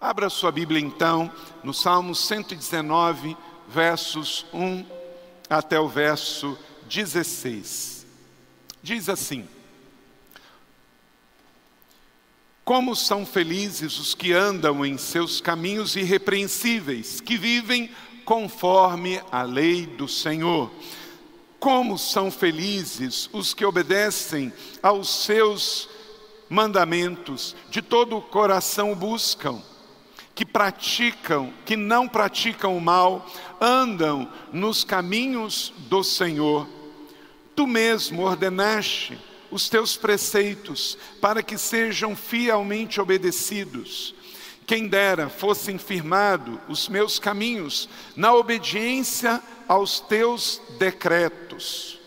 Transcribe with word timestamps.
Abra 0.00 0.30
sua 0.30 0.52
Bíblia 0.52 0.80
então 0.80 1.28
no 1.64 1.74
Salmo 1.74 2.14
119, 2.14 3.36
versos 3.66 4.46
1 4.52 4.86
até 5.50 5.80
o 5.80 5.88
verso 5.88 6.56
16. 6.88 8.06
Diz 8.80 9.08
assim: 9.08 9.48
Como 12.64 12.94
são 12.94 13.26
felizes 13.26 13.98
os 13.98 14.14
que 14.14 14.32
andam 14.32 14.86
em 14.86 14.96
seus 14.96 15.40
caminhos 15.40 15.96
irrepreensíveis, 15.96 17.20
que 17.20 17.36
vivem 17.36 17.90
conforme 18.24 19.20
a 19.32 19.42
lei 19.42 19.84
do 19.84 20.06
Senhor. 20.06 20.70
Como 21.58 21.98
são 21.98 22.30
felizes 22.30 23.28
os 23.32 23.52
que 23.52 23.64
obedecem 23.64 24.52
aos 24.80 25.24
seus 25.24 25.88
mandamentos, 26.48 27.56
de 27.68 27.82
todo 27.82 28.16
o 28.16 28.22
coração 28.22 28.94
buscam 28.94 29.60
que 30.38 30.46
praticam, 30.46 31.52
que 31.66 31.74
não 31.74 32.06
praticam 32.06 32.76
o 32.76 32.80
mal, 32.80 33.28
andam 33.60 34.32
nos 34.52 34.84
caminhos 34.84 35.72
do 35.88 36.04
Senhor. 36.04 36.64
Tu 37.56 37.66
mesmo 37.66 38.22
ordenaste 38.22 39.18
os 39.50 39.68
teus 39.68 39.96
preceitos 39.96 40.96
para 41.20 41.42
que 41.42 41.58
sejam 41.58 42.14
fielmente 42.14 43.00
obedecidos. 43.00 44.14
Quem 44.64 44.86
dera 44.86 45.28
fossem 45.28 45.76
firmados 45.76 46.56
os 46.68 46.88
meus 46.88 47.18
caminhos 47.18 47.88
na 48.14 48.32
obediência 48.32 49.42
aos 49.66 49.98
teus 49.98 50.62
decretos. 50.78 51.98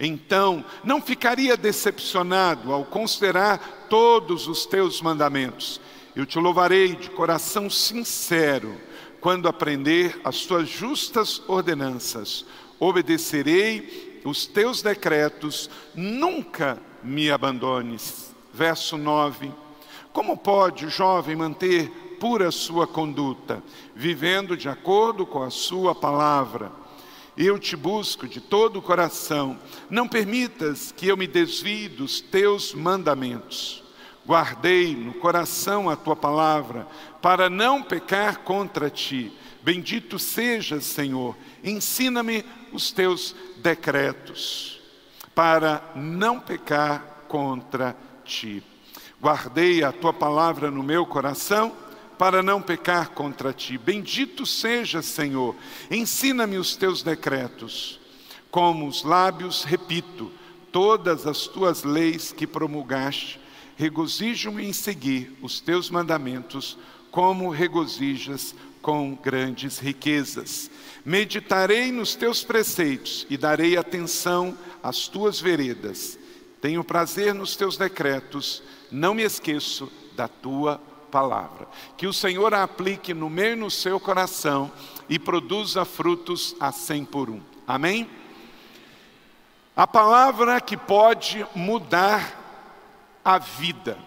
Então, 0.00 0.64
não 0.82 1.00
ficaria 1.00 1.56
decepcionado 1.56 2.72
ao 2.72 2.84
considerar 2.84 3.86
todos 3.88 4.48
os 4.48 4.66
teus 4.66 5.00
mandamentos 5.00 5.80
eu 6.16 6.24
te 6.24 6.38
louvarei 6.38 6.96
de 6.96 7.10
coração 7.10 7.68
sincero 7.68 8.74
quando 9.20 9.48
aprender 9.48 10.18
as 10.24 10.46
tuas 10.46 10.66
justas 10.66 11.42
ordenanças. 11.46 12.46
Obedecerei 12.80 14.22
os 14.24 14.46
teus 14.46 14.80
decretos, 14.80 15.68
nunca 15.94 16.78
me 17.02 17.30
abandones. 17.30 18.34
Verso 18.52 18.96
9. 18.96 19.52
Como 20.10 20.38
pode 20.38 20.86
o 20.86 20.90
jovem 20.90 21.36
manter 21.36 21.90
pura 22.18 22.50
sua 22.50 22.86
conduta, 22.86 23.62
vivendo 23.94 24.56
de 24.56 24.70
acordo 24.70 25.26
com 25.26 25.42
a 25.42 25.50
sua 25.50 25.94
palavra? 25.94 26.72
Eu 27.36 27.58
te 27.58 27.76
busco 27.76 28.26
de 28.26 28.40
todo 28.40 28.78
o 28.78 28.82
coração. 28.82 29.58
Não 29.90 30.08
permitas 30.08 30.90
que 30.90 31.08
eu 31.08 31.16
me 31.18 31.26
desvie 31.26 31.90
dos 31.90 32.22
teus 32.22 32.72
mandamentos. 32.72 33.85
Guardei 34.26 34.96
no 34.96 35.14
coração 35.14 35.88
a 35.88 35.94
tua 35.94 36.16
palavra, 36.16 36.88
para 37.22 37.48
não 37.48 37.80
pecar 37.80 38.38
contra 38.38 38.90
ti. 38.90 39.32
Bendito 39.62 40.18
sejas, 40.18 40.84
Senhor, 40.84 41.36
ensina-me 41.62 42.44
os 42.72 42.90
teus 42.90 43.36
decretos, 43.58 44.80
para 45.32 45.80
não 45.94 46.40
pecar 46.40 47.24
contra 47.28 47.96
ti. 48.24 48.62
Guardei 49.22 49.84
a 49.84 49.92
tua 49.92 50.12
palavra 50.12 50.72
no 50.72 50.82
meu 50.82 51.06
coração, 51.06 51.72
para 52.18 52.42
não 52.42 52.60
pecar 52.60 53.10
contra 53.10 53.52
ti. 53.52 53.78
Bendito 53.78 54.44
seja, 54.44 55.02
Senhor, 55.02 55.54
ensina-me 55.88 56.58
os 56.58 56.74
teus 56.74 57.02
decretos. 57.02 58.00
Como 58.50 58.88
os 58.88 59.04
lábios, 59.04 59.62
repito, 59.62 60.32
todas 60.72 61.26
as 61.26 61.46
tuas 61.46 61.84
leis 61.84 62.32
que 62.32 62.46
promulgaste 62.46 63.45
regozijo-me 63.76 64.66
em 64.66 64.72
seguir 64.72 65.36
os 65.42 65.60
teus 65.60 65.90
mandamentos, 65.90 66.78
como 67.10 67.50
regozijas 67.50 68.54
com 68.82 69.14
grandes 69.14 69.78
riquezas. 69.78 70.70
Meditarei 71.04 71.90
nos 71.92 72.14
teus 72.14 72.42
preceitos 72.42 73.26
e 73.30 73.36
darei 73.36 73.76
atenção 73.76 74.56
às 74.82 75.08
tuas 75.08 75.40
veredas. 75.40 76.18
Tenho 76.60 76.82
prazer 76.82 77.34
nos 77.34 77.56
teus 77.56 77.76
decretos, 77.76 78.62
não 78.90 79.14
me 79.14 79.22
esqueço 79.22 79.90
da 80.14 80.26
tua 80.26 80.80
palavra. 81.10 81.68
Que 81.96 82.06
o 82.06 82.12
Senhor 82.12 82.52
a 82.54 82.62
aplique 82.62 83.14
no 83.14 83.30
meio 83.30 83.52
e 83.52 83.56
no 83.56 83.70
seu 83.70 83.98
coração 84.00 84.70
e 85.08 85.18
produza 85.18 85.84
frutos 85.84 86.54
a 86.58 86.72
cem 86.72 87.04
por 87.04 87.30
um. 87.30 87.40
Amém? 87.66 88.08
A 89.74 89.86
palavra 89.86 90.60
que 90.60 90.76
pode 90.76 91.46
mudar 91.54 92.45
a 93.26 93.38
vida. 93.38 93.98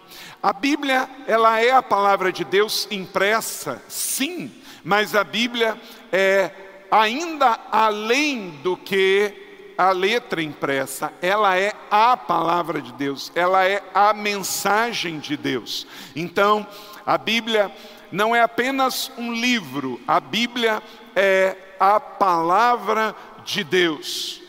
A 0.41 0.53
Bíblia, 0.53 1.09
ela 1.27 1.61
é 1.61 1.71
a 1.71 1.83
palavra 1.83 2.31
de 2.31 2.45
Deus 2.45 2.87
impressa, 2.89 3.83
sim, 3.89 4.49
mas 4.81 5.13
a 5.13 5.25
Bíblia 5.25 5.77
é 6.09 6.49
ainda 6.89 7.59
além 7.69 8.51
do 8.63 8.77
que 8.77 9.73
a 9.77 9.91
letra 9.91 10.41
impressa, 10.41 11.11
ela 11.21 11.57
é 11.57 11.73
a 11.91 12.15
palavra 12.15 12.81
de 12.81 12.93
Deus, 12.93 13.29
ela 13.35 13.65
é 13.65 13.83
a 13.93 14.13
mensagem 14.13 15.19
de 15.19 15.35
Deus. 15.35 15.85
Então, 16.15 16.65
a 17.05 17.17
Bíblia 17.17 17.69
não 18.09 18.33
é 18.33 18.41
apenas 18.41 19.11
um 19.17 19.33
livro, 19.33 19.99
a 20.07 20.21
Bíblia 20.21 20.81
é 21.13 21.57
a 21.77 21.99
palavra 21.99 23.13
de 23.43 23.65
Deus. 23.65 24.41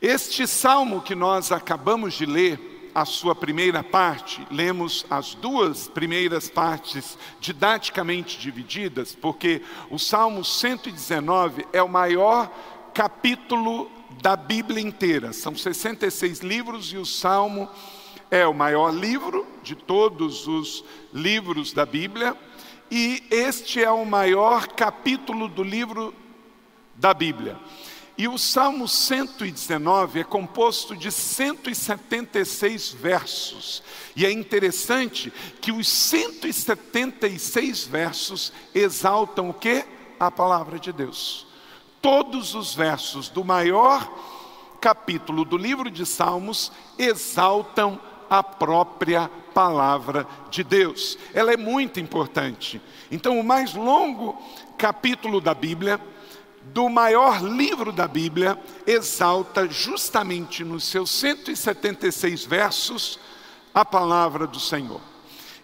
Este 0.00 0.46
salmo 0.46 1.02
que 1.02 1.14
nós 1.14 1.52
acabamos 1.52 2.14
de 2.14 2.24
ler, 2.24 2.71
a 2.94 3.04
sua 3.04 3.34
primeira 3.34 3.82
parte, 3.82 4.46
lemos 4.50 5.06
as 5.08 5.34
duas 5.34 5.88
primeiras 5.88 6.50
partes 6.50 7.16
didaticamente 7.40 8.38
divididas, 8.38 9.14
porque 9.14 9.62
o 9.90 9.98
Salmo 9.98 10.44
119 10.44 11.66
é 11.72 11.82
o 11.82 11.88
maior 11.88 12.50
capítulo 12.92 13.90
da 14.20 14.36
Bíblia 14.36 14.80
inteira. 14.80 15.32
São 15.32 15.54
66 15.54 16.40
livros 16.40 16.92
e 16.92 16.98
o 16.98 17.06
Salmo 17.06 17.68
é 18.30 18.46
o 18.46 18.54
maior 18.54 18.94
livro 18.94 19.46
de 19.62 19.74
todos 19.74 20.46
os 20.46 20.84
livros 21.12 21.72
da 21.72 21.84
Bíblia, 21.84 22.36
e 22.90 23.22
este 23.30 23.82
é 23.82 23.90
o 23.90 24.04
maior 24.04 24.68
capítulo 24.68 25.48
do 25.48 25.62
livro 25.62 26.14
da 26.94 27.14
Bíblia. 27.14 27.58
E 28.16 28.28
o 28.28 28.36
Salmo 28.36 28.86
119 28.86 30.20
é 30.20 30.24
composto 30.24 30.94
de 30.94 31.10
176 31.10 32.90
versos. 32.90 33.82
E 34.14 34.26
é 34.26 34.30
interessante 34.30 35.32
que 35.60 35.72
os 35.72 35.88
176 35.88 37.86
versos 37.86 38.52
exaltam 38.74 39.48
o 39.48 39.54
que? 39.54 39.84
A 40.20 40.30
palavra 40.30 40.78
de 40.78 40.92
Deus. 40.92 41.46
Todos 42.02 42.54
os 42.54 42.74
versos 42.74 43.28
do 43.28 43.44
maior 43.44 44.12
capítulo 44.80 45.44
do 45.44 45.56
livro 45.56 45.90
de 45.90 46.04
Salmos 46.04 46.70
exaltam 46.98 47.98
a 48.28 48.42
própria 48.42 49.30
palavra 49.54 50.26
de 50.50 50.64
Deus. 50.64 51.18
Ela 51.32 51.52
é 51.52 51.56
muito 51.56 52.00
importante. 52.00 52.80
Então, 53.10 53.38
o 53.38 53.44
mais 53.44 53.74
longo 53.74 54.40
capítulo 54.76 55.40
da 55.40 55.54
Bíblia 55.54 56.00
do 56.66 56.88
maior 56.88 57.42
livro 57.42 57.92
da 57.92 58.06
Bíblia, 58.06 58.58
exalta 58.86 59.68
justamente 59.68 60.64
nos 60.64 60.84
seus 60.84 61.10
176 61.10 62.44
versos 62.44 63.18
a 63.74 63.84
palavra 63.84 64.46
do 64.46 64.60
Senhor. 64.60 65.00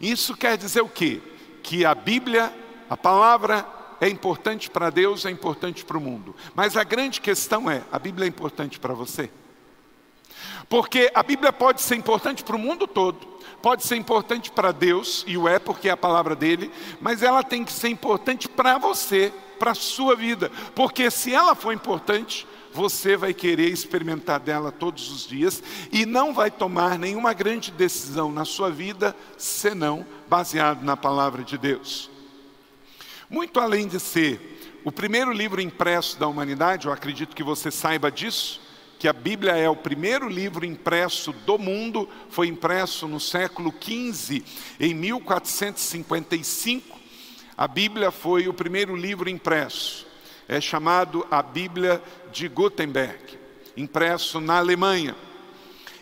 Isso 0.00 0.36
quer 0.36 0.56
dizer 0.56 0.80
o 0.80 0.88
quê? 0.88 1.20
Que 1.62 1.84
a 1.84 1.94
Bíblia, 1.94 2.52
a 2.88 2.96
palavra 2.96 3.66
é 4.00 4.08
importante 4.08 4.70
para 4.70 4.90
Deus, 4.90 5.24
é 5.24 5.30
importante 5.30 5.84
para 5.84 5.98
o 5.98 6.00
mundo. 6.00 6.34
Mas 6.54 6.76
a 6.76 6.84
grande 6.84 7.20
questão 7.20 7.70
é: 7.70 7.82
a 7.90 7.98
Bíblia 7.98 8.26
é 8.26 8.28
importante 8.28 8.78
para 8.78 8.94
você? 8.94 9.30
Porque 10.68 11.10
a 11.14 11.22
Bíblia 11.22 11.52
pode 11.52 11.80
ser 11.80 11.96
importante 11.96 12.44
para 12.44 12.54
o 12.54 12.58
mundo 12.58 12.86
todo, 12.86 13.26
pode 13.62 13.84
ser 13.84 13.96
importante 13.96 14.50
para 14.50 14.70
Deus, 14.70 15.24
e 15.26 15.36
o 15.36 15.48
é 15.48 15.58
porque 15.58 15.88
é 15.88 15.92
a 15.92 15.96
palavra 15.96 16.36
dele, 16.36 16.70
mas 17.00 17.22
ela 17.22 17.42
tem 17.42 17.64
que 17.64 17.72
ser 17.72 17.88
importante 17.88 18.48
para 18.48 18.76
você 18.76 19.32
para 19.58 19.72
a 19.72 19.74
sua 19.74 20.14
vida, 20.14 20.50
porque 20.74 21.10
se 21.10 21.34
ela 21.34 21.54
for 21.54 21.72
importante, 21.72 22.46
você 22.72 23.16
vai 23.16 23.34
querer 23.34 23.68
experimentar 23.68 24.40
dela 24.40 24.70
todos 24.70 25.10
os 25.10 25.26
dias 25.26 25.62
e 25.90 26.06
não 26.06 26.32
vai 26.32 26.50
tomar 26.50 26.98
nenhuma 26.98 27.32
grande 27.32 27.70
decisão 27.70 28.30
na 28.30 28.44
sua 28.44 28.70
vida 28.70 29.16
senão 29.36 30.06
baseado 30.28 30.84
na 30.84 30.96
palavra 30.96 31.42
de 31.42 31.58
Deus. 31.58 32.10
Muito 33.28 33.60
além 33.60 33.88
de 33.88 34.00
ser 34.00 34.80
o 34.84 34.92
primeiro 34.92 35.32
livro 35.32 35.60
impresso 35.60 36.18
da 36.18 36.26
humanidade, 36.26 36.86
eu 36.86 36.92
acredito 36.92 37.36
que 37.36 37.42
você 37.42 37.70
saiba 37.70 38.10
disso, 38.10 38.60
que 38.98 39.06
a 39.06 39.12
Bíblia 39.12 39.54
é 39.56 39.68
o 39.68 39.76
primeiro 39.76 40.26
livro 40.28 40.64
impresso 40.64 41.32
do 41.32 41.58
mundo, 41.58 42.08
foi 42.30 42.48
impresso 42.48 43.06
no 43.06 43.20
século 43.20 43.72
XV, 43.80 44.42
em 44.80 44.94
1455. 44.94 46.97
A 47.58 47.66
Bíblia 47.66 48.12
foi 48.12 48.46
o 48.46 48.54
primeiro 48.54 48.94
livro 48.94 49.28
impresso. 49.28 50.06
É 50.46 50.60
chamado 50.60 51.26
a 51.28 51.42
Bíblia 51.42 52.00
de 52.30 52.46
Gutenberg, 52.46 53.36
impresso 53.76 54.40
na 54.40 54.58
Alemanha. 54.58 55.16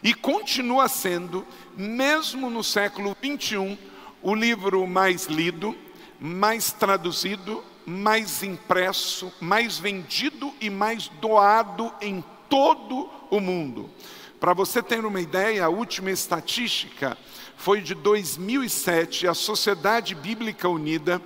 E 0.02 0.12
continua 0.12 0.86
sendo, 0.86 1.46
mesmo 1.74 2.50
no 2.50 2.62
século 2.62 3.16
21, 3.22 3.78
o 4.22 4.34
livro 4.34 4.86
mais 4.86 5.28
lido, 5.28 5.74
mais 6.20 6.72
traduzido, 6.72 7.64
mais 7.86 8.42
impresso, 8.42 9.32
mais 9.40 9.78
vendido 9.78 10.52
e 10.60 10.68
mais 10.68 11.08
doado 11.22 11.90
em 12.02 12.22
todo 12.50 13.08
o 13.30 13.40
mundo. 13.40 13.88
Para 14.38 14.52
você 14.52 14.82
ter 14.82 15.06
uma 15.06 15.22
ideia, 15.22 15.64
a 15.64 15.70
última 15.70 16.10
estatística 16.10 17.16
foi 17.56 17.80
de 17.80 17.94
2007. 17.94 19.26
A 19.26 19.34
Sociedade 19.34 20.14
Bíblica 20.14 20.68
Unida 20.68 21.20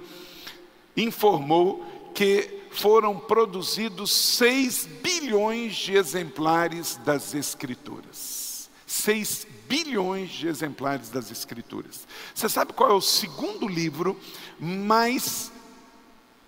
informou 0.97 1.85
que 2.15 2.61
foram 2.71 3.19
produzidos 3.19 4.13
6 4.13 4.87
bilhões 5.03 5.75
de 5.75 5.97
exemplares 5.97 6.97
das 7.05 7.35
Escrituras. 7.35 8.71
6 8.87 9.47
bilhões 9.69 10.31
de 10.31 10.49
exemplares 10.49 11.11
das 11.11 11.31
Escrituras. 11.31 12.07
Você 12.35 12.49
sabe 12.49 12.73
qual 12.73 12.91
é 12.91 12.95
o 12.95 13.01
segundo 13.01 13.69
livro 13.69 14.19
mais 14.59 15.53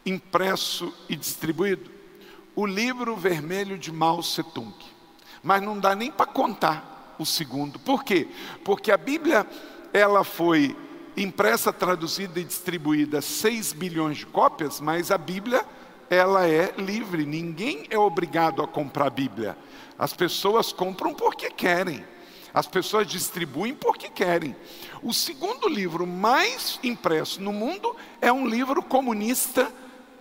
impresso 0.05 0.93
e 1.09 1.17
distribuído? 1.17 1.91
O 2.55 2.67
livro 2.67 3.17
vermelho 3.17 3.79
de 3.79 3.91
Mao 3.93 4.21
Tse-tung. 4.21 4.75
Mas 5.43 5.63
não 5.63 5.79
dá 5.79 5.95
nem 5.95 6.11
para 6.11 6.27
contar 6.27 7.15
o 7.19 7.25
segundo. 7.25 7.79
Por 7.79 8.05
quê? 8.05 8.29
Porque 8.65 8.91
a 8.91 8.97
Bíblia 8.97 9.47
ela 9.93 10.25
foi 10.25 10.77
impressa, 11.17 11.73
traduzida 11.73 12.41
e 12.41 12.45
distribuída 12.45 13.21
6 13.21 13.73
bilhões 13.73 14.19
de 14.19 14.27
cópias, 14.27 14.81
mas 14.81 15.11
a 15.11 15.19
Bíblia 15.19 15.65
ela 16.09 16.47
é 16.47 16.75
livre, 16.77 17.25
ninguém 17.25 17.87
é 17.91 17.99
obrigado 17.99 18.63
a 18.63 18.69
comprar 18.69 19.07
a 19.07 19.11
Bíblia. 19.11 19.57
As 19.99 20.13
pessoas 20.13 20.73
compram 20.73 21.15
porque 21.15 21.51
querem. 21.51 22.05
As 22.53 22.67
pessoas 22.67 23.07
distribuem 23.07 23.75
porque 23.75 24.11
querem. 24.11 24.55
O 25.03 25.15
segundo 25.15 25.69
livro 25.69 26.07
mais 26.07 26.79
impresso 26.83 27.41
no 27.41 27.53
mundo 27.53 27.97
é 28.21 28.31
um 28.31 28.47
livro 28.47 28.83
comunista 28.83 29.73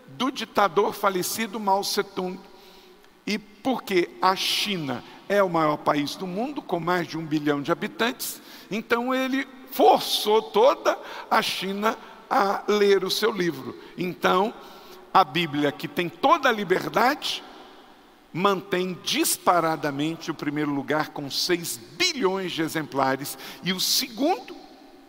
do 0.08 0.32
ditador 0.32 0.94
falecido 0.94 1.60
Mao 1.60 1.82
Tse-tung. 1.82 2.40
E 3.28 3.38
porque 3.38 4.10
a 4.22 4.36
China 4.36 5.04
é 5.28 5.44
o 5.44 5.50
maior 5.50 5.78
país 5.78 6.16
do 6.16 6.26
mundo, 6.26 6.62
com 6.62 6.80
mais 6.80 7.08
de 7.08 7.18
um 7.18 7.26
bilhão 7.26 7.62
de 7.62 7.72
habitantes, 7.72 8.42
então 8.70 9.14
ele 9.14 9.48
forçou 9.72 10.42
toda 10.42 10.98
a 11.30 11.42
China 11.42 11.98
a 12.30 12.64
ler 12.68 13.04
o 13.04 13.12
seu 13.12 13.32
livro. 13.32 13.78
Então, 13.98 14.54
a 15.14 15.24
Bíblia, 15.24 15.72
que 15.72 15.88
tem 15.88 16.08
toda 16.08 16.48
a 16.48 16.52
liberdade, 16.52 17.44
mantém 18.34 18.98
disparadamente 19.04 20.32
o 20.32 20.34
primeiro 20.34 20.72
lugar 20.72 21.10
com 21.10 21.30
6 21.30 21.78
bilhões 21.98 22.52
de 22.52 22.62
exemplares, 22.62 23.38
e 23.64 23.74
o 23.74 23.80
segundo, 23.80 24.56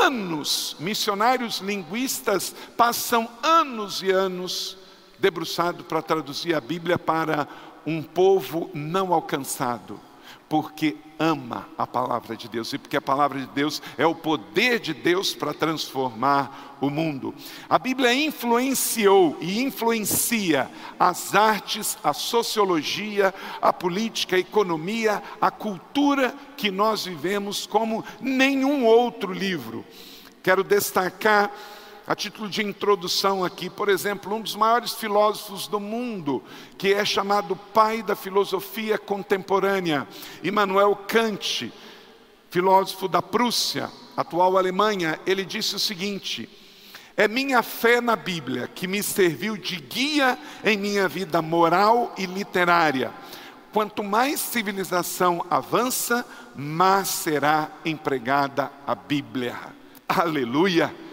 anos, 0.04 0.76
missionários 0.78 1.58
linguistas 1.58 2.54
passam 2.76 3.28
anos 3.42 4.02
e 4.02 4.10
anos 4.10 4.76
debruçado 5.18 5.84
para 5.84 6.02
traduzir 6.02 6.54
a 6.54 6.60
Bíblia 6.60 6.98
para 6.98 7.48
um 7.86 8.02
povo 8.02 8.70
não 8.72 9.12
alcançado, 9.12 10.00
porque 10.48 10.96
ama 11.18 11.68
a 11.76 11.86
palavra 11.86 12.36
de 12.36 12.48
Deus 12.48 12.72
e 12.72 12.78
porque 12.78 12.96
a 12.96 13.02
palavra 13.02 13.40
de 13.40 13.46
Deus 13.46 13.82
é 13.96 14.06
o 14.06 14.14
poder 14.14 14.80
de 14.80 14.92
Deus 14.92 15.34
para 15.34 15.54
transformar 15.54 16.78
o 16.80 16.90
mundo. 16.90 17.34
A 17.68 17.78
Bíblia 17.78 18.12
influenciou 18.12 19.36
e 19.40 19.62
influencia 19.62 20.70
as 20.98 21.34
artes, 21.34 21.96
a 22.02 22.12
sociologia, 22.12 23.34
a 23.60 23.72
política, 23.72 24.36
a 24.36 24.38
economia, 24.40 25.22
a 25.40 25.50
cultura 25.50 26.34
que 26.56 26.70
nós 26.70 27.04
vivemos 27.04 27.66
como 27.66 28.04
nenhum 28.20 28.84
outro 28.84 29.32
livro. 29.32 29.84
Quero 30.42 30.62
destacar 30.62 31.50
a 32.06 32.14
título 32.14 32.48
de 32.48 32.62
introdução 32.62 33.44
aqui, 33.44 33.70
por 33.70 33.88
exemplo, 33.88 34.34
um 34.34 34.40
dos 34.40 34.54
maiores 34.54 34.92
filósofos 34.92 35.66
do 35.66 35.80
mundo, 35.80 36.42
que 36.76 36.92
é 36.92 37.04
chamado 37.04 37.56
pai 37.56 38.02
da 38.02 38.14
filosofia 38.14 38.98
contemporânea, 38.98 40.06
Immanuel 40.42 40.94
Kant, 41.08 41.72
filósofo 42.50 43.08
da 43.08 43.22
Prússia, 43.22 43.90
atual 44.16 44.58
Alemanha, 44.58 45.18
ele 45.26 45.44
disse 45.44 45.74
o 45.76 45.78
seguinte: 45.78 46.48
é 47.16 47.26
minha 47.26 47.62
fé 47.62 48.00
na 48.00 48.16
Bíblia 48.16 48.68
que 48.68 48.86
me 48.86 49.02
serviu 49.02 49.56
de 49.56 49.76
guia 49.76 50.38
em 50.62 50.76
minha 50.76 51.08
vida 51.08 51.40
moral 51.40 52.12
e 52.18 52.26
literária. 52.26 53.12
Quanto 53.72 54.04
mais 54.04 54.40
civilização 54.40 55.44
avança, 55.50 56.24
mais 56.54 57.08
será 57.08 57.70
empregada 57.84 58.70
a 58.86 58.94
Bíblia. 58.94 59.56
Aleluia! 60.06 61.03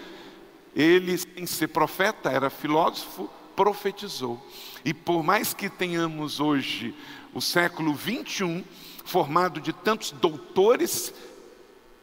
Ele, 0.76 1.18
sem 1.18 1.46
ser 1.46 1.68
profeta, 1.68 2.30
era 2.30 2.50
filósofo, 2.50 3.30
profetizou. 3.56 4.42
E 4.84 4.94
por 4.94 5.24
mais 5.24 5.54
que 5.54 5.70
tenhamos 5.70 6.40
hoje 6.40 6.96
o 7.34 7.42
século 7.42 7.94
21, 7.94 8.64
formado 9.04 9.60
de 9.60 9.74
tantos 9.74 10.12
doutores, 10.12 11.14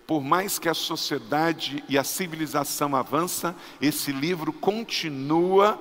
por 0.07 0.23
mais 0.23 0.59
que 0.59 0.69
a 0.69 0.75
sociedade 0.75 1.85
e 1.89 1.99
a 1.99 2.05
civilização 2.05 2.97
avança, 2.97 3.55
esse 3.81 4.11
livro 4.13 4.53
continua 4.53 5.79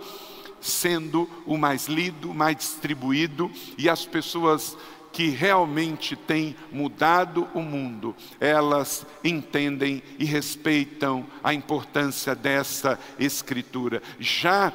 sendo 0.60 1.30
o 1.46 1.58
mais 1.58 1.88
lido, 1.88 2.34
mais 2.34 2.58
distribuído, 2.58 3.50
e 3.78 3.88
as 3.88 4.06
pessoas 4.06 4.78
que 5.18 5.30
realmente 5.30 6.16
têm 6.16 6.56
mudado 6.72 7.48
o 7.56 7.60
mundo, 7.60 8.16
elas 8.40 9.04
entendem 9.24 10.04
e 10.20 10.26
respeitam 10.26 11.26
a 11.44 11.56
importância 11.56 12.36
dessa 12.36 13.00
escritura. 13.18 14.04
Já 14.20 14.72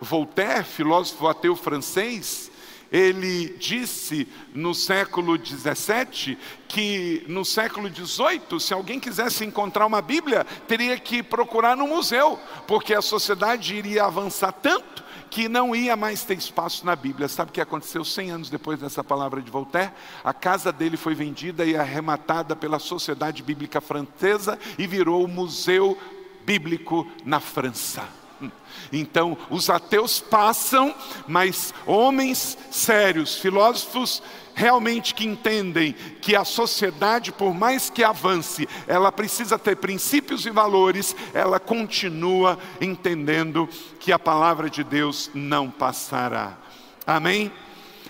Voltaire, 0.00 0.62
filósofo 0.62 1.26
ateu 1.26 1.56
francês, 1.56 2.52
ele 2.92 3.56
disse 3.58 4.28
no 4.54 4.76
século 4.76 5.36
17 5.36 6.38
que 6.68 7.24
no 7.26 7.44
século 7.44 7.90
18, 7.90 8.60
se 8.60 8.72
alguém 8.72 9.00
quisesse 9.00 9.44
encontrar 9.44 9.86
uma 9.86 10.00
Bíblia, 10.00 10.46
teria 10.68 10.96
que 11.00 11.20
procurar 11.20 11.76
no 11.76 11.88
museu, 11.88 12.38
porque 12.68 12.94
a 12.94 13.02
sociedade 13.02 13.74
iria 13.74 14.04
avançar 14.04 14.52
tanto 14.52 15.09
que 15.30 15.48
não 15.48 15.74
ia 15.74 15.96
mais 15.96 16.24
ter 16.24 16.36
espaço 16.36 16.84
na 16.84 16.96
Bíblia. 16.96 17.28
Sabe 17.28 17.50
o 17.50 17.54
que 17.54 17.60
aconteceu 17.60 18.04
100 18.04 18.30
anos 18.30 18.50
depois 18.50 18.80
dessa 18.80 19.04
palavra 19.04 19.40
de 19.40 19.50
Voltaire? 19.50 19.92
A 20.24 20.34
casa 20.34 20.72
dele 20.72 20.96
foi 20.96 21.14
vendida 21.14 21.64
e 21.64 21.76
arrematada 21.76 22.56
pela 22.56 22.78
Sociedade 22.78 23.42
Bíblica 23.42 23.80
Francesa 23.80 24.58
e 24.76 24.86
virou 24.86 25.24
o 25.24 25.28
Museu 25.28 25.96
Bíblico 26.44 27.06
na 27.24 27.38
França. 27.38 28.19
Então, 28.92 29.36
os 29.48 29.68
ateus 29.70 30.20
passam, 30.20 30.94
mas 31.26 31.74
homens 31.86 32.56
sérios, 32.70 33.36
filósofos 33.36 34.22
realmente 34.54 35.14
que 35.14 35.26
entendem 35.26 35.94
que 36.20 36.36
a 36.36 36.44
sociedade, 36.44 37.32
por 37.32 37.54
mais 37.54 37.88
que 37.88 38.04
avance, 38.04 38.68
ela 38.86 39.10
precisa 39.10 39.58
ter 39.58 39.76
princípios 39.76 40.44
e 40.44 40.50
valores, 40.50 41.16
ela 41.32 41.58
continua 41.58 42.58
entendendo 42.80 43.68
que 43.98 44.12
a 44.12 44.18
palavra 44.18 44.68
de 44.68 44.84
Deus 44.84 45.30
não 45.32 45.70
passará. 45.70 46.58
Amém? 47.06 47.50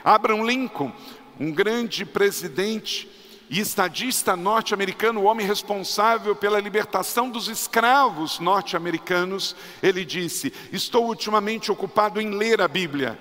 Abraham 0.05 0.45
Lincoln, 0.45 0.93
um 1.39 1.53
grande 1.53 2.05
presidente 2.05 3.09
e 3.51 3.61
estadista 3.61 4.35
norte-americano, 4.37 5.21
o 5.21 5.25
homem 5.25 5.47
responsável 5.47 6.35
pela 6.37 6.61
libertação 6.61 7.29
dos 7.29 7.49
escravos 7.49 8.39
norte-americanos, 8.39 9.55
ele 9.83 10.05
disse: 10.05 10.53
Estou 10.73 11.07
ultimamente 11.07 11.71
ocupado 11.71 12.21
em 12.21 12.31
ler 12.31 12.63
a 12.63 12.69
Bíblia 12.69 13.19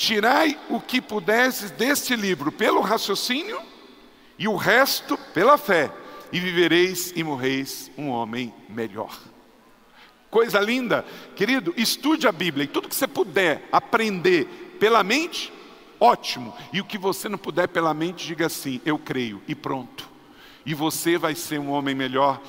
Tirai 0.00 0.58
o 0.70 0.80
que 0.80 0.98
pudesses 0.98 1.70
deste 1.70 2.16
livro 2.16 2.50
pelo 2.50 2.80
raciocínio 2.80 3.60
e 4.38 4.48
o 4.48 4.56
resto 4.56 5.14
pela 5.34 5.58
fé, 5.58 5.92
e 6.32 6.40
vivereis 6.40 7.12
e 7.14 7.22
morreis 7.22 7.90
um 7.98 8.08
homem 8.08 8.50
melhor. 8.66 9.14
Coisa 10.30 10.58
linda, 10.58 11.04
querido, 11.36 11.74
estude 11.76 12.26
a 12.26 12.32
Bíblia 12.32 12.64
e 12.64 12.66
tudo 12.66 12.88
que 12.88 12.94
você 12.94 13.06
puder 13.06 13.68
aprender 13.70 14.46
pela 14.80 15.04
mente, 15.04 15.52
ótimo. 16.00 16.54
E 16.72 16.80
o 16.80 16.84
que 16.84 16.98
você 16.98 17.28
não 17.28 17.38
puder 17.38 17.68
pela 17.68 17.94
mente, 17.94 18.26
diga 18.26 18.46
assim: 18.46 18.80
eu 18.84 18.98
creio, 18.98 19.40
e 19.46 19.54
pronto. 19.54 20.08
E 20.64 20.74
você 20.74 21.18
vai 21.18 21.34
ser 21.34 21.60
um 21.60 21.70
homem 21.70 21.94
melhor. 21.94 22.40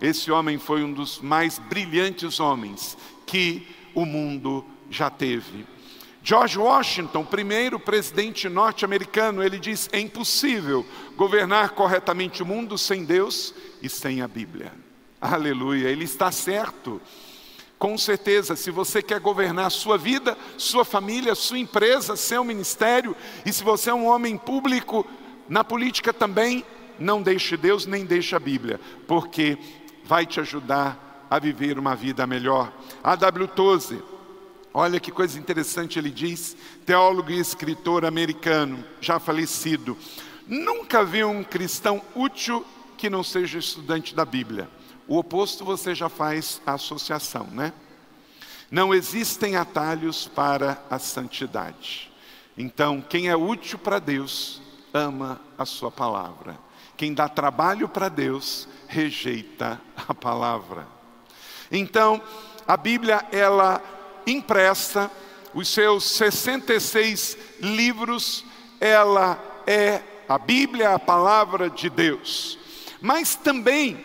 Esse 0.00 0.30
homem 0.30 0.58
foi 0.58 0.82
um 0.82 0.92
dos 0.92 1.20
mais 1.20 1.58
brilhantes 1.58 2.40
homens 2.40 2.96
que 3.26 3.66
o 3.94 4.04
mundo 4.04 4.64
já 4.90 5.10
teve. 5.10 5.66
George 6.24 6.56
Washington, 6.56 7.24
primeiro 7.24 7.80
presidente 7.80 8.48
norte-americano, 8.48 9.42
ele 9.42 9.58
diz: 9.58 9.88
é 9.92 9.98
impossível 9.98 10.86
governar 11.16 11.70
corretamente 11.70 12.42
o 12.42 12.46
mundo 12.46 12.78
sem 12.78 13.04
Deus 13.04 13.52
e 13.82 13.88
sem 13.88 14.22
a 14.22 14.28
Bíblia. 14.28 14.72
Aleluia, 15.20 15.88
ele 15.88 16.04
está 16.04 16.30
certo. 16.30 17.00
Com 17.82 17.98
certeza, 17.98 18.54
se 18.54 18.70
você 18.70 19.02
quer 19.02 19.18
governar 19.18 19.68
sua 19.72 19.98
vida, 19.98 20.38
sua 20.56 20.84
família, 20.84 21.34
sua 21.34 21.58
empresa, 21.58 22.14
seu 22.14 22.44
ministério, 22.44 23.16
e 23.44 23.52
se 23.52 23.64
você 23.64 23.90
é 23.90 23.92
um 23.92 24.06
homem 24.06 24.38
público, 24.38 25.04
na 25.48 25.64
política 25.64 26.12
também, 26.12 26.64
não 26.96 27.20
deixe 27.20 27.56
Deus 27.56 27.84
nem 27.84 28.04
deixe 28.04 28.36
a 28.36 28.38
Bíblia, 28.38 28.78
porque 29.08 29.58
vai 30.04 30.24
te 30.24 30.38
ajudar 30.38 31.26
a 31.28 31.40
viver 31.40 31.76
uma 31.76 31.96
vida 31.96 32.24
melhor. 32.24 32.72
A.W. 33.02 33.48
Toze, 33.48 34.00
olha 34.72 35.00
que 35.00 35.10
coisa 35.10 35.36
interessante 35.36 35.98
ele 35.98 36.10
diz, 36.10 36.56
teólogo 36.86 37.32
e 37.32 37.40
escritor 37.40 38.04
americano, 38.04 38.84
já 39.00 39.18
falecido. 39.18 39.98
Nunca 40.46 41.04
vi 41.04 41.24
um 41.24 41.42
cristão 41.42 42.00
útil 42.14 42.64
que 42.96 43.10
não 43.10 43.24
seja 43.24 43.58
estudante 43.58 44.14
da 44.14 44.24
Bíblia. 44.24 44.68
O 45.12 45.18
oposto 45.18 45.62
você 45.62 45.94
já 45.94 46.08
faz 46.08 46.58
a 46.64 46.72
associação, 46.72 47.46
né? 47.48 47.74
Não 48.70 48.94
existem 48.94 49.56
atalhos 49.56 50.26
para 50.26 50.82
a 50.88 50.98
santidade. 50.98 52.10
Então, 52.56 53.04
quem 53.06 53.28
é 53.28 53.36
útil 53.36 53.78
para 53.78 53.98
Deus, 53.98 54.62
ama 54.90 55.38
a 55.58 55.66
sua 55.66 55.90
palavra. 55.90 56.58
Quem 56.96 57.12
dá 57.12 57.28
trabalho 57.28 57.90
para 57.90 58.08
Deus, 58.08 58.66
rejeita 58.88 59.78
a 60.08 60.14
palavra. 60.14 60.88
Então, 61.70 62.18
a 62.66 62.78
Bíblia, 62.78 63.22
ela 63.30 63.82
impressa, 64.26 65.10
os 65.52 65.68
seus 65.68 66.04
66 66.04 67.36
livros, 67.60 68.46
ela 68.80 69.38
é 69.66 70.00
a 70.26 70.38
Bíblia, 70.38 70.94
a 70.94 70.98
palavra 70.98 71.68
de 71.68 71.90
Deus. 71.90 72.58
Mas 72.98 73.34
também 73.34 74.02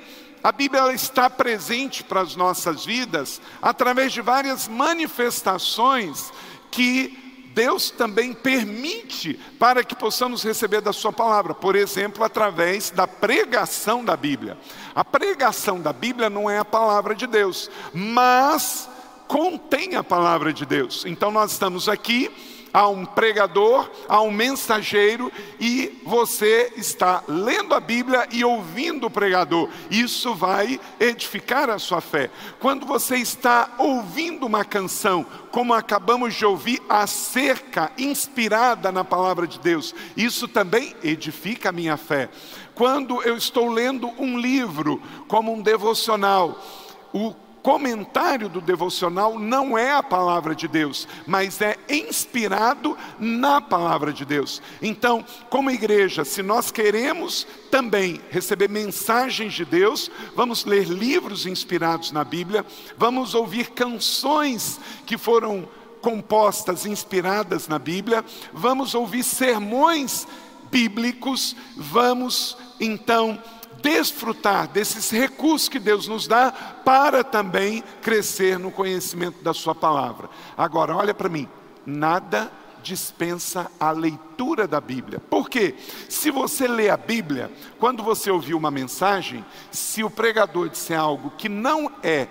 a 0.48 0.52
Bíblia 0.54 0.94
está 0.94 1.30
presente 1.30 2.06
para 2.06 2.22
as 2.22 2.38
nossas 2.38 2.86
vidas 2.86 3.42
através 3.62 4.14
de 4.14 4.22
várias 4.22 4.66
manifestações 4.66 6.32
que 6.72 7.52
Deus 7.54 7.92
também 7.92 8.34
permite 8.34 9.34
para 9.60 9.84
que 9.84 9.94
possamos 9.94 10.46
receber 10.46 10.80
da 10.80 10.94
Sua 10.94 11.12
palavra. 11.12 11.54
Por 11.54 11.76
exemplo, 11.76 12.24
através 12.24 12.92
da 12.92 13.06
pregação 13.06 14.06
da 14.06 14.16
Bíblia. 14.16 14.58
A 14.96 15.04
pregação 15.04 15.82
da 15.82 15.92
Bíblia 15.92 16.30
não 16.30 16.50
é 16.50 16.60
a 16.60 16.64
palavra 16.64 17.14
de 17.14 17.28
Deus, 17.28 17.70
mas 17.94 18.90
contém 19.28 19.96
a 19.96 20.04
palavra 20.04 20.54
de 20.54 20.66
Deus. 20.66 21.04
Então 21.06 21.30
nós 21.30 21.52
estamos 21.52 21.90
aqui 21.90 22.32
há 22.78 22.88
um 22.88 23.04
pregador, 23.04 23.90
há 24.08 24.22
um 24.22 24.30
mensageiro 24.30 25.32
e 25.60 26.00
você 26.06 26.72
está 26.78 27.24
lendo 27.28 27.74
a 27.74 27.80
Bíblia 27.80 28.28
e 28.32 28.46
ouvindo 28.46 29.08
o 29.08 29.10
pregador. 29.10 29.68
Isso 29.90 30.36
vai 30.36 30.80
edificar 31.00 31.72
a 31.72 31.80
sua 31.80 32.02
fé. 32.02 32.30
Quando 32.60 32.86
você 32.86 33.16
está 33.18 33.72
ouvindo 33.80 34.46
uma 34.46 34.64
canção, 34.64 35.26
como 35.50 35.74
acabamos 35.74 36.36
de 36.36 36.46
ouvir, 36.46 36.80
acerca, 36.88 37.92
inspirada 37.98 38.92
na 38.92 39.04
palavra 39.04 39.48
de 39.48 39.58
Deus, 39.58 39.96
isso 40.16 40.48
também 40.48 40.96
edifica 41.04 41.70
a 41.70 41.72
minha 41.72 41.98
fé. 41.98 42.30
Quando 42.76 43.24
eu 43.24 43.36
estou 43.36 43.72
lendo 43.72 44.08
um 44.20 44.38
livro, 44.38 45.02
como 45.28 45.52
um 45.52 45.64
devocional, 45.64 46.64
o 47.12 47.34
comentário 47.68 48.48
do 48.48 48.62
devocional 48.62 49.38
não 49.38 49.78
é 49.78 49.92
a 49.92 50.02
palavra 50.02 50.56
de 50.56 50.70
Deus, 50.70 51.06
mas 51.28 51.60
é 51.60 51.76
inspirado 51.90 52.98
na 53.20 53.60
palavra 53.60 54.14
de 54.14 54.24
Deus. 54.24 54.62
Então, 54.82 55.22
como 55.50 55.70
igreja, 55.70 56.24
se 56.24 56.42
nós 56.42 56.72
queremos 56.72 57.46
também 57.70 58.22
receber 58.30 58.70
mensagens 58.70 59.54
de 59.54 59.66
Deus, 59.66 60.10
vamos 60.34 60.64
ler 60.64 60.88
livros 60.88 61.46
inspirados 61.46 62.14
na 62.14 62.24
Bíblia, 62.24 62.66
vamos 62.98 63.36
ouvir 63.36 63.72
canções 63.72 64.80
que 65.06 65.18
foram 65.18 65.68
compostas, 66.00 66.86
inspiradas 66.86 67.68
na 67.68 67.78
Bíblia, 67.78 68.24
vamos 68.54 68.96
ouvir 68.96 69.24
sermões 69.24 70.26
bíblicos, 70.72 71.54
vamos 71.76 72.58
então 72.80 73.38
desfrutar 73.82 74.68
desses 74.68 75.10
recursos 75.10 75.70
que 75.70 75.80
Deus 75.80 76.08
nos 76.08 76.28
dá 76.28 76.52
para 76.52 77.24
também 77.24 77.84
crescer 78.02 78.58
no 78.58 78.72
conhecimento 78.72 79.44
da 79.44 79.54
Sua 79.54 79.76
palavra. 79.76 80.30
Agora, 80.58 80.96
olha 80.96 81.14
para 81.14 81.30
mim, 81.30 81.48
nada 81.86 82.52
dispensa 82.82 83.70
a 83.80 83.92
leitura 83.92 84.68
da 84.68 84.80
Bíblia. 84.80 85.20
Por 85.20 85.50
quê? 85.50 85.76
Se 86.08 86.32
você 86.32 86.68
lê 86.68 86.90
a 86.90 86.98
Bíblia, 86.98 87.52
quando 87.80 88.02
você 88.02 88.32
ouvir 88.32 88.54
uma 88.54 88.72
mensagem, 88.72 89.44
se 89.72 90.04
o 90.04 90.10
pregador 90.10 90.70
disser 90.70 91.00
algo 91.00 91.32
que 91.38 91.50
não 91.50 91.92
é 92.02 92.28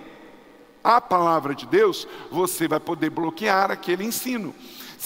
a 0.82 1.00
palavra 1.00 1.54
de 1.54 1.66
Deus, 1.66 2.06
você 2.30 2.68
vai 2.68 2.78
poder 2.78 3.10
bloquear 3.10 3.70
aquele 3.70 4.04
ensino. 4.04 4.54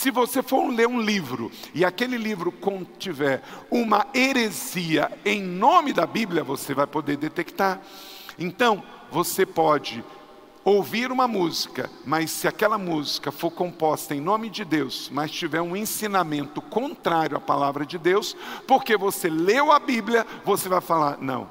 Se 0.00 0.10
você 0.10 0.42
for 0.42 0.66
ler 0.66 0.88
um 0.88 0.98
livro 0.98 1.52
e 1.74 1.84
aquele 1.84 2.16
livro 2.16 2.50
contiver 2.50 3.42
uma 3.70 4.06
heresia 4.14 5.12
em 5.26 5.42
nome 5.42 5.92
da 5.92 6.06
Bíblia, 6.06 6.42
você 6.42 6.72
vai 6.72 6.86
poder 6.86 7.18
detectar. 7.18 7.82
Então, 8.38 8.82
você 9.10 9.44
pode 9.44 10.02
ouvir 10.64 11.12
uma 11.12 11.28
música, 11.28 11.90
mas 12.02 12.30
se 12.30 12.48
aquela 12.48 12.78
música 12.78 13.30
for 13.30 13.50
composta 13.50 14.14
em 14.14 14.22
nome 14.22 14.48
de 14.48 14.64
Deus, 14.64 15.10
mas 15.12 15.32
tiver 15.32 15.60
um 15.60 15.76
ensinamento 15.76 16.62
contrário 16.62 17.36
à 17.36 17.40
palavra 17.40 17.84
de 17.84 17.98
Deus, 17.98 18.34
porque 18.66 18.96
você 18.96 19.28
leu 19.28 19.70
a 19.70 19.78
Bíblia, 19.78 20.26
você 20.46 20.66
vai 20.66 20.80
falar: 20.80 21.18
não, 21.20 21.46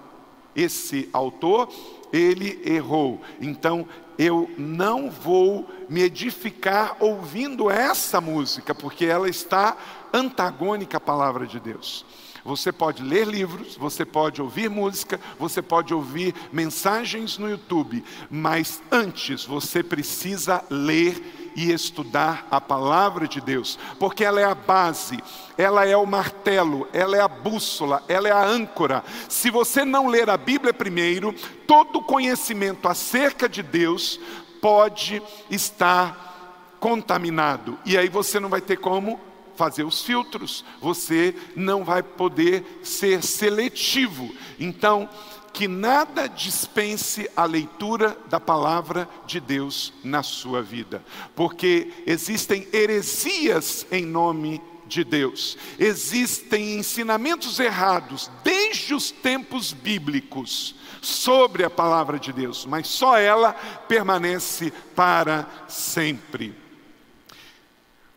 esse 0.56 1.08
autor, 1.14 1.70
ele 2.12 2.60
errou. 2.66 3.22
Então, 3.40 3.88
eu 4.20 4.52
não 4.58 5.10
vou 5.10 5.66
me 5.88 6.02
edificar 6.02 6.98
ouvindo 7.00 7.72
essa 7.72 8.20
música, 8.20 8.76
porque 8.76 9.06
ela 9.06 9.30
está 9.30 9.78
antagônica 10.12 10.98
à 10.98 11.00
palavra 11.00 11.48
de 11.48 11.58
Deus. 11.58 12.06
Você 12.44 12.70
pode 12.72 13.02
ler 13.02 13.26
livros, 13.26 13.78
você 13.78 14.04
pode 14.04 14.42
ouvir 14.42 14.70
música, 14.70 15.20
você 15.40 15.62
pode 15.62 15.94
ouvir 15.94 16.36
mensagens 16.52 17.38
no 17.38 17.50
YouTube, 17.50 18.04
mas 18.30 18.82
antes 18.92 19.46
você 19.46 19.82
precisa 19.82 20.66
ler 20.70 21.39
e 21.60 21.74
estudar 21.74 22.48
a 22.50 22.62
palavra 22.62 23.28
de 23.28 23.42
Deus, 23.42 23.78
porque 24.00 24.24
ela 24.24 24.40
é 24.40 24.46
a 24.46 24.56
base, 24.56 25.20
ela 25.58 25.86
é 25.86 25.98
o 25.98 26.06
martelo, 26.06 26.88
ela 26.94 27.18
é 27.18 27.20
a 27.20 27.28
bússola, 27.28 28.02
ela 28.08 28.30
é 28.30 28.32
a 28.32 28.46
âncora. 28.46 29.04
Se 29.28 29.52
você 29.52 29.84
não 29.84 30.08
ler 30.08 30.30
a 30.30 30.38
Bíblia 30.38 30.74
primeiro, 30.74 31.36
todo 31.68 32.02
conhecimento 32.02 32.88
acerca 32.88 33.50
de 33.50 33.62
Deus 33.62 34.22
pode 34.62 35.22
estar 35.52 36.78
contaminado, 36.80 37.78
e 37.86 37.98
aí 37.98 38.08
você 38.08 38.40
não 38.40 38.48
vai 38.48 38.62
ter 38.62 38.78
como 38.78 39.20
fazer 39.58 39.84
os 39.84 40.02
filtros, 40.02 40.64
você 40.80 41.36
não 41.58 41.84
vai 41.84 42.02
poder 42.02 42.80
ser 42.82 43.22
seletivo. 43.22 44.34
Então, 44.58 45.10
que 45.52 45.68
nada 45.68 46.28
dispense 46.28 47.30
a 47.36 47.46
leitura 47.46 48.18
da 48.30 48.40
palavra 48.40 49.08
de 49.26 49.40
Deus 49.40 49.94
na 50.04 50.24
sua 50.24 50.62
vida, 50.62 51.04
porque 51.36 51.92
existem 52.06 52.68
heresias 52.72 53.86
em 53.92 54.06
nome 54.06 54.62
de 54.86 55.04
Deus, 55.04 55.58
existem 55.78 56.78
ensinamentos 56.78 57.60
errados 57.60 58.30
desde 58.44 58.94
os 58.94 59.12
tempos 59.12 59.72
bíblicos 59.72 60.76
sobre 61.02 61.64
a 61.64 61.70
palavra 61.70 62.20
de 62.20 62.34
Deus, 62.34 62.66
mas 62.66 62.88
só 62.88 63.18
ela 63.18 63.54
permanece 63.88 64.72
para 64.96 65.48
sempre. 65.68 66.56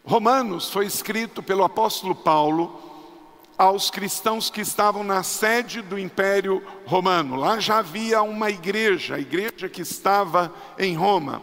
Romanos 0.04 0.70
foi 0.70 0.86
escrito 0.86 1.42
pelo 1.42 1.62
apóstolo 1.62 2.14
Paulo 2.14 2.91
aos 3.56 3.90
cristãos 3.90 4.50
que 4.50 4.60
estavam 4.60 5.04
na 5.04 5.22
sede 5.22 5.82
do 5.82 5.98
Império 5.98 6.62
Romano. 6.84 7.36
Lá 7.36 7.60
já 7.60 7.78
havia 7.78 8.22
uma 8.22 8.50
igreja, 8.50 9.16
a 9.16 9.20
igreja 9.20 9.68
que 9.68 9.82
estava 9.82 10.52
em 10.78 10.96
Roma. 10.96 11.42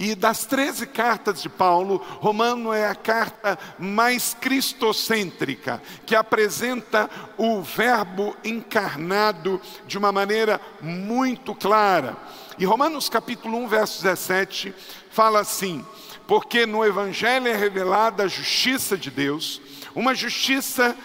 E 0.00 0.14
das 0.14 0.46
13 0.46 0.86
cartas 0.86 1.42
de 1.42 1.50
Paulo, 1.50 2.00
Romano 2.20 2.72
é 2.72 2.88
a 2.88 2.94
carta 2.94 3.58
mais 3.78 4.32
cristocêntrica, 4.32 5.82
que 6.06 6.14
apresenta 6.14 7.10
o 7.36 7.60
Verbo 7.60 8.34
encarnado 8.42 9.60
de 9.86 9.98
uma 9.98 10.10
maneira 10.10 10.58
muito 10.80 11.54
clara. 11.54 12.16
E 12.58 12.64
Romanos 12.64 13.10
capítulo 13.10 13.58
1, 13.58 13.68
verso 13.68 14.02
17, 14.02 14.74
fala 15.10 15.40
assim: 15.40 15.84
Porque 16.26 16.64
no 16.64 16.82
Evangelho 16.82 17.48
é 17.48 17.54
revelada 17.54 18.22
a 18.22 18.28
justiça 18.28 18.96
de 18.96 19.10
Deus, 19.10 19.60
uma 19.94 20.14
justiça 20.14 20.96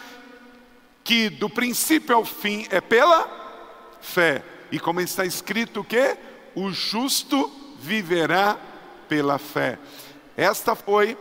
que 1.03 1.29
do 1.29 1.49
princípio 1.49 2.15
ao 2.15 2.25
fim 2.25 2.65
é 2.69 2.81
pela 2.81 3.29
fé. 4.01 4.43
E 4.71 4.79
como 4.79 4.99
está 5.01 5.25
escrito 5.25 5.83
que 5.83 6.17
o 6.55 6.71
justo 6.71 7.51
viverá 7.79 8.57
pela 9.07 9.37
fé. 9.37 9.77
Esta 10.35 10.75
foi 10.75 11.17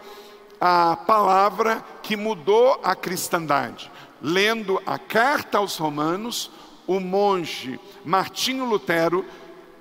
a 0.60 0.96
palavra 0.96 1.84
que 2.02 2.16
mudou 2.16 2.80
a 2.82 2.96
cristandade. 2.96 3.90
Lendo 4.22 4.80
a 4.86 4.98
carta 4.98 5.58
aos 5.58 5.76
Romanos, 5.76 6.50
o 6.86 6.98
monge 6.98 7.78
Martinho 8.04 8.64
Lutero 8.64 9.24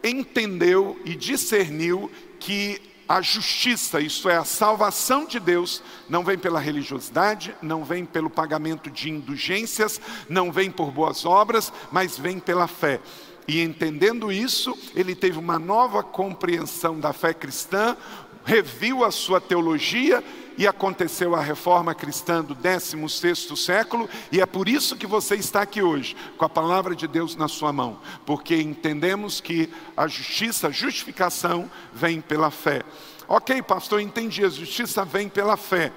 entendeu 0.04 1.00
e 1.06 1.16
discerniu 1.16 2.12
que 2.40 2.93
a 3.08 3.22
justiça, 3.22 4.00
isto 4.00 4.30
é, 4.30 4.38
a 4.38 4.46
salvação 4.46 5.26
de 5.26 5.40
Deus, 5.40 5.84
não 6.10 6.24
vem 6.24 6.38
pela 6.38 6.60
religiosidade, 6.60 7.56
não 7.62 7.84
vem 7.84 8.06
pelo 8.06 8.30
pagamento 8.30 8.90
de 8.90 9.10
indulgências, 9.10 10.00
não 10.30 10.52
vem 10.52 10.72
por 10.72 10.92
boas 10.92 11.26
obras, 11.26 11.72
mas 11.92 12.18
vem 12.18 12.40
pela 12.40 12.68
fé. 12.68 13.00
E 13.48 13.62
entendendo 13.62 14.32
isso, 14.32 14.78
ele 14.96 15.14
teve 15.16 15.38
uma 15.38 15.60
nova 15.60 16.02
compreensão 16.02 17.00
da 17.00 17.12
fé 17.12 17.34
cristã, 17.34 17.98
reviu 18.46 19.04
a 19.04 19.12
sua 19.12 19.42
teologia 19.42 20.24
e 20.58 20.68
aconteceu 20.68 21.36
a 21.36 21.42
reforma 21.42 21.96
cristã 21.96 22.44
do 22.44 22.56
16º 22.56 23.56
século, 23.56 24.10
e 24.32 24.42
é 24.42 24.46
por 24.46 24.68
isso 24.68 24.96
que 24.96 25.08
você 25.08 25.36
está 25.36 25.62
aqui 25.62 25.82
hoje, 25.82 26.16
com 26.38 26.46
a 26.46 26.50
palavra 26.50 26.96
de 26.96 27.08
Deus 27.08 27.36
na 27.36 27.48
sua 27.48 27.74
mão, 27.74 28.00
porque 28.26 28.56
entendemos 28.56 29.42
que 29.42 29.70
a 29.96 30.08
justiça, 30.08 30.68
a 30.68 30.72
justificação 30.72 31.70
vem 31.94 32.22
pela 32.22 32.52
fé. 32.52 32.84
OK, 33.28 33.62
pastor, 33.64 34.02
entendi, 34.02 34.44
a 34.46 34.50
justiça 34.50 35.04
vem 35.06 35.30
pela 35.30 35.58
fé. 35.58 35.92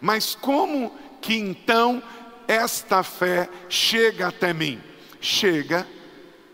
Mas 0.00 0.34
como 0.34 0.92
que 1.20 1.34
então 1.34 2.02
esta 2.46 3.02
fé 3.02 3.48
chega 3.68 4.28
até 4.28 4.52
mim? 4.52 4.80
Chega 5.20 5.86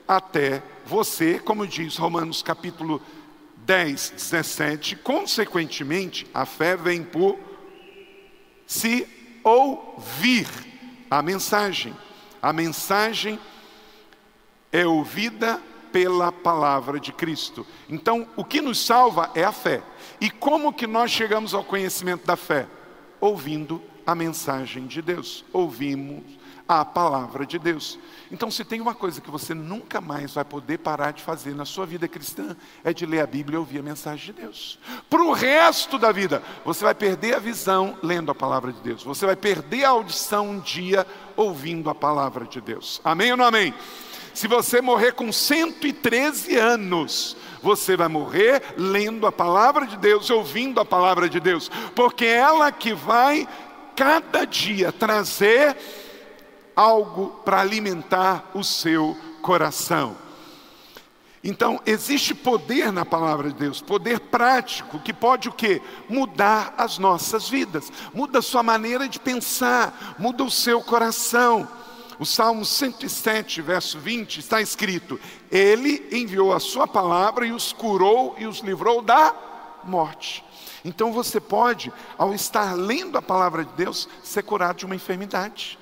até 0.07 0.63
você, 0.85 1.39
como 1.39 1.67
diz 1.67 1.97
Romanos 1.97 2.43
capítulo 2.43 3.01
10, 3.01 3.16
17, 3.67 4.95
consequentemente, 4.97 6.25
a 6.33 6.47
fé 6.47 6.77
vem 6.77 7.03
por 7.03 7.37
se 8.65 9.07
ouvir 9.43 10.47
a 11.11 11.21
mensagem. 11.21 11.95
A 12.41 12.53
mensagem 12.53 13.41
é 14.71 14.87
ouvida 14.87 15.61
pela 15.93 16.31
palavra 16.31 17.01
de 17.01 17.13
Cristo. 17.13 17.67
Então, 17.89 18.29
o 18.37 18.45
que 18.45 18.61
nos 18.61 18.85
salva 18.85 19.33
é 19.35 19.43
a 19.43 19.53
fé. 19.53 19.83
E 20.21 20.31
como 20.31 20.73
que 20.73 20.87
nós 20.87 21.11
chegamos 21.11 21.53
ao 21.53 21.65
conhecimento 21.65 22.25
da 22.25 22.37
fé? 22.37 22.69
Ouvindo 23.21 23.83
a 24.07 24.15
mensagem 24.15 24.87
de 24.87 25.03
Deus. 25.03 25.45
Ouvimos 25.53 26.36
a 26.69 26.85
palavra 26.85 27.47
de 27.47 27.59
Deus. 27.59 27.99
Então, 28.31 28.51
se 28.51 28.65
tem 28.65 28.81
uma 28.81 28.95
coisa 28.95 29.21
que 29.21 29.31
você 29.31 29.55
nunca 29.55 30.01
mais 30.01 30.35
vai 30.35 30.45
poder 30.45 30.79
parar 30.79 31.13
de 31.13 31.23
fazer 31.23 31.55
na 31.55 31.65
sua 31.65 31.87
vida 31.87 32.09
cristã, 32.09 32.57
é 32.83 32.93
de 32.93 33.07
ler 33.07 33.21
a 33.21 33.27
Bíblia 33.27 33.57
e 33.57 33.59
ouvir 33.59 33.79
a 33.79 33.83
mensagem 33.83 34.27
de 34.27 34.41
Deus. 34.41 34.79
Para 35.09 35.23
o 35.23 35.33
resto 35.33 35.99
da 35.99 36.11
vida, 36.11 36.43
você 36.65 36.85
vai 36.85 36.95
perder 36.95 37.35
a 37.35 37.39
visão 37.39 37.97
lendo 38.03 38.31
a 38.31 38.35
palavra 38.35 38.73
de 38.73 38.81
Deus, 38.81 39.05
você 39.05 39.25
vai 39.27 39.37
perder 39.37 39.85
a 39.85 39.91
audição 39.91 40.51
um 40.51 40.61
dia 40.61 41.07
ouvindo 41.37 41.89
a 41.89 41.95
palavra 41.95 42.45
de 42.47 42.61
Deus. 42.61 43.01
Amém 43.05 43.31
ou 43.31 43.37
não 43.37 43.45
amém? 43.45 43.73
Se 44.35 44.47
você 44.47 44.83
morrer 44.83 45.13
com 45.13 45.33
113 45.33 46.57
anos, 46.57 47.37
você 47.63 47.97
vai 47.97 48.09
morrer 48.09 48.63
lendo 48.77 49.27
a 49.27 49.33
palavra 49.33 49.87
de 49.87 49.97
Deus, 49.97 50.29
ouvindo 50.29 50.79
a 50.79 50.85
palavra 50.85 51.27
de 51.29 51.41
Deus, 51.41 51.71
porque 51.95 52.27
é 52.27 52.37
ela 52.37 52.71
que 52.71 52.93
vai 52.93 53.49
cada 53.97 54.45
dia 54.45 54.93
trazer 54.93 55.75
algo 56.77 57.29
para 57.45 57.61
alimentar 57.61 58.51
o 58.55 58.63
seu 58.63 59.17
coração. 59.41 60.17
Então, 61.43 61.81
existe 61.87 62.35
poder 62.35 62.93
na 62.93 63.05
palavra 63.05 63.51
de 63.51 63.55
Deus, 63.55 63.81
poder 63.81 64.19
prático 64.19 64.99
que 64.99 65.13
pode 65.13 65.49
o 65.49 65.53
quê? 65.53 65.81
Mudar 66.09 66.75
as 66.77 66.99
nossas 66.99 67.49
vidas. 67.49 67.91
Muda 68.13 68.41
a 68.41 68.43
sua 68.43 68.65
maneira 68.65 69.09
de 69.09 69.21
pensar, 69.21 70.17
muda 70.19 70.43
o 70.43 70.51
seu 70.51 70.83
coração. 70.83 71.69
O 72.19 72.27
Salmo 72.27 72.65
107, 72.65 73.63
verso 73.63 73.99
20, 73.99 74.39
está 74.39 74.61
escrito: 74.61 75.21
Ele 75.51 76.09
enviou 76.11 76.53
a 76.53 76.59
sua 76.59 76.89
palavra 76.89 77.47
e 77.47 77.53
os 77.53 77.73
curou 77.73 78.35
e 78.39 78.47
os 78.47 78.59
livrou 78.59 79.01
da 79.01 79.33
morte. 79.85 80.45
Então 80.85 81.13
você 81.13 81.39
pode, 81.39 81.93
ao 82.19 82.35
estar 82.35 82.75
lendo 82.75 83.17
a 83.17 83.23
palavra 83.23 83.65
de 83.65 83.73
Deus, 83.75 84.09
ser 84.23 84.43
curado 84.43 84.79
de 84.79 84.87
uma 84.87 84.97
enfermidade. 84.97 85.79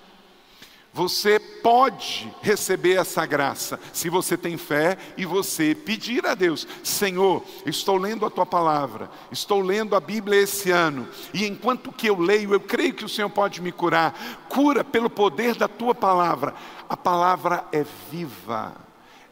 Você 0.94 1.40
pode 1.40 2.32
receber 2.40 3.00
essa 3.00 3.26
graça 3.26 3.80
se 3.92 4.08
você 4.08 4.36
tem 4.36 4.56
fé 4.56 4.96
e 5.16 5.26
você 5.26 5.74
pedir 5.74 6.24
a 6.24 6.36
Deus: 6.36 6.68
Senhor, 6.84 7.42
estou 7.66 7.96
lendo 7.96 8.24
a 8.24 8.30
tua 8.30 8.46
palavra, 8.46 9.10
estou 9.32 9.60
lendo 9.60 9.96
a 9.96 10.00
Bíblia 10.00 10.40
esse 10.40 10.70
ano, 10.70 11.08
e 11.32 11.44
enquanto 11.46 11.90
que 11.90 12.06
eu 12.06 12.16
leio, 12.16 12.54
eu 12.54 12.60
creio 12.60 12.94
que 12.94 13.04
o 13.04 13.08
Senhor 13.08 13.28
pode 13.28 13.60
me 13.60 13.72
curar. 13.72 14.46
Cura 14.48 14.84
pelo 14.84 15.10
poder 15.10 15.56
da 15.56 15.66
tua 15.66 15.96
palavra. 15.96 16.54
A 16.88 16.96
palavra 16.96 17.64
é 17.72 17.84
viva, 18.08 18.76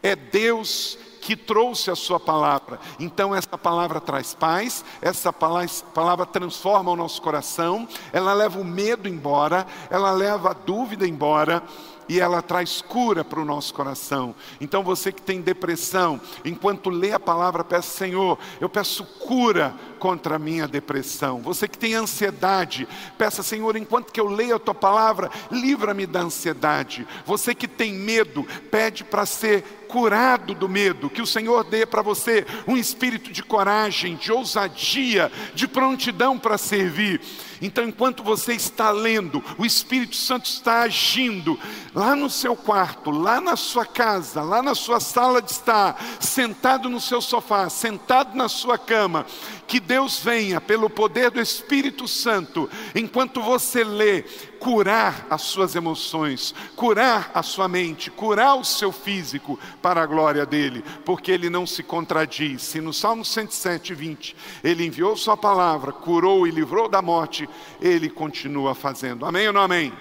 é 0.01 0.17
Deus 0.17 0.97
que 1.23 1.37
trouxe 1.37 1.89
a 1.89 1.95
sua 1.95 2.19
palavra. 2.19 2.79
Então, 2.99 3.33
essa 3.33 3.57
palavra 3.57 4.01
traz 4.01 4.33
paz, 4.33 4.83
essa 5.01 5.31
palavra 5.31 6.25
transforma 6.25 6.91
o 6.91 6.95
nosso 6.97 7.21
coração, 7.21 7.87
ela 8.11 8.33
leva 8.33 8.59
o 8.59 8.65
medo 8.65 9.07
embora, 9.07 9.65
ela 9.89 10.11
leva 10.11 10.51
a 10.51 10.53
dúvida 10.53 11.07
embora 11.07 11.63
e 12.09 12.19
ela 12.19 12.41
traz 12.41 12.81
cura 12.81 13.23
para 13.23 13.39
o 13.39 13.45
nosso 13.45 13.73
coração. 13.73 14.35
Então 14.59 14.83
você 14.83 15.09
que 15.09 15.21
tem 15.21 15.39
depressão, 15.39 16.19
enquanto 16.43 16.89
lê 16.89 17.13
a 17.13 17.19
palavra, 17.19 17.63
peça, 17.63 17.97
Senhor, 17.97 18.37
eu 18.59 18.67
peço 18.67 19.05
cura 19.05 19.73
contra 19.99 20.35
a 20.35 20.39
minha 20.39 20.67
depressão. 20.67 21.41
Você 21.41 21.65
que 21.65 21.77
tem 21.77 21.93
ansiedade, 21.93 22.85
peça, 23.17 23.41
Senhor, 23.41 23.77
enquanto 23.77 24.11
que 24.11 24.19
eu 24.19 24.27
leio 24.27 24.57
a 24.57 24.59
tua 24.59 24.75
palavra, 24.75 25.31
livra-me 25.49 26.05
da 26.05 26.19
ansiedade. 26.19 27.07
Você 27.25 27.55
que 27.55 27.69
tem 27.69 27.93
medo, 27.93 28.45
pede 28.69 29.05
para 29.05 29.25
ser 29.25 29.82
curado 29.93 30.55
do 30.55 30.67
medo, 30.67 31.07
que 31.07 31.21
o 31.21 31.27
Senhor 31.27 31.63
dê 31.63 31.85
para 31.85 32.01
você 32.01 32.47
um 32.67 32.75
espírito 32.75 33.31
de 33.31 33.43
coragem, 33.43 34.15
de 34.15 34.31
ousadia, 34.31 35.31
de 35.53 35.67
prontidão 35.67 36.39
para 36.39 36.57
servir. 36.57 37.21
Então, 37.61 37.87
enquanto 37.87 38.23
você 38.23 38.53
está 38.53 38.89
lendo, 38.89 39.41
o 39.55 39.63
Espírito 39.63 40.15
Santo 40.15 40.47
está 40.47 40.81
agindo 40.81 41.57
lá 41.93 42.15
no 42.15 42.27
seu 42.27 42.55
quarto, 42.55 43.11
lá 43.11 43.39
na 43.39 43.55
sua 43.55 43.85
casa, 43.85 44.41
lá 44.41 44.63
na 44.63 44.73
sua 44.73 44.99
sala 44.99 45.41
de 45.41 45.51
estar, 45.51 46.03
sentado 46.19 46.89
no 46.89 46.99
seu 46.99 47.21
sofá, 47.21 47.69
sentado 47.69 48.35
na 48.35 48.49
sua 48.49 48.77
cama. 48.77 49.27
Que 49.65 49.79
Deus 49.79 50.19
venha, 50.19 50.59
pelo 50.59 50.89
poder 50.89 51.31
do 51.31 51.39
Espírito 51.39 52.07
Santo, 52.07 52.69
enquanto 52.93 53.41
você 53.41 53.83
lê, 53.83 54.25
curar 54.63 55.27
as 55.29 55.41
suas 55.41 55.75
emoções, 55.75 56.55
curar 56.73 57.29
a 57.33 57.43
sua 57.43 57.67
mente, 57.67 58.09
curar 58.09 58.55
o 58.55 58.63
seu 58.63 58.93
físico 58.93 59.59
para 59.81 60.01
a 60.01 60.05
glória 60.05 60.45
dele, 60.45 60.81
porque 61.03 61.33
ele 61.33 61.49
não 61.49 61.67
se 61.67 61.83
contradiz. 61.83 62.61
Se 62.61 62.79
no 62.79 62.93
Salmo 62.93 63.25
107, 63.25 63.93
20, 63.93 64.33
ele 64.63 64.85
enviou 64.85 65.17
sua 65.17 65.35
palavra, 65.35 65.91
curou 65.91 66.47
e 66.47 66.51
livrou 66.51 66.87
da 66.87 67.01
morte, 67.01 67.47
ele 67.81 68.09
continua 68.09 68.73
fazendo. 68.73 69.25
Amém 69.25 69.47
ou 69.47 69.53
não 69.53 69.61
amém? 69.61 69.91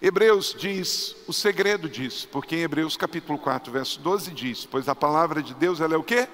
Hebreus 0.00 0.56
diz 0.58 1.14
o 1.28 1.32
segredo 1.32 1.90
disso, 1.90 2.26
porque 2.32 2.56
em 2.56 2.62
Hebreus 2.62 2.96
capítulo 2.96 3.38
4, 3.38 3.70
verso 3.70 4.00
12 4.00 4.30
diz: 4.30 4.64
Pois 4.64 4.88
a 4.88 4.94
palavra 4.94 5.42
de 5.42 5.52
Deus 5.52 5.78
ela 5.78 5.92
é 5.92 5.98
o 5.98 6.02
quê? 6.02 6.26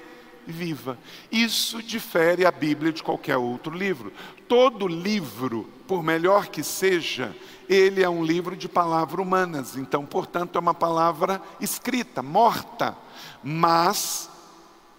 Viva. 0.50 0.98
Isso 1.30 1.82
difere 1.82 2.44
a 2.44 2.50
Bíblia 2.50 2.92
de 2.92 3.02
qualquer 3.02 3.36
outro 3.36 3.74
livro. 3.74 4.12
Todo 4.48 4.86
livro, 4.86 5.68
por 5.86 6.02
melhor 6.02 6.48
que 6.48 6.62
seja, 6.62 7.34
ele 7.68 8.02
é 8.02 8.08
um 8.08 8.24
livro 8.24 8.56
de 8.56 8.68
palavras 8.68 9.24
humanas, 9.24 9.76
então, 9.76 10.04
portanto, 10.04 10.56
é 10.56 10.58
uma 10.58 10.74
palavra 10.74 11.40
escrita, 11.60 12.22
morta. 12.22 12.96
Mas 13.42 14.28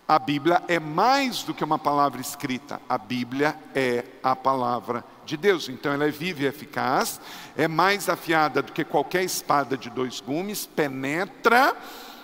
a 0.08 0.20
Bíblia 0.20 0.62
é 0.68 0.80
mais 0.80 1.44
do 1.44 1.54
que 1.54 1.64
uma 1.64 1.80
palavra 1.80 2.20
escrita, 2.20 2.82
a 2.90 2.98
Bíblia 2.98 3.56
é 3.74 4.04
a 4.22 4.36
palavra 4.36 5.06
de 5.26 5.38
Deus. 5.38 5.70
Então 5.70 5.92
ela 5.94 6.06
é 6.06 6.12
viva 6.12 6.44
e 6.44 6.46
eficaz, 6.48 7.22
é 7.56 7.68
mais 7.68 8.10
afiada 8.10 8.62
do 8.62 8.74
que 8.74 8.84
qualquer 8.84 9.24
espada 9.24 9.78
de 9.78 9.90
dois 9.90 10.20
gumes, 10.20 10.66
penetra 10.66 11.76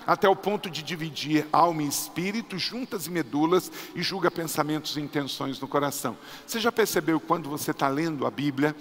até 0.08 0.28
o 0.28 0.36
ponto 0.36 0.70
de 0.70 0.82
dividir 0.82 1.46
alma 1.52 1.84
e 1.84 1.88
espírito, 1.88 2.58
juntas 2.58 3.06
e 3.06 3.12
medulas, 3.12 3.70
e 3.94 4.02
julga 4.02 4.32
pensamentos 4.32 4.96
e 4.96 5.02
intenções 5.02 5.60
no 5.60 5.68
coração. 5.68 6.18
Você 6.46 6.62
já 6.62 6.72
percebeu 6.72 7.20
quando 7.20 7.50
você 7.50 7.72
está 7.72 7.90
lendo 7.90 8.26
a 8.26 8.32
Bíblia, 8.32 8.74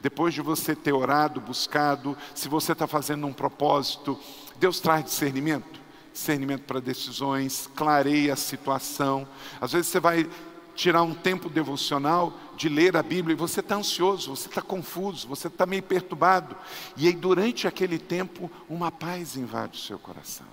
depois 0.00 0.34
de 0.34 0.42
você 0.42 0.74
ter 0.74 0.92
orado, 0.92 1.40
buscado, 1.40 2.18
se 2.34 2.48
você 2.48 2.72
está 2.72 2.88
fazendo 2.88 3.24
um 3.26 3.32
propósito, 3.32 4.18
Deus 4.58 4.80
traz 4.80 5.04
discernimento? 5.04 5.80
discernimento 6.12 6.64
para 6.64 6.78
decisões, 6.78 7.70
clareia 7.74 8.34
a 8.34 8.36
situação. 8.36 9.26
Às 9.58 9.72
vezes 9.72 9.88
você 9.88 9.98
vai 9.98 10.28
tirar 10.74 11.02
um 11.02 11.14
tempo 11.14 11.48
devocional 11.48 12.32
de 12.56 12.68
ler 12.68 12.96
a 12.96 13.02
Bíblia 13.02 13.34
e 13.34 13.36
você 13.36 13.60
está 13.60 13.76
ansioso, 13.76 14.36
você 14.36 14.48
está 14.48 14.62
confuso, 14.62 15.26
você 15.26 15.48
está 15.48 15.66
meio 15.66 15.82
perturbado. 15.82 16.56
E 16.96 17.06
aí, 17.06 17.14
durante 17.14 17.66
aquele 17.66 17.98
tempo, 17.98 18.50
uma 18.68 18.90
paz 18.90 19.36
invade 19.36 19.78
o 19.78 19.82
seu 19.82 19.98
coração. 19.98 20.46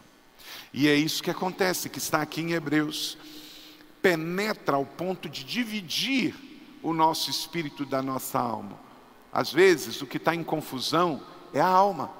E 0.74 0.88
é 0.88 0.96
isso 0.96 1.24
que 1.24 1.32
acontece, 1.32 1.90
que 1.90 1.98
está 1.98 2.22
aqui 2.22 2.42
em 2.42 2.52
Hebreus. 2.52 3.18
Penetra 4.02 4.78
ao 4.78 4.86
ponto 4.86 5.28
de 5.28 5.44
dividir 5.44 6.36
o 6.82 6.94
nosso 6.94 7.30
espírito 7.30 7.86
da 7.86 8.02
nossa 8.02 8.40
alma. 8.40 8.80
Às 9.32 9.52
vezes, 9.52 10.02
o 10.02 10.08
que 10.08 10.18
está 10.18 10.34
em 10.34 10.44
confusão 10.44 11.22
é 11.54 11.60
a 11.60 11.68
alma. 11.68 12.12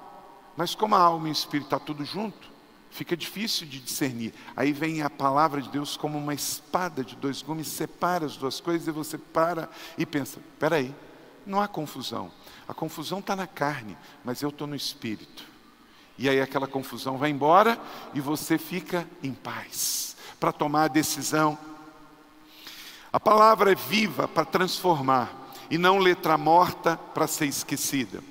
Mas 0.56 0.76
como 0.76 0.96
a 0.96 1.00
alma 1.00 1.28
e 1.28 1.32
o 1.32 1.34
espírito 1.34 1.68
estão 1.68 1.80
tá 1.80 1.86
tudo 1.86 2.04
junto, 2.04 2.50
fica 2.92 3.16
difícil 3.16 3.66
de 3.68 3.80
discernir. 3.80 4.34
Aí 4.56 4.74
vem 4.74 5.02
a 5.02 5.10
palavra 5.10 5.62
de 5.62 5.70
Deus 5.70 5.96
como 5.96 6.18
uma 6.18 6.34
espada 6.34 7.04
de 7.04 7.16
dois 7.16 7.42
gumes, 7.42 7.68
separa 7.68 8.26
as 8.26 8.36
duas 8.36 8.60
coisas 8.60 8.88
e 8.88 8.92
você 8.92 9.18
para 9.18 9.70
e 9.98 10.06
pensa: 10.06 10.40
peraí, 10.60 10.94
não 11.46 11.62
há 11.62 11.68
confusão. 11.68 12.32
A 12.68 12.74
confusão 12.74 13.20
está 13.20 13.36
na 13.36 13.48
carne, 13.48 13.98
mas 14.24 14.42
eu 14.42 14.50
estou 14.50 14.68
no 14.68 14.76
espírito. 14.76 15.48
E 16.20 16.28
aí 16.28 16.42
aquela 16.42 16.68
confusão 16.68 17.18
vai 17.18 17.30
embora 17.30 17.80
e 18.14 18.20
você 18.20 18.58
fica 18.58 19.08
em 19.24 19.34
paz 19.34 20.18
para 20.38 20.52
tomar 20.52 20.84
a 20.84 20.88
decisão. 20.90 21.58
A 23.12 23.18
palavra 23.18 23.72
é 23.72 23.76
viva 23.76 24.28
para 24.28 24.44
transformar 24.44 25.54
e 25.72 25.78
não 25.78 25.98
letra 25.98 26.38
morta 26.38 26.98
para 27.14 27.26
ser 27.26 27.46
esquecida. 27.46 28.22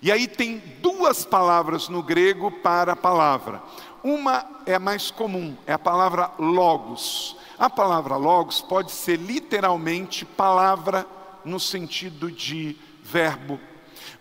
E 0.00 0.12
aí 0.12 0.28
tem 0.28 0.62
duas 0.80 1.24
palavras 1.24 1.88
no 1.88 2.04
grego 2.04 2.52
para 2.52 2.92
a 2.92 2.96
palavra. 2.96 3.60
Uma 4.00 4.46
é 4.64 4.76
a 4.76 4.78
mais 4.78 5.10
comum, 5.10 5.56
é 5.66 5.72
a 5.72 5.78
palavra 5.78 6.30
logos. 6.38 7.36
A 7.58 7.68
palavra 7.68 8.14
logos 8.14 8.60
pode 8.60 8.92
ser 8.92 9.16
literalmente 9.16 10.24
palavra 10.24 11.04
no 11.44 11.58
sentido 11.58 12.30
de 12.30 12.78
verbo, 13.02 13.58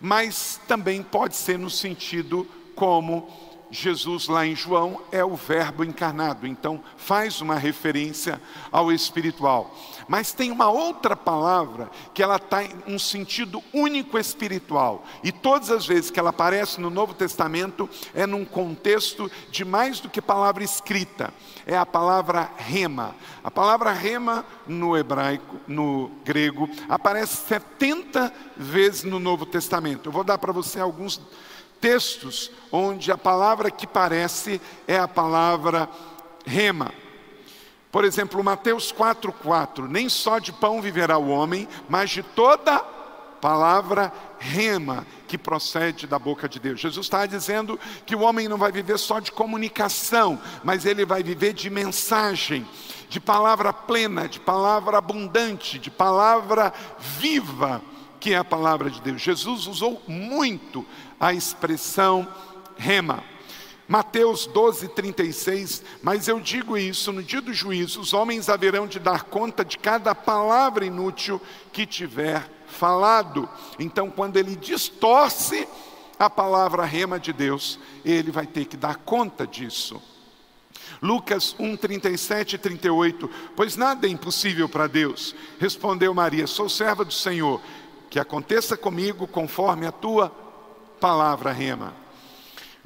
mas 0.02 0.60
também 0.68 1.04
pode 1.04 1.36
ser 1.36 1.60
no 1.60 1.70
sentido 1.70 2.48
como 2.76 3.28
Jesus 3.74 4.28
lá 4.28 4.46
em 4.46 4.56
João 4.56 5.02
é 5.12 5.26
o 5.26 5.36
Verbo 5.36 5.84
encarnado, 5.84 6.46
então 6.46 6.82
faz 6.96 7.42
uma 7.42 7.56
referência 7.56 8.40
ao 8.72 8.92
espiritual. 8.92 9.76
Mas 10.08 10.32
tem 10.32 10.52
uma 10.52 10.70
outra 10.70 11.16
palavra 11.16 11.90
que 12.14 12.22
ela 12.22 12.36
está 12.36 12.64
em 12.64 12.72
um 12.88 13.00
sentido 13.00 13.64
único 13.74 14.20
espiritual. 14.20 15.04
E 15.24 15.32
todas 15.32 15.72
as 15.72 15.88
vezes 15.88 16.12
que 16.12 16.20
ela 16.20 16.30
aparece 16.30 16.80
no 16.80 16.92
Novo 16.92 17.16
Testamento 17.16 17.90
é 18.14 18.28
num 18.28 18.46
contexto 18.46 19.32
de 19.50 19.66
mais 19.66 20.00
do 20.00 20.10
que 20.10 20.22
palavra 20.22 20.64
escrita. 20.64 21.34
É 21.66 21.76
a 21.76 21.86
palavra 21.86 22.52
rema. 22.58 23.16
A 23.44 23.50
palavra 23.50 23.92
rema 23.92 24.46
no 24.68 24.96
hebraico, 24.96 25.58
no 25.68 26.12
grego, 26.24 26.70
aparece 26.88 27.48
70 27.48 28.32
vezes 28.56 29.04
no 29.04 29.20
Novo 29.20 29.48
Testamento. 29.48 30.10
Eu 30.10 30.14
vou 30.14 30.24
dar 30.24 30.38
para 30.38 30.54
você 30.54 30.80
alguns 30.80 31.20
textos 31.84 32.50
onde 32.72 33.12
a 33.12 33.18
palavra 33.18 33.70
que 33.70 33.86
parece 33.86 34.62
é 34.88 34.98
a 34.98 35.06
palavra 35.06 35.90
rema. 36.46 36.94
Por 37.92 38.06
exemplo, 38.06 38.42
Mateus 38.42 38.94
4,4: 38.94 39.90
Nem 39.90 40.08
só 40.08 40.40
de 40.40 40.54
pão 40.54 40.82
viverá 40.82 41.18
o 41.18 41.28
homem, 41.28 41.68
mas 41.90 42.10
de 42.10 42.24
toda 42.24 42.80
palavra 43.42 44.14
rema 44.40 45.06
que 45.28 45.38
procede 45.38 46.08
da 46.08 46.18
boca 46.18 46.48
de 46.48 46.58
Deus. 46.58 46.80
Jesus 46.80 47.06
está 47.06 47.26
dizendo 47.26 47.78
que 48.06 48.16
o 48.16 48.22
homem 48.22 48.48
não 48.48 48.58
vai 48.58 48.72
viver 48.72 48.98
só 48.98 49.20
de 49.20 49.34
comunicação, 49.34 50.40
mas 50.64 50.86
ele 50.86 51.06
vai 51.06 51.22
viver 51.22 51.52
de 51.52 51.70
mensagem, 51.70 52.66
de 53.10 53.20
palavra 53.20 53.74
plena, 53.74 54.30
de 54.30 54.40
palavra 54.40 55.00
abundante, 55.00 55.78
de 55.78 55.92
palavra 55.92 56.74
viva, 56.98 57.82
que 58.22 58.34
é 58.34 58.38
a 58.38 58.46
palavra 58.46 58.90
de 58.90 59.02
Deus. 59.02 59.22
Jesus 59.22 59.68
usou 59.68 60.02
muito 60.08 60.86
a 61.24 61.34
expressão 61.34 62.28
rema. 62.76 63.24
Mateus 63.88 64.46
12, 64.46 64.90
36, 64.90 65.82
mas 66.02 66.28
eu 66.28 66.38
digo 66.38 66.78
isso, 66.78 67.14
no 67.14 67.24
dia 67.24 67.40
do 67.42 67.54
juízo, 67.54 68.02
os 68.02 68.12
homens 68.12 68.50
haverão 68.50 68.86
de 68.86 69.00
dar 69.00 69.24
conta 69.24 69.64
de 69.64 69.78
cada 69.78 70.14
palavra 70.14 70.86
inútil 70.86 71.42
que 71.72 71.86
tiver 71.86 72.46
falado. 72.68 73.48
Então, 73.80 74.10
quando 74.10 74.36
ele 74.36 74.54
distorce 74.58 75.66
a 76.20 76.30
palavra 76.30 76.84
rema 76.84 77.18
de 77.18 77.32
Deus, 77.32 77.80
ele 78.04 78.30
vai 78.30 78.46
ter 78.46 78.66
que 78.66 78.76
dar 78.76 78.98
conta 78.98 79.48
disso. 79.48 80.02
Lucas 81.02 81.56
1, 81.58 81.78
37 81.78 82.56
e 82.56 82.58
38, 82.58 83.30
pois 83.56 83.78
nada 83.78 84.08
é 84.08 84.10
impossível 84.10 84.68
para 84.68 84.88
Deus. 84.88 85.34
Respondeu 85.58 86.14
Maria, 86.14 86.48
sou 86.48 86.68
serva 86.68 87.06
do 87.06 87.14
Senhor, 87.14 87.62
que 88.10 88.20
aconteça 88.20 88.76
comigo 88.76 89.26
conforme 89.26 89.86
a 89.86 89.92
tua 89.92 90.43
palavra 91.04 91.52
rema. 91.52 91.94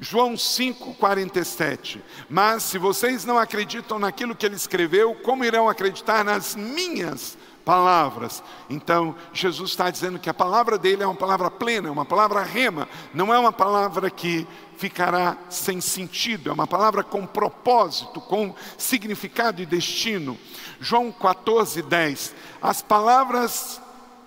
João 0.00 0.34
5,47. 0.34 2.00
Mas 2.28 2.64
se 2.64 2.76
vocês 2.76 3.24
não 3.24 3.38
acreditam 3.38 3.96
naquilo 3.96 4.34
que 4.34 4.44
ele 4.44 4.56
escreveu, 4.56 5.14
como 5.14 5.44
irão 5.44 5.68
acreditar 5.68 6.24
nas 6.24 6.56
minhas 6.56 7.38
palavras? 7.64 8.42
Então, 8.68 9.14
Jesus 9.32 9.70
está 9.70 9.88
dizendo 9.88 10.18
que 10.18 10.28
a 10.28 10.34
palavra 10.34 10.76
dele 10.76 11.04
é 11.04 11.06
uma 11.06 11.14
palavra 11.14 11.48
plena, 11.48 11.86
é 11.86 11.92
uma 11.92 12.04
palavra 12.04 12.42
rema, 12.42 12.88
não 13.14 13.32
é 13.32 13.38
uma 13.38 13.52
palavra 13.52 14.10
que 14.10 14.44
ficará 14.76 15.36
sem 15.48 15.80
sentido, 15.80 16.50
é 16.50 16.52
uma 16.52 16.66
palavra 16.66 17.04
com 17.04 17.24
propósito, 17.24 18.20
com 18.20 18.52
significado 18.76 19.62
e 19.62 19.66
destino. 19.66 20.36
João 20.80 21.12
14, 21.12 21.82
10. 21.82 22.34
As 22.60 22.82
palavras 22.82 23.80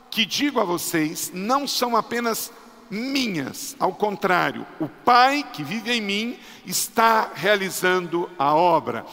que 0.10 0.26
digo 0.26 0.62
a 0.62 0.64
vocês 0.64 1.30
não 1.34 1.68
são 1.68 1.98
apenas 1.98 2.54
minhas. 2.92 3.76
Ao 3.80 3.94
contrário, 3.94 4.68
o 4.80 4.88
Pai 4.88 5.44
que 5.54 5.64
vive 5.64 5.92
em 5.92 6.02
mim 6.02 6.40
está 6.66 7.32
realizando 7.34 8.30
a 8.38 8.54
obra. 8.54 9.06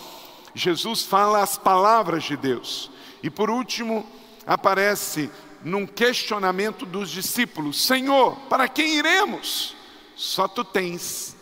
Jesus 0.55 1.05
fala 1.05 1.43
as 1.43 1.57
palavras 1.57 2.25
de 2.25 2.37
Deus. 2.37 2.91
E 3.23 3.31
por 3.31 3.49
último, 3.49 4.05
aparece 4.47 5.31
num 5.63 5.87
questionamento 5.87 6.85
dos 6.85 7.11
discípulos: 7.11 7.85
Senhor, 7.87 8.37
para 8.49 8.69
quem 8.69 8.97
iremos? 8.97 9.77
Só 10.17 10.49
tu 10.49 10.65
tens 10.65 11.37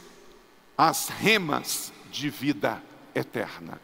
as 0.76 1.08
remas 1.08 1.92
de 2.10 2.28
vida 2.28 2.82
eterna. 3.14 3.80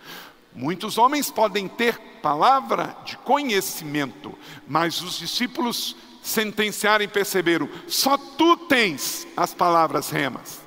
Muitos 0.55 0.99
homens 0.99 1.31
podem 1.31 1.67
ter 1.67 1.99
palavra 2.21 2.95
de 3.07 3.17
conhecimento, 3.19 4.38
mas 4.69 5.01
os 5.01 5.19
discípulos 5.19 5.97
sentenciaram 6.23 7.05
e 7.05 7.09
perceberam: 7.09 7.69
só 7.87 8.17
tu 8.17 8.57
tens 8.57 9.27
as 9.37 9.53
palavras 9.53 10.09
remas. 10.09 10.63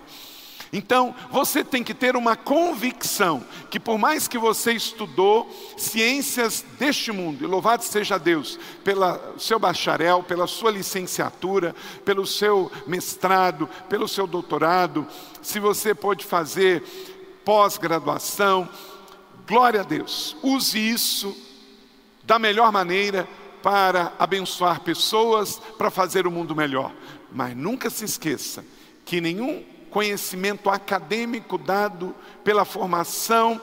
Então, 0.73 1.15
você 1.31 1.63
tem 1.63 1.81
que 1.81 1.93
ter 1.93 2.17
uma 2.17 2.35
convicção 2.35 3.45
que, 3.69 3.79
por 3.79 3.97
mais 3.97 4.27
que 4.27 4.37
você 4.37 4.73
estudou 4.73 5.49
ciências 5.77 6.65
deste 6.77 7.13
mundo, 7.13 7.45
e 7.45 7.47
louvado 7.47 7.81
seja 7.81 8.17
Deus 8.17 8.59
pelo 8.83 9.39
seu 9.39 9.57
bacharel, 9.57 10.21
pela 10.23 10.47
sua 10.47 10.71
licenciatura, 10.71 11.73
pelo 12.03 12.25
seu 12.25 12.69
mestrado, 12.85 13.69
pelo 13.87 14.05
seu 14.05 14.27
doutorado, 14.27 15.07
se 15.41 15.61
você 15.61 15.95
pode 15.95 16.25
fazer 16.25 16.83
pós-graduação, 17.45 18.67
glória 19.47 19.79
a 19.79 19.85
Deus, 19.85 20.35
use 20.43 20.77
isso 20.77 21.33
da 22.23 22.37
melhor 22.37 22.69
maneira 22.69 23.25
para 23.65 24.13
abençoar 24.19 24.81
pessoas, 24.81 25.59
para 25.75 25.89
fazer 25.89 26.27
o 26.27 26.31
mundo 26.31 26.55
melhor. 26.55 26.93
Mas 27.31 27.57
nunca 27.57 27.89
se 27.89 28.05
esqueça 28.05 28.63
que 29.03 29.19
nenhum 29.19 29.63
conhecimento 29.89 30.69
acadêmico 30.69 31.57
dado 31.57 32.13
pela 32.43 32.63
formação 32.63 33.59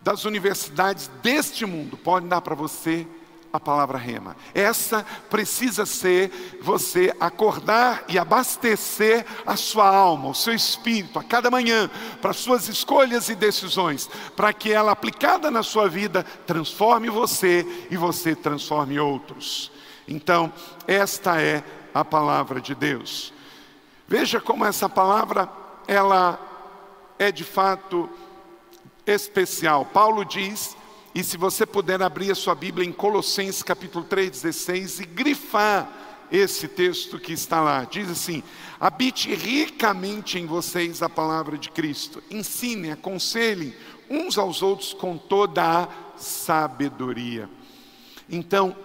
das 0.00 0.24
universidades 0.24 1.10
deste 1.22 1.66
mundo 1.66 1.98
pode 1.98 2.28
dar 2.28 2.40
para 2.40 2.54
você 2.54 3.06
a 3.54 3.60
palavra 3.60 3.96
rema. 3.96 4.36
Essa 4.52 5.06
precisa 5.30 5.86
ser 5.86 6.58
você 6.60 7.14
acordar 7.20 8.02
e 8.08 8.18
abastecer 8.18 9.24
a 9.46 9.54
sua 9.54 9.86
alma, 9.86 10.30
o 10.30 10.34
seu 10.34 10.52
espírito, 10.52 11.20
a 11.20 11.22
cada 11.22 11.52
manhã, 11.52 11.88
para 12.20 12.32
suas 12.32 12.66
escolhas 12.66 13.28
e 13.28 13.36
decisões, 13.36 14.10
para 14.34 14.52
que 14.52 14.72
ela, 14.72 14.90
aplicada 14.90 15.52
na 15.52 15.62
sua 15.62 15.88
vida, 15.88 16.24
transforme 16.44 17.08
você 17.08 17.64
e 17.88 17.96
você 17.96 18.34
transforme 18.34 18.98
outros. 18.98 19.70
Então, 20.08 20.52
esta 20.84 21.40
é 21.40 21.62
a 21.94 22.04
palavra 22.04 22.60
de 22.60 22.74
Deus. 22.74 23.32
Veja 24.08 24.40
como 24.40 24.64
essa 24.64 24.88
palavra, 24.88 25.48
ela 25.86 26.40
é 27.20 27.30
de 27.30 27.44
fato 27.44 28.10
especial. 29.06 29.84
Paulo 29.84 30.24
diz 30.24 30.76
e 31.14 31.22
se 31.22 31.36
você 31.36 31.64
puder 31.64 32.02
abrir 32.02 32.32
a 32.32 32.34
sua 32.34 32.54
Bíblia 32.54 32.86
em 32.86 32.92
Colossenses 32.92 33.62
capítulo 33.62 34.04
3, 34.04 34.30
16 34.30 35.00
e 35.00 35.04
grifar 35.04 35.88
esse 36.32 36.66
texto 36.66 37.18
que 37.20 37.32
está 37.32 37.60
lá. 37.60 37.84
Diz 37.84 38.10
assim: 38.10 38.42
habite 38.80 39.32
ricamente 39.32 40.38
em 40.38 40.46
vocês 40.46 41.02
a 41.02 41.08
palavra 41.08 41.56
de 41.56 41.70
Cristo. 41.70 42.22
Ensinem, 42.30 42.90
aconselhem 42.90 43.74
uns 44.10 44.36
aos 44.36 44.60
outros 44.60 44.92
com 44.92 45.16
toda 45.16 45.84
a 45.84 45.88
sabedoria. 46.16 47.48
Então, 48.28 48.76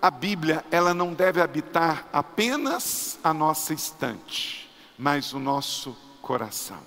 a 0.00 0.10
Bíblia, 0.10 0.64
ela 0.70 0.94
não 0.94 1.12
deve 1.12 1.40
habitar 1.40 2.08
apenas 2.12 3.18
a 3.22 3.34
nossa 3.34 3.74
estante, 3.74 4.70
mas 4.98 5.32
o 5.32 5.38
nosso 5.38 5.96
coração. 6.20 6.80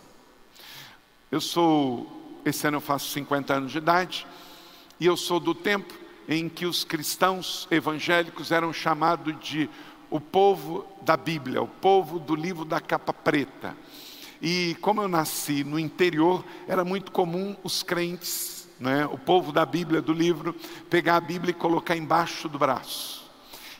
Eu 1.31 1.41
sou, 1.41 2.39
esse 2.45 2.67
ano 2.67 2.77
eu 2.77 2.81
faço 2.81 3.11
50 3.11 3.53
anos 3.53 3.71
de 3.71 3.77
idade, 3.77 4.25
e 4.99 5.05
eu 5.05 5.17
sou 5.17 5.39
do 5.39 5.53
tempo 5.53 5.93
em 6.27 6.49
que 6.49 6.65
os 6.65 6.83
cristãos 6.83 7.67
evangélicos 7.69 8.51
eram 8.51 8.73
chamados 8.73 9.35
de 9.39 9.69
o 10.09 10.19
povo 10.19 10.85
da 11.01 11.17
Bíblia, 11.17 11.61
o 11.61 11.67
povo 11.67 12.19
do 12.19 12.35
livro 12.35 12.63
da 12.63 12.79
capa 12.79 13.13
preta. 13.13 13.75
E 14.41 14.75
como 14.81 15.01
eu 15.01 15.07
nasci 15.07 15.63
no 15.63 15.79
interior, 15.79 16.43
era 16.67 16.85
muito 16.85 17.11
comum 17.11 17.55
os 17.63 17.83
crentes, 17.83 18.67
né, 18.79 19.05
o 19.05 19.17
povo 19.17 19.51
da 19.51 19.65
Bíblia, 19.65 20.01
do 20.01 20.13
livro, 20.13 20.53
pegar 20.89 21.17
a 21.17 21.21
Bíblia 21.21 21.51
e 21.51 21.53
colocar 21.53 21.95
embaixo 21.95 22.47
do 22.47 22.59
braço. 22.59 23.29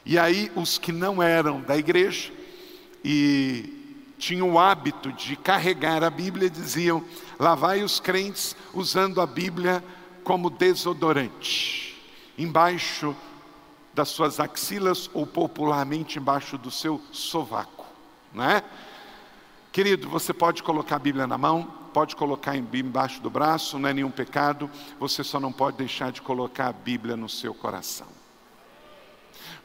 E 0.05 0.17
aí 0.17 0.51
os 0.55 0.77
que 0.77 0.91
não 0.91 1.21
eram 1.21 1.61
da 1.61 1.77
igreja 1.77 2.31
e 3.03 4.03
tinham 4.17 4.51
o 4.51 4.59
hábito 4.59 5.11
de 5.11 5.35
carregar 5.35 6.03
a 6.03 6.09
Bíblia 6.09 6.49
diziam: 6.49 7.03
lá 7.39 7.55
vai 7.55 7.83
os 7.83 7.99
crentes 7.99 8.55
usando 8.73 9.19
a 9.19 9.25
Bíblia 9.25 9.83
como 10.25 10.49
desodorante, 10.49 11.95
embaixo 12.37 13.15
das 13.93 14.09
suas 14.09 14.39
axilas 14.39 15.09
ou 15.13 15.25
popularmente 15.25 16.19
embaixo 16.19 16.57
do 16.57 16.71
seu 16.71 16.99
sovaco, 17.11 17.85
não 18.33 18.43
é? 18.43 18.63
Querido, 19.71 20.09
você 20.09 20.33
pode 20.33 20.63
colocar 20.63 20.95
a 20.95 20.99
Bíblia 20.99 21.27
na 21.27 21.37
mão, 21.37 21.63
pode 21.93 22.15
colocar 22.15 22.57
embaixo 22.57 23.21
do 23.21 23.29
braço, 23.29 23.77
não 23.77 23.87
é 23.87 23.93
nenhum 23.93 24.09
pecado, 24.09 24.69
você 24.99 25.23
só 25.23 25.39
não 25.39 25.51
pode 25.51 25.77
deixar 25.77 26.11
de 26.11 26.21
colocar 26.21 26.67
a 26.67 26.73
Bíblia 26.73 27.15
no 27.15 27.29
seu 27.29 27.53
coração. 27.53 28.07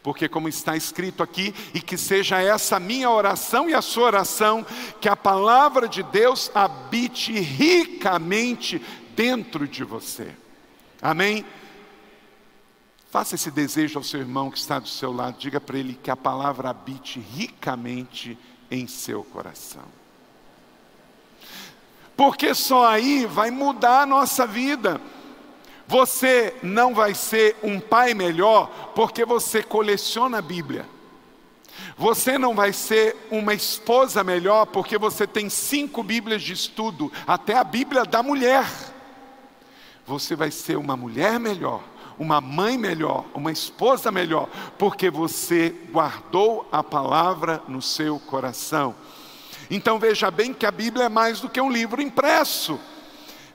Porque, 0.02 0.28
como 0.28 0.48
está 0.48 0.76
escrito 0.76 1.22
aqui, 1.22 1.54
e 1.74 1.80
que 1.80 1.96
seja 1.96 2.40
essa 2.40 2.78
minha 2.78 3.10
oração 3.10 3.68
e 3.68 3.74
a 3.74 3.82
sua 3.82 4.04
oração, 4.04 4.64
que 5.00 5.08
a 5.08 5.16
palavra 5.16 5.88
de 5.88 6.02
Deus 6.02 6.50
habite 6.54 7.32
ricamente 7.32 8.80
dentro 9.14 9.66
de 9.66 9.84
você. 9.84 10.34
Amém? 11.00 11.44
Faça 13.10 13.34
esse 13.34 13.50
desejo 13.50 13.98
ao 13.98 14.04
seu 14.04 14.20
irmão 14.20 14.50
que 14.50 14.58
está 14.58 14.78
do 14.78 14.88
seu 14.88 15.12
lado, 15.12 15.38
diga 15.38 15.60
para 15.60 15.78
ele 15.78 15.98
que 16.00 16.10
a 16.10 16.16
palavra 16.16 16.70
habite 16.70 17.18
ricamente 17.18 18.38
em 18.70 18.86
seu 18.86 19.24
coração. 19.24 19.84
Porque 22.16 22.54
só 22.54 22.86
aí 22.86 23.26
vai 23.26 23.50
mudar 23.50 24.02
a 24.02 24.06
nossa 24.06 24.46
vida. 24.46 25.00
Você 25.88 26.54
não 26.62 26.94
vai 26.94 27.14
ser 27.14 27.56
um 27.64 27.80
pai 27.80 28.14
melhor 28.14 28.92
porque 28.94 29.24
você 29.24 29.62
coleciona 29.62 30.38
a 30.38 30.42
Bíblia. 30.42 30.86
Você 31.96 32.38
não 32.38 32.54
vai 32.54 32.72
ser 32.72 33.16
uma 33.30 33.54
esposa 33.54 34.22
melhor 34.22 34.66
porque 34.66 34.96
você 34.96 35.26
tem 35.26 35.50
cinco 35.50 36.02
Bíblias 36.02 36.42
de 36.42 36.52
estudo, 36.52 37.10
até 37.26 37.56
a 37.56 37.64
Bíblia 37.64 38.04
da 38.04 38.22
mulher. 38.22 38.64
Você 40.10 40.34
vai 40.34 40.50
ser 40.50 40.76
uma 40.76 40.96
mulher 40.96 41.38
melhor 41.38 41.84
uma 42.18 42.38
mãe 42.38 42.76
melhor, 42.76 43.24
uma 43.32 43.50
esposa 43.50 44.12
melhor, 44.12 44.46
porque 44.76 45.08
você 45.08 45.74
guardou 45.90 46.68
a 46.70 46.84
palavra 46.84 47.62
no 47.66 47.80
seu 47.80 48.18
coração. 48.18 48.94
Então 49.70 49.98
veja 49.98 50.30
bem 50.30 50.52
que 50.52 50.66
a 50.66 50.70
Bíblia 50.70 51.06
é 51.06 51.08
mais 51.08 51.40
do 51.40 51.48
que 51.48 51.58
um 51.58 51.72
livro 51.72 52.02
impresso, 52.02 52.78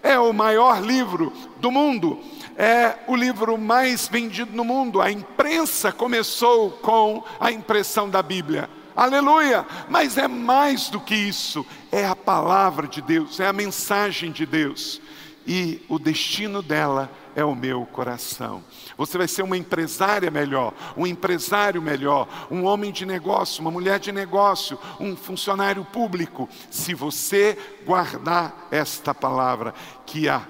é 0.02 0.18
o 0.18 0.34
maior 0.34 0.82
livro 0.82 1.32
do 1.58 1.70
mundo, 1.70 2.20
é 2.58 2.96
o 3.06 3.16
livro 3.16 3.56
mais 3.56 4.08
vendido 4.08 4.56
no 4.56 4.64
mundo. 4.64 5.00
A 5.00 5.12
imprensa 5.12 5.92
começou 5.92 6.72
com 6.72 7.24
a 7.40 7.52
impressão 7.52 8.10
da 8.10 8.24
Bíblia. 8.24 8.68
Aleluia! 8.96 9.64
Mas 9.90 10.18
é 10.18 10.28
mais 10.28 10.90
do 10.90 11.00
que 11.00 11.14
isso, 11.14 11.64
é 11.92 12.04
a 12.04 12.16
palavra 12.16 12.88
de 12.88 13.00
Deus, 13.00 13.40
é 13.40 13.46
a 13.46 13.54
mensagem 13.54 14.32
de 14.32 14.44
Deus. 14.44 15.00
E 15.46 15.86
o 15.88 16.00
destino 16.00 16.62
dela 16.62 17.12
é 17.36 17.44
o 17.44 17.54
meu 17.54 17.86
coração. 17.86 18.64
Você 18.98 19.18
vai 19.18 19.28
ser 19.28 19.44
uma 19.44 19.58
empresária 19.58 20.32
melhor, 20.32 20.74
um 20.98 21.06
empresário 21.06 21.82
melhor, 21.82 22.28
um 22.50 22.64
homem 22.64 22.92
de 22.92 23.06
negócio, 23.06 23.62
uma 23.62 23.70
mulher 23.70 24.00
de 24.00 24.12
negócio, 24.12 24.80
um 25.00 25.16
funcionário 25.16 25.86
público, 25.86 26.50
se 26.72 26.94
você 26.94 27.58
guardar 27.86 28.68
esta 28.72 29.14
palavra, 29.14 29.74
que 30.06 30.28
a 30.28 30.48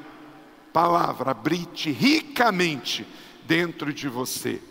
palavra 0.71 1.33
brite 1.33 1.91
ricamente 1.91 3.05
dentro 3.45 3.93
de 3.93 4.07
você. 4.07 4.61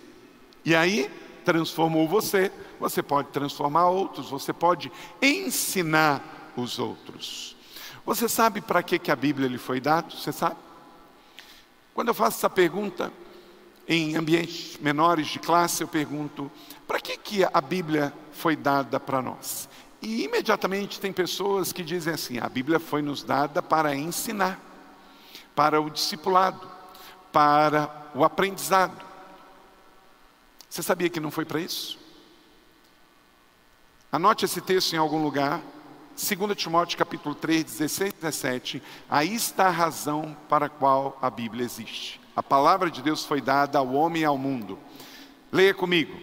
E 0.64 0.74
aí, 0.74 1.10
transformou 1.44 2.08
você, 2.08 2.50
você 2.80 3.02
pode 3.02 3.28
transformar 3.28 3.88
outros, 3.88 4.30
você 4.30 4.52
pode 4.52 4.90
ensinar 5.20 6.52
os 6.56 6.78
outros. 6.78 7.53
Você 8.04 8.28
sabe 8.28 8.60
para 8.60 8.82
que, 8.82 8.98
que 8.98 9.10
a 9.10 9.16
Bíblia 9.16 9.48
lhe 9.48 9.58
foi 9.58 9.80
dada? 9.80 10.10
Você 10.10 10.32
sabe? 10.32 10.56
Quando 11.94 12.08
eu 12.08 12.14
faço 12.14 12.38
essa 12.38 12.50
pergunta 12.50 13.12
em 13.88 14.16
ambientes 14.16 14.78
menores 14.78 15.28
de 15.28 15.38
classe, 15.38 15.82
eu 15.82 15.88
pergunto: 15.88 16.50
para 16.86 17.00
que, 17.00 17.16
que 17.16 17.44
a 17.44 17.60
Bíblia 17.60 18.12
foi 18.32 18.56
dada 18.56 19.00
para 19.00 19.22
nós? 19.22 19.68
E 20.02 20.24
imediatamente 20.24 21.00
tem 21.00 21.12
pessoas 21.12 21.72
que 21.72 21.82
dizem 21.82 22.12
assim: 22.12 22.38
a 22.38 22.48
Bíblia 22.48 22.78
foi 22.78 23.00
nos 23.00 23.22
dada 23.22 23.62
para 23.62 23.94
ensinar, 23.94 24.60
para 25.54 25.80
o 25.80 25.88
discipulado, 25.88 26.68
para 27.32 28.10
o 28.14 28.22
aprendizado. 28.22 29.02
Você 30.68 30.82
sabia 30.82 31.08
que 31.08 31.20
não 31.20 31.30
foi 31.30 31.44
para 31.44 31.60
isso? 31.60 31.98
Anote 34.12 34.44
esse 34.44 34.60
texto 34.60 34.92
em 34.92 34.98
algum 34.98 35.22
lugar, 35.22 35.60
2 36.16 36.56
Timóteo 36.56 36.96
capítulo 36.96 37.34
3, 37.34 37.64
16 37.64 38.10
e 38.10 38.14
17, 38.14 38.82
aí 39.10 39.34
está 39.34 39.66
a 39.66 39.70
razão 39.70 40.36
para 40.48 40.66
a 40.66 40.68
qual 40.68 41.18
a 41.20 41.28
Bíblia 41.28 41.64
existe. 41.64 42.20
A 42.36 42.42
palavra 42.42 42.88
de 42.88 43.02
Deus 43.02 43.24
foi 43.24 43.40
dada 43.40 43.78
ao 43.78 43.92
homem 43.94 44.22
e 44.22 44.24
ao 44.24 44.38
mundo. 44.38 44.78
Leia 45.50 45.74
comigo. 45.74 46.16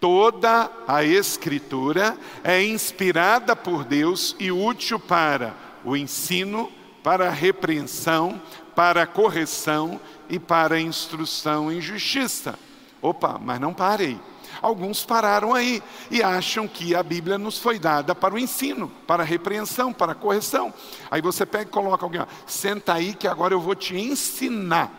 Toda 0.00 0.70
a 0.86 1.04
Escritura 1.04 2.18
é 2.42 2.62
inspirada 2.62 3.54
por 3.54 3.84
Deus 3.84 4.36
e 4.38 4.50
útil 4.50 4.98
para 4.98 5.54
o 5.84 5.96
ensino, 5.96 6.70
para 7.02 7.28
a 7.28 7.32
repreensão, 7.32 8.40
para 8.74 9.02
a 9.02 9.06
correção 9.06 10.00
e 10.28 10.38
para 10.38 10.74
a 10.74 10.80
instrução 10.80 11.70
em 11.70 11.80
justiça. 11.80 12.58
Opa, 13.00 13.40
mas 13.42 13.60
não 13.60 13.72
parei. 13.72 14.18
Alguns 14.62 15.04
pararam 15.04 15.54
aí 15.54 15.82
e 16.10 16.22
acham 16.22 16.66
que 16.66 16.94
a 16.94 17.02
Bíblia 17.02 17.38
nos 17.38 17.58
foi 17.58 17.78
dada 17.78 18.14
para 18.14 18.34
o 18.34 18.38
ensino, 18.38 18.90
para 19.06 19.22
a 19.22 19.26
repreensão, 19.26 19.92
para 19.92 20.12
a 20.12 20.14
correção. 20.14 20.72
Aí 21.10 21.20
você 21.20 21.44
pega 21.44 21.64
e 21.64 21.72
coloca 21.72 22.04
alguém, 22.04 22.20
ó, 22.20 22.26
senta 22.46 22.94
aí 22.94 23.14
que 23.14 23.28
agora 23.28 23.54
eu 23.54 23.60
vou 23.60 23.74
te 23.74 23.96
ensinar. 23.96 24.90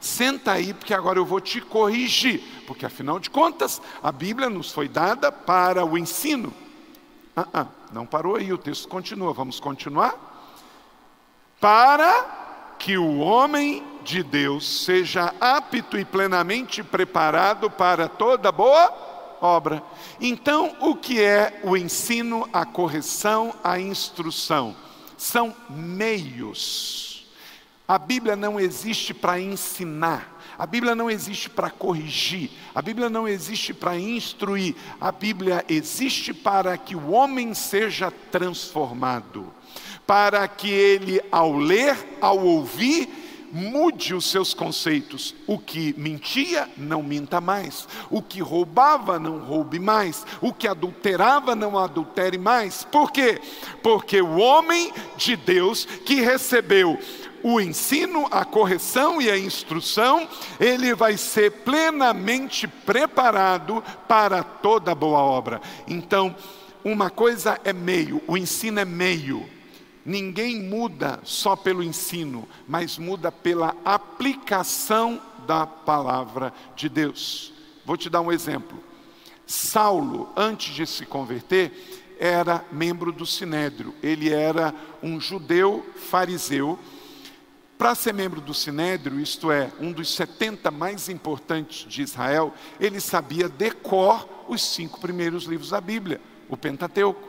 Senta 0.00 0.52
aí 0.52 0.72
porque 0.72 0.94
agora 0.94 1.18
eu 1.18 1.24
vou 1.24 1.40
te 1.40 1.60
corrigir, 1.60 2.42
porque 2.66 2.86
afinal 2.86 3.18
de 3.18 3.30
contas 3.30 3.80
a 4.02 4.12
Bíblia 4.12 4.48
nos 4.48 4.72
foi 4.72 4.88
dada 4.88 5.32
para 5.32 5.84
o 5.84 5.96
ensino. 5.98 6.52
Ah, 7.36 7.48
ah, 7.54 7.66
não 7.92 8.04
parou 8.04 8.36
aí, 8.36 8.52
o 8.52 8.58
texto 8.58 8.88
continua. 8.88 9.32
Vamos 9.32 9.60
continuar? 9.60 10.14
Para 11.60 12.74
que 12.78 12.96
o 12.96 13.18
homem 13.18 13.84
de 14.08 14.22
Deus 14.22 14.84
seja 14.86 15.34
apto 15.38 15.98
e 15.98 16.04
plenamente 16.04 16.82
preparado 16.82 17.70
para 17.70 18.08
toda 18.08 18.50
boa 18.50 19.36
obra. 19.38 19.82
Então, 20.18 20.74
o 20.80 20.96
que 20.96 21.22
é 21.22 21.60
o 21.62 21.76
ensino, 21.76 22.48
a 22.50 22.64
correção, 22.64 23.54
a 23.62 23.78
instrução? 23.78 24.74
São 25.18 25.54
meios. 25.68 27.26
A 27.86 27.98
Bíblia 27.98 28.34
não 28.34 28.58
existe 28.58 29.12
para 29.12 29.38
ensinar. 29.38 30.38
A 30.58 30.64
Bíblia 30.64 30.94
não 30.94 31.10
existe 31.10 31.50
para 31.50 31.70
corrigir, 31.70 32.50
a 32.74 32.82
Bíblia 32.82 33.08
não 33.08 33.28
existe 33.28 33.72
para 33.72 33.96
instruir, 33.96 34.74
a 35.00 35.12
Bíblia 35.12 35.64
existe 35.68 36.34
para 36.34 36.76
que 36.76 36.96
o 36.96 37.10
homem 37.10 37.54
seja 37.54 38.10
transformado, 38.10 39.54
para 40.04 40.48
que 40.48 40.68
ele, 40.68 41.20
ao 41.30 41.56
ler, 41.56 42.18
ao 42.20 42.44
ouvir, 42.44 43.27
mude 43.52 44.14
os 44.14 44.30
seus 44.30 44.54
conceitos. 44.54 45.34
O 45.46 45.58
que 45.58 45.94
mentia, 45.98 46.68
não 46.76 47.02
minta 47.02 47.40
mais. 47.40 47.88
O 48.10 48.22
que 48.22 48.40
roubava, 48.40 49.18
não 49.18 49.38
roube 49.38 49.78
mais. 49.78 50.26
O 50.40 50.52
que 50.52 50.68
adulterava, 50.68 51.54
não 51.54 51.78
adultere 51.78 52.38
mais. 52.38 52.84
Por 52.84 53.10
quê? 53.10 53.40
Porque 53.82 54.20
o 54.20 54.36
homem 54.36 54.92
de 55.16 55.36
Deus 55.36 55.84
que 55.84 56.20
recebeu 56.20 56.98
o 57.42 57.60
ensino, 57.60 58.26
a 58.30 58.44
correção 58.44 59.22
e 59.22 59.30
a 59.30 59.38
instrução, 59.38 60.28
ele 60.58 60.94
vai 60.94 61.16
ser 61.16 61.50
plenamente 61.50 62.66
preparado 62.66 63.82
para 64.06 64.42
toda 64.42 64.94
boa 64.94 65.20
obra. 65.20 65.60
Então, 65.86 66.34
uma 66.84 67.10
coisa 67.10 67.60
é 67.64 67.72
meio, 67.72 68.22
o 68.26 68.36
ensino 68.36 68.80
é 68.80 68.84
meio. 68.84 69.57
Ninguém 70.08 70.62
muda 70.62 71.20
só 71.22 71.54
pelo 71.54 71.82
ensino, 71.82 72.48
mas 72.66 72.96
muda 72.96 73.30
pela 73.30 73.76
aplicação 73.84 75.20
da 75.46 75.66
palavra 75.66 76.50
de 76.74 76.88
Deus. 76.88 77.52
Vou 77.84 77.94
te 77.94 78.08
dar 78.08 78.22
um 78.22 78.32
exemplo. 78.32 78.82
Saulo, 79.46 80.30
antes 80.34 80.74
de 80.74 80.86
se 80.86 81.04
converter, 81.04 82.16
era 82.18 82.64
membro 82.72 83.12
do 83.12 83.26
sinédrio. 83.26 83.94
Ele 84.02 84.30
era 84.30 84.74
um 85.02 85.20
judeu 85.20 85.84
fariseu. 85.94 86.78
Para 87.76 87.94
ser 87.94 88.14
membro 88.14 88.40
do 88.40 88.54
sinédrio, 88.54 89.20
isto 89.20 89.52
é, 89.52 89.70
um 89.78 89.92
dos 89.92 90.14
70 90.14 90.70
mais 90.70 91.10
importantes 91.10 91.86
de 91.86 92.00
Israel, 92.00 92.54
ele 92.80 92.98
sabia 92.98 93.46
decor 93.46 94.26
os 94.48 94.62
cinco 94.64 94.98
primeiros 95.00 95.44
livros 95.44 95.68
da 95.68 95.82
Bíblia, 95.82 96.18
o 96.48 96.56
Pentateuco. 96.56 97.28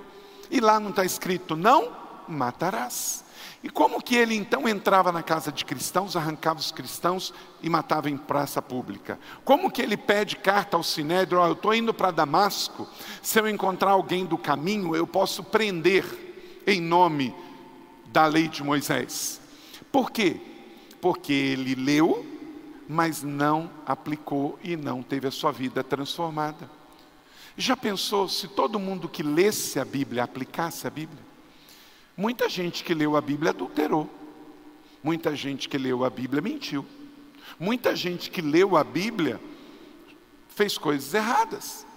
E 0.49 0.61
lá 0.61 0.79
não 0.79 0.91
está 0.91 1.03
escrito, 1.03 1.57
não 1.57 2.07
matarás. 2.29 3.25
E 3.61 3.69
como 3.69 4.01
que 4.01 4.15
ele 4.15 4.35
então 4.35 4.69
entrava 4.69 5.11
na 5.11 5.21
casa 5.21 5.51
de 5.51 5.65
cristãos, 5.65 6.15
arrancava 6.15 6.59
os 6.59 6.71
cristãos 6.71 7.33
e 7.61 7.69
matava 7.69 8.09
em 8.09 8.15
praça 8.15 8.61
pública? 8.61 9.19
Como 9.43 9.69
que 9.69 9.81
ele 9.81 9.97
pede 9.97 10.37
carta 10.37 10.77
ao 10.77 10.83
Sinédrio, 10.83 11.41
oh, 11.41 11.47
eu 11.47 11.53
estou 11.53 11.73
indo 11.73 11.93
para 11.93 12.11
Damasco, 12.11 12.87
se 13.21 13.37
eu 13.39 13.49
encontrar 13.49 13.91
alguém 13.91 14.25
do 14.25 14.37
caminho, 14.37 14.95
eu 14.95 15.05
posso 15.05 15.43
prender 15.43 16.63
em 16.65 16.79
nome 16.79 17.35
da 18.05 18.25
lei 18.25 18.47
de 18.47 18.63
Moisés. 18.63 19.41
Por 19.91 20.09
quê? 20.09 20.39
Porque 21.01 21.33
ele 21.33 21.75
leu, 21.75 22.25
mas 22.87 23.23
não 23.23 23.69
aplicou 23.85 24.57
e 24.63 24.77
não 24.77 25.03
teve 25.03 25.27
a 25.27 25.31
sua 25.31 25.51
vida 25.51 25.83
transformada. 25.83 26.69
Já 27.57 27.75
pensou 27.75 28.29
se 28.29 28.47
todo 28.47 28.79
mundo 28.79 29.09
que 29.09 29.21
lesse 29.21 29.81
a 29.81 29.85
Bíblia 29.85 30.23
aplicasse 30.23 30.87
a 30.87 30.89
Bíblia? 30.89 31.28
Muita 32.19 32.49
gente 32.49 32.83
que 32.83 32.93
leu 32.93 33.15
a 33.15 33.21
Bíblia 33.21 33.51
adulterou. 33.51 34.09
Muita 35.01 35.33
gente 35.37 35.69
que 35.69 35.77
leu 35.77 36.03
a 36.03 36.09
Bíblia 36.09 36.41
mentiu. 36.41 36.85
Muita 37.57 37.95
gente 37.95 38.29
que 38.29 38.41
leu 38.41 38.75
a 38.75 38.83
Bíblia 38.83 39.39
fez 40.49 40.77
coisas 40.77 41.13
erradas. 41.13 41.87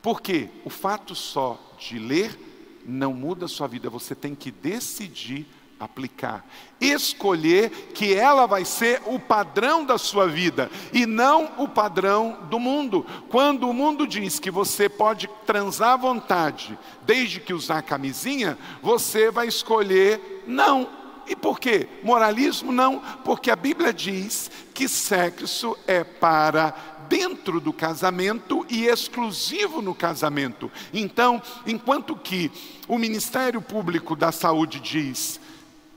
Porque 0.00 0.48
o 0.64 0.70
fato 0.70 1.14
só 1.14 1.60
de 1.78 1.98
ler 1.98 2.80
não 2.82 3.12
muda 3.12 3.44
a 3.44 3.48
sua 3.48 3.66
vida, 3.66 3.90
você 3.90 4.14
tem 4.14 4.34
que 4.34 4.50
decidir 4.50 5.46
aplicar, 5.78 6.44
escolher 6.80 7.70
que 7.94 8.14
ela 8.14 8.46
vai 8.46 8.64
ser 8.64 9.00
o 9.06 9.18
padrão 9.18 9.84
da 9.84 9.96
sua 9.96 10.26
vida 10.26 10.70
e 10.92 11.06
não 11.06 11.52
o 11.58 11.68
padrão 11.68 12.38
do 12.50 12.58
mundo. 12.58 13.06
Quando 13.28 13.68
o 13.68 13.74
mundo 13.74 14.06
diz 14.06 14.38
que 14.38 14.50
você 14.50 14.88
pode 14.88 15.28
transar 15.46 15.90
à 15.90 15.96
vontade, 15.96 16.78
desde 17.04 17.40
que 17.40 17.54
usar 17.54 17.82
camisinha, 17.82 18.58
você 18.82 19.30
vai 19.30 19.46
escolher 19.46 20.44
não. 20.46 20.88
E 21.28 21.36
por 21.36 21.60
quê? 21.60 21.86
Moralismo 22.02 22.72
não, 22.72 23.00
porque 23.24 23.50
a 23.50 23.56
Bíblia 23.56 23.92
diz 23.92 24.50
que 24.72 24.88
sexo 24.88 25.76
é 25.86 26.02
para 26.02 26.74
dentro 27.08 27.60
do 27.60 27.72
casamento 27.72 28.66
e 28.68 28.86
exclusivo 28.86 29.80
no 29.80 29.94
casamento. 29.94 30.70
Então, 30.92 31.42
enquanto 31.66 32.14
que 32.16 32.50
o 32.86 32.98
Ministério 32.98 33.60
Público 33.60 34.14
da 34.14 34.30
Saúde 34.30 34.80
diz 34.80 35.40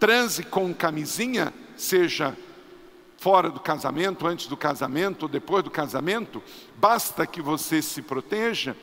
transe 0.01 0.41
com 0.41 0.73
camisinha, 0.73 1.53
seja 1.77 2.35
fora 3.17 3.51
do 3.51 3.59
casamento, 3.59 4.25
antes 4.25 4.47
do 4.47 4.57
casamento 4.57 5.23
ou 5.23 5.29
depois 5.29 5.63
do 5.63 5.69
casamento, 5.69 6.41
basta 6.75 7.27
que 7.27 7.39
você 7.39 7.83
se 7.83 8.01
proteja. 8.01 8.75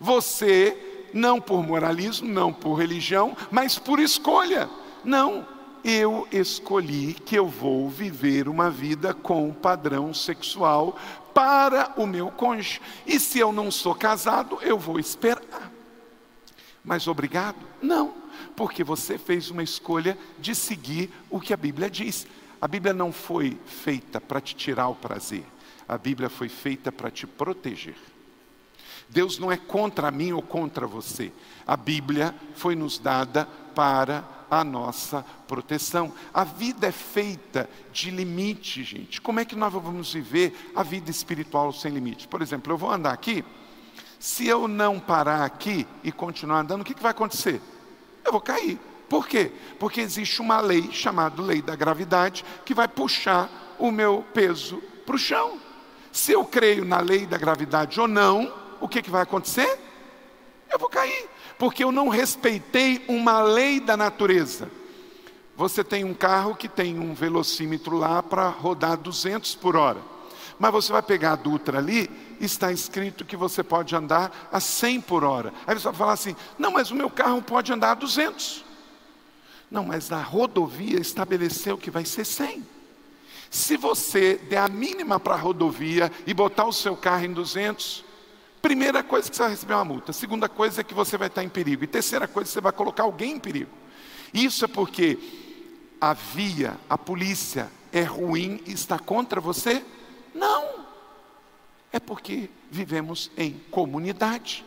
Você, 0.00 1.10
não 1.12 1.38
por 1.38 1.62
moralismo, 1.62 2.26
não 2.26 2.50
por 2.50 2.76
religião, 2.76 3.36
mas 3.50 3.78
por 3.78 4.00
escolha. 4.00 4.70
Não, 5.04 5.46
eu 5.84 6.26
escolhi 6.32 7.12
que 7.12 7.36
eu 7.36 7.46
vou 7.46 7.86
viver 7.90 8.48
uma 8.48 8.70
vida 8.70 9.12
com 9.12 9.52
padrão 9.52 10.14
sexual 10.14 10.96
para 11.34 11.92
o 11.98 12.06
meu 12.06 12.30
cônjuge. 12.30 12.80
E 13.06 13.20
se 13.20 13.38
eu 13.38 13.52
não 13.52 13.70
sou 13.70 13.94
casado, 13.94 14.58
eu 14.62 14.78
vou 14.78 14.98
esperar. 14.98 15.77
Mas 16.88 17.06
obrigado? 17.06 17.58
Não 17.80 18.28
porque 18.56 18.82
você 18.82 19.16
fez 19.18 19.50
uma 19.50 19.62
escolha 19.62 20.18
de 20.38 20.54
seguir 20.54 21.10
o 21.30 21.40
que 21.40 21.52
a 21.52 21.56
Bíblia 21.56 21.88
diz. 21.88 22.26
A 22.60 22.66
Bíblia 22.66 22.92
não 22.92 23.12
foi 23.12 23.56
feita 23.66 24.20
para 24.20 24.40
te 24.40 24.54
tirar 24.54 24.88
o 24.88 24.94
prazer, 24.94 25.44
a 25.86 25.96
Bíblia 25.96 26.28
foi 26.28 26.48
feita 26.48 26.90
para 26.90 27.10
te 27.10 27.26
proteger. 27.26 27.96
Deus 29.08 29.38
não 29.38 29.50
é 29.50 29.56
contra 29.56 30.10
mim 30.10 30.32
ou 30.32 30.42
contra 30.42 30.86
você. 30.86 31.32
A 31.66 31.76
Bíblia 31.76 32.34
foi 32.54 32.74
nos 32.74 32.98
dada 32.98 33.46
para 33.74 34.28
a 34.50 34.62
nossa 34.62 35.24
proteção. 35.46 36.12
A 36.34 36.44
vida 36.44 36.86
é 36.86 36.92
feita 36.92 37.70
de 37.90 38.10
limite, 38.10 38.82
gente. 38.82 39.20
Como 39.20 39.40
é 39.40 39.46
que 39.46 39.56
nós 39.56 39.72
vamos 39.72 40.12
viver 40.12 40.72
a 40.74 40.82
vida 40.82 41.10
espiritual 41.10 41.72
sem 41.72 41.92
limite? 41.92 42.28
Por 42.28 42.42
exemplo, 42.42 42.72
eu 42.72 42.76
vou 42.76 42.90
andar 42.90 43.12
aqui, 43.12 43.42
se 44.18 44.46
eu 44.46 44.66
não 44.66 44.98
parar 44.98 45.44
aqui 45.44 45.86
e 46.02 46.10
continuar 46.10 46.60
andando, 46.60 46.82
o 46.82 46.84
que, 46.84 46.94
que 46.94 47.02
vai 47.02 47.12
acontecer? 47.12 47.60
eu 48.28 48.32
vou 48.32 48.40
cair. 48.40 48.78
Por 49.08 49.26
quê? 49.26 49.50
Porque 49.78 50.00
existe 50.00 50.40
uma 50.40 50.60
lei 50.60 50.90
chamada 50.92 51.42
lei 51.42 51.62
da 51.62 51.74
gravidade 51.74 52.44
que 52.64 52.74
vai 52.74 52.86
puxar 52.86 53.76
o 53.78 53.90
meu 53.90 54.24
peso 54.34 54.82
para 55.06 55.16
o 55.16 55.18
chão. 55.18 55.58
Se 56.12 56.32
eu 56.32 56.44
creio 56.44 56.84
na 56.84 57.00
lei 57.00 57.26
da 57.26 57.38
gravidade 57.38 57.98
ou 57.98 58.06
não, 58.06 58.52
o 58.80 58.88
que, 58.88 59.02
que 59.02 59.10
vai 59.10 59.22
acontecer? 59.22 59.78
Eu 60.70 60.78
vou 60.78 60.90
cair, 60.90 61.28
porque 61.58 61.82
eu 61.82 61.90
não 61.90 62.08
respeitei 62.08 63.02
uma 63.08 63.40
lei 63.40 63.80
da 63.80 63.96
natureza. 63.96 64.70
Você 65.56 65.82
tem 65.82 66.04
um 66.04 66.14
carro 66.14 66.54
que 66.54 66.68
tem 66.68 66.98
um 66.98 67.14
velocímetro 67.14 67.96
lá 67.96 68.22
para 68.22 68.48
rodar 68.48 68.98
200 68.98 69.54
por 69.54 69.74
hora. 69.74 70.00
Mas 70.58 70.72
você 70.72 70.90
vai 70.90 71.02
pegar 71.02 71.32
a 71.32 71.36
Dutra 71.36 71.78
ali, 71.78 72.10
está 72.40 72.72
escrito 72.72 73.24
que 73.24 73.36
você 73.36 73.62
pode 73.62 73.94
andar 73.94 74.48
a 74.50 74.58
100 74.58 75.00
por 75.02 75.22
hora. 75.22 75.52
Aí 75.66 75.74
você 75.74 75.84
vai 75.84 75.94
falar 75.94 76.12
assim: 76.12 76.34
não, 76.58 76.72
mas 76.72 76.90
o 76.90 76.96
meu 76.96 77.08
carro 77.08 77.40
pode 77.40 77.72
andar 77.72 77.92
a 77.92 77.94
200. 77.94 78.64
Não, 79.70 79.84
mas 79.84 80.10
a 80.10 80.20
rodovia 80.20 80.98
estabeleceu 80.98 81.76
que 81.76 81.90
vai 81.90 82.04
ser 82.04 82.24
100. 82.24 82.66
Se 83.50 83.76
você 83.76 84.34
der 84.48 84.58
a 84.58 84.68
mínima 84.68 85.20
para 85.20 85.34
a 85.34 85.38
rodovia 85.38 86.10
e 86.26 86.34
botar 86.34 86.66
o 86.66 86.72
seu 86.72 86.96
carro 86.96 87.24
em 87.24 87.32
200, 87.32 88.04
primeira 88.60 89.02
coisa 89.02 89.30
que 89.30 89.36
você 89.36 89.42
vai 89.42 89.50
receber 89.52 89.74
uma 89.74 89.84
multa. 89.84 90.12
Segunda 90.12 90.48
coisa 90.48 90.80
é 90.80 90.84
que 90.84 90.94
você 90.94 91.16
vai 91.16 91.28
estar 91.28 91.44
em 91.44 91.48
perigo. 91.48 91.84
E 91.84 91.86
terceira 91.86 92.26
coisa, 92.26 92.50
você 92.50 92.60
vai 92.60 92.72
colocar 92.72 93.04
alguém 93.04 93.32
em 93.32 93.38
perigo. 93.38 93.70
Isso 94.32 94.64
é 94.64 94.68
porque 94.68 95.18
a 96.00 96.12
via, 96.12 96.76
a 96.88 96.98
polícia 96.98 97.70
é 97.92 98.02
ruim 98.02 98.60
e 98.66 98.72
está 98.72 98.98
contra 98.98 99.40
você? 99.40 99.84
Não. 100.38 100.86
É 101.92 101.98
porque 101.98 102.48
vivemos 102.70 103.30
em 103.36 103.60
comunidade 103.70 104.64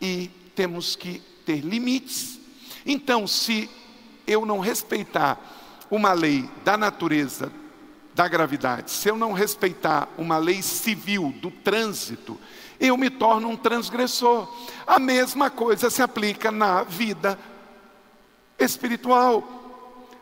e 0.00 0.30
temos 0.54 0.94
que 0.94 1.20
ter 1.46 1.60
limites. 1.60 2.38
Então, 2.84 3.26
se 3.26 3.70
eu 4.26 4.44
não 4.44 4.58
respeitar 4.58 5.40
uma 5.90 6.12
lei 6.12 6.48
da 6.64 6.76
natureza 6.76 7.50
da 8.14 8.28
gravidade, 8.28 8.90
se 8.90 9.08
eu 9.08 9.16
não 9.16 9.32
respeitar 9.32 10.08
uma 10.18 10.36
lei 10.36 10.60
civil 10.60 11.32
do 11.40 11.50
trânsito, 11.50 12.38
eu 12.78 12.96
me 12.96 13.08
torno 13.08 13.48
um 13.48 13.56
transgressor. 13.56 14.52
A 14.86 14.98
mesma 14.98 15.50
coisa 15.50 15.88
se 15.88 16.02
aplica 16.02 16.50
na 16.50 16.82
vida 16.82 17.38
espiritual. 18.58 19.56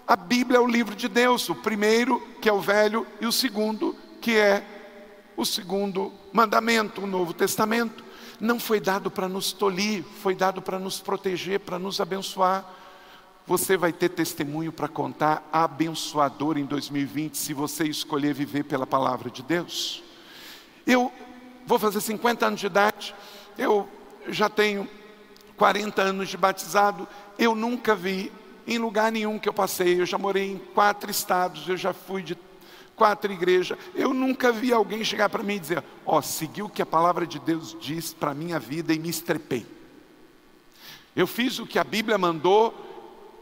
A 0.07 0.14
Bíblia 0.14 0.59
é 0.59 0.61
o 0.61 0.66
livro 0.66 0.94
de 0.94 1.09
Deus, 1.09 1.49
o 1.49 1.55
primeiro, 1.55 2.20
que 2.40 2.49
é 2.49 2.53
o 2.53 2.61
velho, 2.61 3.07
e 3.20 3.27
o 3.27 3.33
segundo, 3.33 3.96
que 4.20 4.37
é 4.37 4.76
o 5.37 5.44
segundo 5.44 6.12
mandamento, 6.33 7.03
o 7.03 7.07
Novo 7.07 7.33
Testamento. 7.35 8.05
Não 8.40 8.59
foi 8.59 8.81
dado 8.81 9.11
para 9.11 9.29
nos 9.29 9.53
tolir, 9.53 10.05
foi 10.22 10.35
dado 10.35 10.61
para 10.61 10.79
nos 10.79 11.01
proteger, 11.01 11.61
para 11.61 11.79
nos 11.79 12.01
abençoar. 12.01 12.64
Você 13.46 13.77
vai 13.77 13.92
ter 13.92 14.09
testemunho 14.09 14.72
para 14.72 14.88
contar 14.88 15.49
abençoador 15.53 16.59
em 16.59 16.64
2020 16.64 17.37
se 17.37 17.55
você 17.55 17.85
escolher 17.85 18.35
viver 18.35 18.64
pela 18.64 18.87
palavra 18.87 19.30
de 19.30 19.43
Deus. 19.43 20.03
Eu 20.87 21.12
vou 21.66 21.78
fazer 21.78 22.01
50 22.01 22.47
anos 22.47 22.61
de 22.61 22.66
idade, 22.66 23.14
eu 23.57 23.89
já 24.28 24.49
tenho 24.49 24.89
40 25.57 26.03
anos 26.03 26.28
de 26.28 26.37
batizado, 26.37 27.07
eu 27.39 27.55
nunca 27.55 27.95
vi 27.95 28.32
em 28.66 28.78
lugar 28.78 29.12
nenhum 29.12 29.39
que 29.39 29.49
eu 29.49 29.55
passei, 29.55 30.01
eu 30.01 30.07
já 30.07 30.18
morei 30.18 30.53
em 30.53 30.59
quatro 30.59 31.11
estados, 31.11 31.68
eu 31.68 31.76
já 31.76 31.93
fui 31.93 32.22
de 32.22 32.34
quatro 32.97 33.32
igrejas. 33.32 33.78
Eu 33.94 34.12
nunca 34.12 34.51
vi 34.51 34.72
alguém 34.72 35.05
chegar 35.05 35.28
para 35.28 35.42
mim 35.42 35.57
e 35.57 35.61
dizer: 35.61 35.84
Ó, 36.05 36.18
oh, 36.18 36.22
segui 36.22 36.62
o 36.62 36.68
que 36.68 36.82
a 36.82 36.86
palavra 36.86 37.26
de 37.26 37.38
Deus 37.38 37.76
diz 37.80 38.12
para 38.12 38.32
a 38.32 38.34
minha 38.34 38.59
vida 38.59 38.92
e 38.92 38.99
me 38.99 39.09
estrepei. 39.09 39.66
Eu 41.14 41.26
fiz 41.26 41.59
o 41.59 41.66
que 41.66 41.78
a 41.78 41.84
Bíblia 41.84 42.18
mandou 42.18 42.74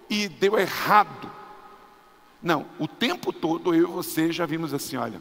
e 0.08 0.28
deu 0.28 0.58
errado. 0.58 1.30
Não, 2.40 2.66
o 2.78 2.86
tempo 2.86 3.32
todo 3.32 3.74
eu 3.74 3.88
e 3.88 3.92
você 3.92 4.30
já 4.30 4.46
vimos 4.46 4.72
assim: 4.72 4.96
olha, 4.96 5.20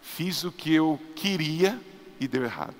fiz 0.00 0.44
o 0.44 0.50
que 0.50 0.72
eu 0.72 0.98
queria 1.14 1.80
e 2.18 2.26
deu 2.26 2.44
errado. 2.44 2.76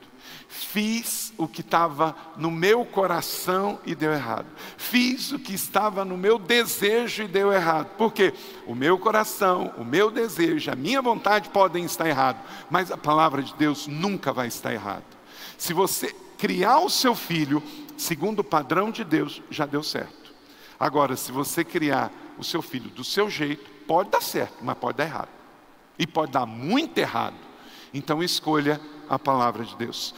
Fiz 0.49 1.22
o 1.37 1.49
que 1.49 1.61
estava 1.61 2.14
no 2.37 2.51
meu 2.51 2.85
coração 2.85 3.78
e 3.85 3.95
deu 3.95 4.12
errado. 4.12 4.47
Fiz 4.76 5.33
o 5.33 5.39
que 5.39 5.55
estava 5.55 6.05
no 6.05 6.16
meu 6.16 6.39
desejo 6.39 7.24
e 7.24 7.28
deu 7.28 7.53
errado. 7.53 7.91
Porque 7.97 8.33
o 8.66 8.74
meu 8.74 8.99
coração, 8.99 9.72
o 9.76 9.85
meu 9.85 10.11
desejo, 10.11 10.70
a 10.70 10.76
minha 10.76 11.03
vontade 11.03 11.49
podem 11.49 11.85
estar 11.85 12.09
errados, 12.09 12.43
mas 12.70 12.91
a 12.91 12.97
palavra 12.97 13.43
de 13.43 13.55
Deus 13.55 13.87
nunca 13.87 14.33
vai 14.33 14.49
estar 14.49 14.72
errada. 14.72 15.05
Se 15.57 15.72
você 15.72 16.14
criar 16.39 16.80
o 16.80 16.91
seu 16.91 17.14
filho 17.14 17.62
segundo 17.97 18.41
o 18.41 18.45
padrão 18.45 18.91
de 18.91 19.05
Deus, 19.05 19.41
já 19.51 19.64
deu 19.64 19.83
certo. 19.83 20.33
Agora, 20.78 21.16
se 21.16 21.30
você 21.30 21.62
criar 21.64 22.11
o 22.37 22.43
seu 22.43 22.61
filho 22.61 22.91
do 22.91 23.05
seu 23.05 23.30
jeito, 23.30 23.70
pode 23.87 24.11
dar 24.11 24.20
certo, 24.20 24.57
mas 24.62 24.76
pode 24.76 24.99
dar 24.99 25.05
errado. 25.05 25.28
E 25.99 26.07
pode 26.07 26.33
dar 26.33 26.47
muito 26.47 26.99
errado. 26.99 27.37
Então 27.95 28.22
escolha 28.22 28.80
a 29.09 29.18
palavra 29.18 29.64
de 29.64 29.76
Deus. 29.76 30.14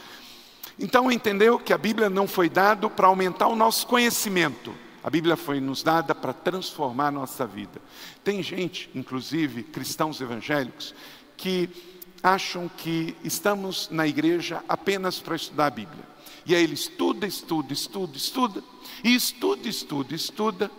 Então 0.77 1.11
entendeu 1.11 1.57
que 1.57 1.73
a 1.73 1.77
Bíblia 1.77 2.09
não 2.09 2.27
foi 2.27 2.49
dada 2.49 2.89
para 2.89 3.07
aumentar 3.07 3.47
o 3.47 3.55
nosso 3.55 3.87
conhecimento. 3.87 4.73
A 5.03 5.09
Bíblia 5.09 5.35
foi 5.35 5.59
nos 5.59 5.83
dada 5.83 6.13
para 6.15 6.33
transformar 6.33 7.07
a 7.07 7.11
nossa 7.11 7.45
vida. 7.45 7.79
Tem 8.23 8.41
gente, 8.41 8.89
inclusive 8.93 9.63
cristãos 9.63 10.19
evangélicos, 10.19 10.95
que 11.37 11.69
acham 12.23 12.67
que 12.67 13.15
estamos 13.23 13.89
na 13.91 14.07
igreja 14.07 14.63
apenas 14.67 15.19
para 15.19 15.35
estudar 15.35 15.67
a 15.67 15.69
Bíblia. 15.69 16.03
E 16.45 16.55
aí 16.55 16.63
ele 16.63 16.73
estuda, 16.73 17.25
estuda, 17.25 17.71
estuda, 17.71 18.17
estuda, 18.17 18.63
e 19.03 19.15
estuda, 19.15 19.67
estuda, 19.67 20.15
estuda, 20.15 20.71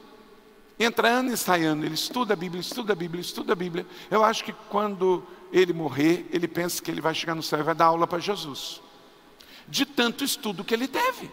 Entra 0.78 1.08
ano 1.08 1.32
e 1.32 1.36
sai 1.38 1.64
ano, 1.64 1.86
ele 1.86 1.94
estuda 1.94 2.34
a 2.34 2.36
Bíblia, 2.36 2.60
estuda 2.60 2.92
a 2.92 2.96
Bíblia, 2.96 3.20
estuda 3.20 3.54
a 3.54 3.56
Bíblia. 3.56 3.86
Eu 4.10 4.22
acho 4.22 4.44
que 4.44 4.52
quando 4.68 5.22
ele 5.50 5.72
morrer, 5.72 6.26
ele 6.30 6.46
pensa 6.46 6.82
que 6.82 6.90
ele 6.90 7.00
vai 7.00 7.14
chegar 7.14 7.34
no 7.34 7.42
céu 7.42 7.60
e 7.60 7.62
vai 7.62 7.74
dar 7.74 7.86
aula 7.86 8.06
para 8.06 8.18
Jesus. 8.18 8.82
De 9.68 9.84
tanto 9.84 10.24
estudo 10.24 10.64
que 10.64 10.74
ele 10.74 10.88
teve. 10.88 11.30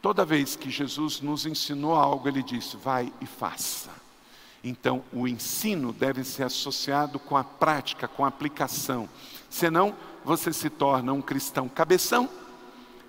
Toda 0.00 0.24
vez 0.24 0.56
que 0.56 0.70
Jesus 0.70 1.20
nos 1.20 1.46
ensinou 1.46 1.94
algo, 1.94 2.28
ele 2.28 2.42
disse: 2.42 2.76
vai 2.76 3.12
e 3.20 3.26
faça. 3.26 3.90
Então, 4.62 5.04
o 5.12 5.28
ensino 5.28 5.92
deve 5.92 6.24
ser 6.24 6.44
associado 6.44 7.18
com 7.18 7.36
a 7.36 7.44
prática, 7.44 8.08
com 8.08 8.24
a 8.24 8.28
aplicação. 8.28 9.08
Senão, 9.48 9.94
você 10.24 10.52
se 10.52 10.68
torna 10.68 11.12
um 11.12 11.22
cristão 11.22 11.68
cabeção 11.68 12.28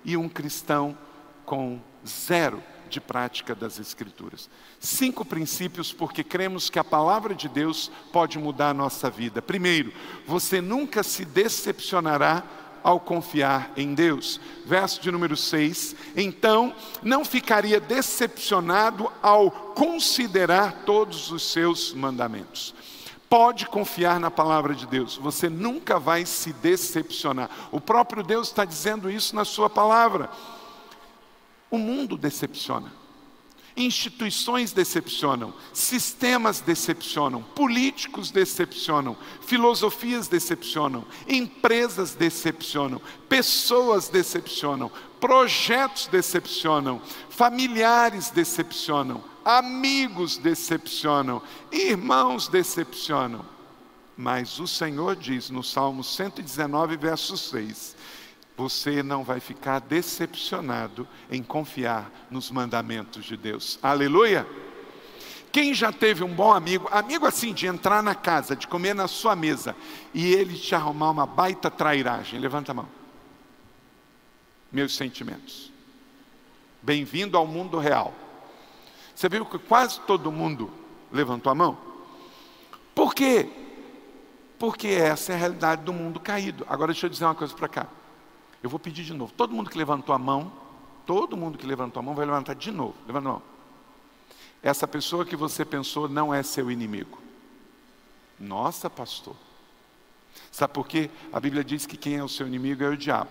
e 0.04 0.16
um 0.16 0.28
cristão 0.28 0.96
com 1.44 1.80
zero 2.06 2.62
de 2.88 3.00
prática 3.00 3.54
das 3.54 3.78
Escrituras. 3.78 4.48
Cinco 4.80 5.24
princípios, 5.24 5.92
porque 5.92 6.24
cremos 6.24 6.70
que 6.70 6.78
a 6.78 6.84
palavra 6.84 7.34
de 7.34 7.48
Deus 7.48 7.90
pode 8.12 8.38
mudar 8.38 8.70
a 8.70 8.74
nossa 8.74 9.10
vida. 9.10 9.42
Primeiro, 9.42 9.92
você 10.26 10.60
nunca 10.60 11.02
se 11.02 11.24
decepcionará 11.24 12.44
ao 12.82 13.00
confiar 13.00 13.72
em 13.76 13.94
Deus. 13.94 14.40
Verso 14.64 15.00
de 15.00 15.10
número 15.10 15.36
6. 15.36 15.94
Então, 16.16 16.74
não 17.02 17.24
ficaria 17.24 17.80
decepcionado 17.80 19.10
ao 19.22 19.50
considerar 19.50 20.84
todos 20.84 21.30
os 21.30 21.50
seus 21.50 21.92
mandamentos. 21.92 22.74
Pode 23.28 23.66
confiar 23.66 24.18
na 24.18 24.30
palavra 24.30 24.74
de 24.74 24.86
Deus, 24.86 25.16
você 25.16 25.50
nunca 25.50 25.98
vai 25.98 26.24
se 26.24 26.50
decepcionar. 26.54 27.50
O 27.70 27.78
próprio 27.78 28.22
Deus 28.22 28.48
está 28.48 28.64
dizendo 28.64 29.10
isso 29.10 29.36
na 29.36 29.44
Sua 29.44 29.68
palavra. 29.68 30.30
O 31.70 31.76
mundo 31.76 32.16
decepciona. 32.16 32.97
Instituições 33.78 34.72
decepcionam, 34.72 35.54
sistemas 35.72 36.60
decepcionam, 36.60 37.44
políticos 37.54 38.32
decepcionam, 38.32 39.16
filosofias 39.46 40.26
decepcionam, 40.26 41.04
empresas 41.28 42.12
decepcionam, 42.12 43.00
pessoas 43.28 44.08
decepcionam, 44.08 44.90
projetos 45.20 46.08
decepcionam, 46.08 47.00
familiares 47.30 48.30
decepcionam, 48.30 49.22
amigos 49.44 50.38
decepcionam, 50.38 51.40
irmãos 51.70 52.48
decepcionam. 52.48 53.46
Mas 54.16 54.58
o 54.58 54.66
Senhor 54.66 55.14
diz 55.14 55.50
no 55.50 55.62
Salmo 55.62 56.02
119, 56.02 56.96
verso 56.96 57.36
6: 57.36 57.94
você 58.58 59.04
não 59.04 59.22
vai 59.22 59.38
ficar 59.38 59.78
decepcionado 59.78 61.06
em 61.30 61.44
confiar 61.44 62.10
nos 62.28 62.50
mandamentos 62.50 63.24
de 63.24 63.36
Deus. 63.36 63.78
Aleluia! 63.80 64.44
Quem 65.52 65.72
já 65.72 65.92
teve 65.92 66.24
um 66.24 66.34
bom 66.34 66.52
amigo, 66.52 66.88
amigo 66.90 67.24
assim, 67.24 67.54
de 67.54 67.68
entrar 67.68 68.02
na 68.02 68.16
casa, 68.16 68.56
de 68.56 68.66
comer 68.66 68.94
na 68.94 69.06
sua 69.06 69.36
mesa, 69.36 69.76
e 70.12 70.32
ele 70.32 70.58
te 70.58 70.74
arrumar 70.74 71.10
uma 71.10 71.24
baita 71.24 71.70
trairagem? 71.70 72.40
Levanta 72.40 72.72
a 72.72 72.74
mão. 72.74 72.88
Meus 74.72 74.96
sentimentos. 74.96 75.72
Bem-vindo 76.82 77.36
ao 77.36 77.46
mundo 77.46 77.78
real. 77.78 78.12
Você 79.14 79.28
viu 79.28 79.46
que 79.46 79.58
quase 79.58 80.00
todo 80.00 80.32
mundo 80.32 80.68
levantou 81.12 81.52
a 81.52 81.54
mão? 81.54 81.78
Por 82.92 83.14
quê? 83.14 83.48
Porque 84.58 84.88
essa 84.88 85.32
é 85.32 85.36
a 85.36 85.38
realidade 85.38 85.82
do 85.82 85.92
mundo 85.92 86.18
caído. 86.18 86.66
Agora 86.68 86.92
deixa 86.92 87.06
eu 87.06 87.10
dizer 87.10 87.24
uma 87.24 87.36
coisa 87.36 87.54
para 87.54 87.68
cá. 87.68 87.86
Eu 88.62 88.70
vou 88.70 88.78
pedir 88.78 89.04
de 89.04 89.14
novo. 89.14 89.32
Todo 89.32 89.54
mundo 89.54 89.70
que 89.70 89.78
levantou 89.78 90.14
a 90.14 90.18
mão, 90.18 90.52
todo 91.06 91.36
mundo 91.36 91.58
que 91.58 91.66
levantou 91.66 92.00
a 92.00 92.02
mão 92.02 92.14
vai 92.14 92.26
levantar 92.26 92.54
de 92.54 92.70
novo. 92.70 92.94
Levanta 93.06 93.28
a 93.28 93.32
mão. 93.32 93.42
Essa 94.62 94.88
pessoa 94.88 95.24
que 95.24 95.36
você 95.36 95.64
pensou 95.64 96.08
não 96.08 96.34
é 96.34 96.42
seu 96.42 96.70
inimigo. 96.70 97.18
Nossa, 98.38 98.90
pastor. 98.90 99.36
Sabe 100.50 100.72
por 100.72 100.86
quê? 100.86 101.10
A 101.32 101.40
Bíblia 101.40 101.64
diz 101.64 101.86
que 101.86 101.96
quem 101.96 102.16
é 102.16 102.24
o 102.24 102.28
seu 102.28 102.46
inimigo 102.46 102.82
é 102.82 102.88
o 102.88 102.96
diabo. 102.96 103.30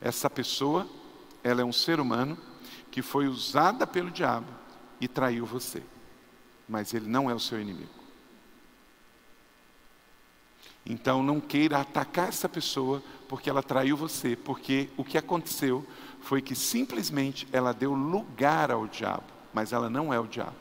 Essa 0.00 0.30
pessoa, 0.30 0.88
ela 1.42 1.60
é 1.60 1.64
um 1.64 1.72
ser 1.72 2.00
humano 2.00 2.38
que 2.90 3.02
foi 3.02 3.26
usada 3.26 3.86
pelo 3.86 4.10
diabo 4.10 4.46
e 5.00 5.08
traiu 5.08 5.44
você. 5.44 5.82
Mas 6.68 6.94
ele 6.94 7.08
não 7.08 7.30
é 7.30 7.34
o 7.34 7.40
seu 7.40 7.60
inimigo. 7.60 7.97
Então 10.88 11.22
não 11.22 11.38
queira 11.38 11.78
atacar 11.78 12.30
essa 12.30 12.48
pessoa 12.48 13.02
porque 13.28 13.50
ela 13.50 13.62
traiu 13.62 13.94
você, 13.94 14.34
porque 14.34 14.88
o 14.96 15.04
que 15.04 15.18
aconteceu 15.18 15.86
foi 16.22 16.40
que 16.40 16.54
simplesmente 16.54 17.46
ela 17.52 17.74
deu 17.74 17.92
lugar 17.92 18.70
ao 18.70 18.86
diabo, 18.86 19.26
mas 19.52 19.74
ela 19.74 19.90
não 19.90 20.12
é 20.12 20.18
o 20.18 20.26
diabo. 20.26 20.56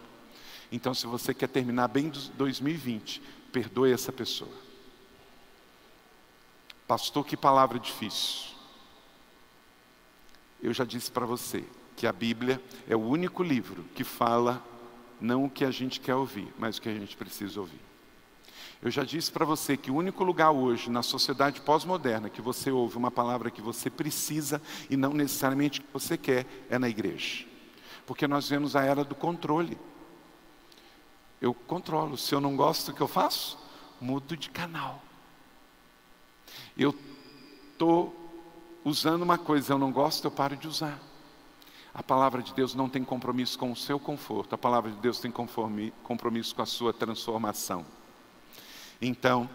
Então, 0.70 0.94
se 0.94 1.08
você 1.08 1.34
quer 1.34 1.48
terminar 1.48 1.88
bem 1.88 2.12
2020, 2.36 3.22
perdoe 3.54 3.94
essa 3.94 4.12
pessoa. 4.12 4.52
Pastor, 6.86 7.26
que 7.26 7.38
palavra 7.38 7.80
difícil. 7.80 8.54
Eu 10.62 10.74
já 10.74 10.84
disse 10.84 11.10
para 11.10 11.26
você 11.26 11.64
que 11.96 12.06
a 12.06 12.12
Bíblia 12.12 12.62
é 12.88 12.98
o 12.98 13.02
único 13.02 13.44
livro 13.44 13.86
que 13.96 14.04
fala 14.04 14.62
não 15.22 15.46
o 15.46 15.50
que 15.50 15.64
a 15.64 15.72
gente 15.72 16.02
quer 16.02 16.16
ouvir, 16.16 16.54
mas 16.60 16.78
o 16.78 16.82
que 16.82 16.90
a 16.90 16.94
gente 16.94 17.16
precisa 17.16 17.60
ouvir. 17.62 17.87
Eu 18.82 18.92
já 18.92 19.04
disse 19.04 19.32
para 19.32 19.44
você 19.44 19.76
que 19.76 19.90
o 19.90 19.96
único 19.96 20.24
lugar 20.24 20.52
hoje 20.52 20.90
na 20.90 21.02
sociedade 21.02 21.62
pós-moderna 21.62 22.30
que 22.30 22.42
você 22.42 22.70
ouve 22.70 22.96
uma 22.96 23.10
palavra 23.10 23.50
que 23.50 23.62
você 23.62 23.90
precisa 23.90 24.62
e 24.90 24.96
não 24.96 25.14
necessariamente 25.14 25.82
que 25.82 25.88
você 25.92 26.16
quer 26.16 26.46
é 26.70 26.78
na 26.78 26.88
igreja. 26.88 27.46
Porque 28.06 28.28
nós 28.28 28.48
vemos 28.48 28.76
a 28.76 28.84
era 28.84 29.04
do 29.04 29.16
controle. 29.16 29.78
Eu 31.42 31.54
controlo. 31.54 32.18
Se 32.18 32.34
eu 32.34 32.40
não 32.40 32.56
gosto 32.56 32.92
do 32.92 32.96
que 32.96 33.02
eu 33.02 33.08
faço, 33.08 33.58
mudo 34.00 34.38
de 34.38 34.50
canal. 34.50 35.02
Eu 36.78 36.96
estou 37.72 38.16
usando 38.86 39.24
uma 39.24 39.38
coisa, 39.38 39.74
eu 39.74 39.78
não 39.78 39.92
gosto, 39.92 40.26
eu 40.26 40.32
paro 40.32 40.56
de 40.56 40.68
usar. 40.68 41.00
A 41.94 42.04
palavra 42.04 42.44
de 42.44 42.54
Deus 42.54 42.76
não 42.76 42.88
tem 42.88 43.04
compromisso 43.04 43.58
com 43.58 43.72
o 43.72 43.76
seu 43.76 44.00
conforto, 44.00 44.54
a 44.54 44.58
palavra 44.58 44.92
de 44.92 44.98
Deus 44.98 45.20
tem 45.20 45.32
compromisso 45.32 46.56
com 46.56 46.62
a 46.62 46.66
sua 46.66 46.94
transformação. 46.94 47.84
Então, 49.02 49.50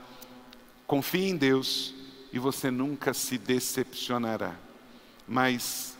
confie 0.86 1.28
em 1.28 1.36
Deus 1.36 1.94
e 2.32 2.38
você 2.38 2.70
nunca 2.70 3.12
se 3.12 3.38
decepcionará. 3.38 4.54
Mas 5.26 5.96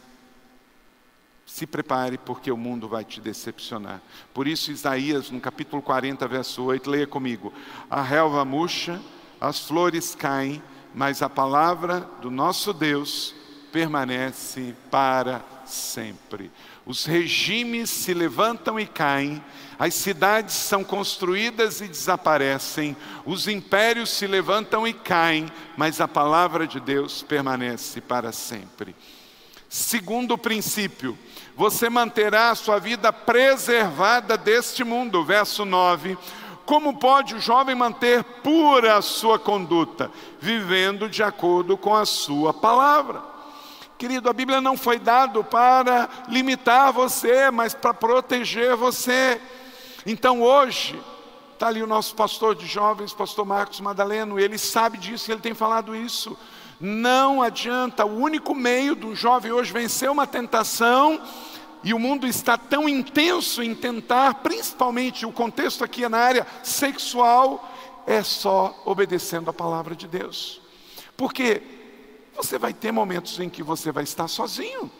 se 1.53 1.67
prepare, 1.67 2.17
porque 2.17 2.51
o 2.51 2.57
mundo 2.57 2.89
vai 2.89 3.05
te 3.05 3.21
decepcionar. 3.21 4.01
Por 4.33 4.47
isso, 4.47 4.73
Isaías, 4.73 5.31
no 5.31 5.41
capítulo 5.41 5.83
40, 5.83 6.27
verso 6.27 6.63
8, 6.63 6.89
leia 6.89 7.07
comigo: 7.07 7.53
A 7.91 8.01
relva 8.01 8.45
murcha, 8.45 9.01
as 9.39 9.61
flores 9.61 10.15
caem, 10.15 10.63
mas 10.95 11.21
a 11.21 11.29
palavra 11.29 12.09
do 12.23 12.31
nosso 12.31 12.73
Deus 12.73 13.35
permanece 13.71 14.75
para 14.91 15.45
sempre. 15.65 16.51
Os 16.85 17.05
regimes 17.05 17.91
se 17.91 18.13
levantam 18.13 18.79
e 18.79 18.87
caem, 18.87 19.43
as 19.79 19.95
cidades 19.95 20.55
são 20.55 20.83
construídas 20.83 21.81
e 21.81 21.89
desaparecem, 21.89 22.97
os 23.25 23.49
impérios 23.49 24.11
se 24.11 24.27
levantam 24.27 24.87
e 24.87 24.93
caem, 24.93 25.47
mas 25.77 26.01
a 26.01 26.09
palavra 26.09 26.67
de 26.67 26.81
Deus 26.81 27.23
permanece 27.23 28.01
para 28.01 28.33
sempre. 28.33 28.95
Segundo 29.69 30.37
princípio, 30.37 31.19
você 31.57 31.89
manterá 31.89 32.51
a 32.51 32.55
sua 32.55 32.79
vida 32.79 33.11
preservada 33.11 34.37
deste 34.37 34.85
mundo. 34.85 35.25
Verso 35.25 35.65
9. 35.65 36.19
Como 36.67 36.99
pode 36.99 37.35
o 37.35 37.41
jovem 37.41 37.75
manter 37.75 38.23
pura 38.23 38.97
a 38.97 39.03
sua 39.03 39.39
conduta? 39.39 40.11
Vivendo 40.41 41.09
de 41.09 41.23
acordo 41.23 41.77
com 41.77 41.95
a 41.95 42.05
sua 42.05 42.53
palavra. 42.53 43.32
Querido, 44.03 44.29
a 44.29 44.33
Bíblia 44.33 44.61
não 44.61 44.77
foi 44.77 44.99
dado 44.99 45.45
para 45.45 46.09
limitar 46.27 46.93
você, 46.93 47.53
mas 47.53 47.73
para 47.73 47.95
proteger 47.95 48.75
você. 48.75 49.41
Então 50.05 50.43
hoje, 50.43 51.01
está 51.53 51.69
ali 51.69 51.81
o 51.81 51.87
nosso 51.87 52.13
pastor 52.17 52.57
de 52.57 52.67
jovens, 52.67 53.13
pastor 53.13 53.47
Marcos 53.47 53.79
Madaleno, 53.81 54.41
ele 54.41 54.59
sabe 54.59 54.99
disso, 54.99 55.31
ele 55.31 55.41
tem 55.41 55.55
falado 55.55 55.95
isso. 55.95 56.37
Não 56.81 57.41
adianta, 57.41 58.05
o 58.05 58.19
único 58.19 58.57
meio 58.57 58.97
do 58.97 59.15
jovem 59.15 59.53
hoje 59.53 59.73
vencer 59.73 60.11
uma 60.11 60.27
tentação, 60.27 61.23
e 61.85 61.95
o 61.95 61.99
mundo 62.01 62.27
está 62.27 62.59
tão 62.59 62.89
intenso 62.89 63.63
em 63.63 63.73
tentar, 63.73 64.35
principalmente 64.43 65.25
o 65.25 65.31
contexto 65.31 65.85
aqui 65.85 66.03
é 66.03 66.09
na 66.09 66.19
área 66.19 66.47
sexual, 66.65 67.73
é 68.05 68.21
só 68.25 68.83
obedecendo 68.85 69.49
a 69.49 69.53
palavra 69.53 69.95
de 69.95 70.09
Deus. 70.09 70.61
Porque 71.17 71.82
você 72.35 72.59
vai 72.59 72.73
ter 72.73 72.93
momentos 72.93 73.39
em 73.41 73.49
que 73.49 73.63
você 73.63 73.93
vai 73.93 74.05
estar 74.05 74.29
sozinho 74.29 74.91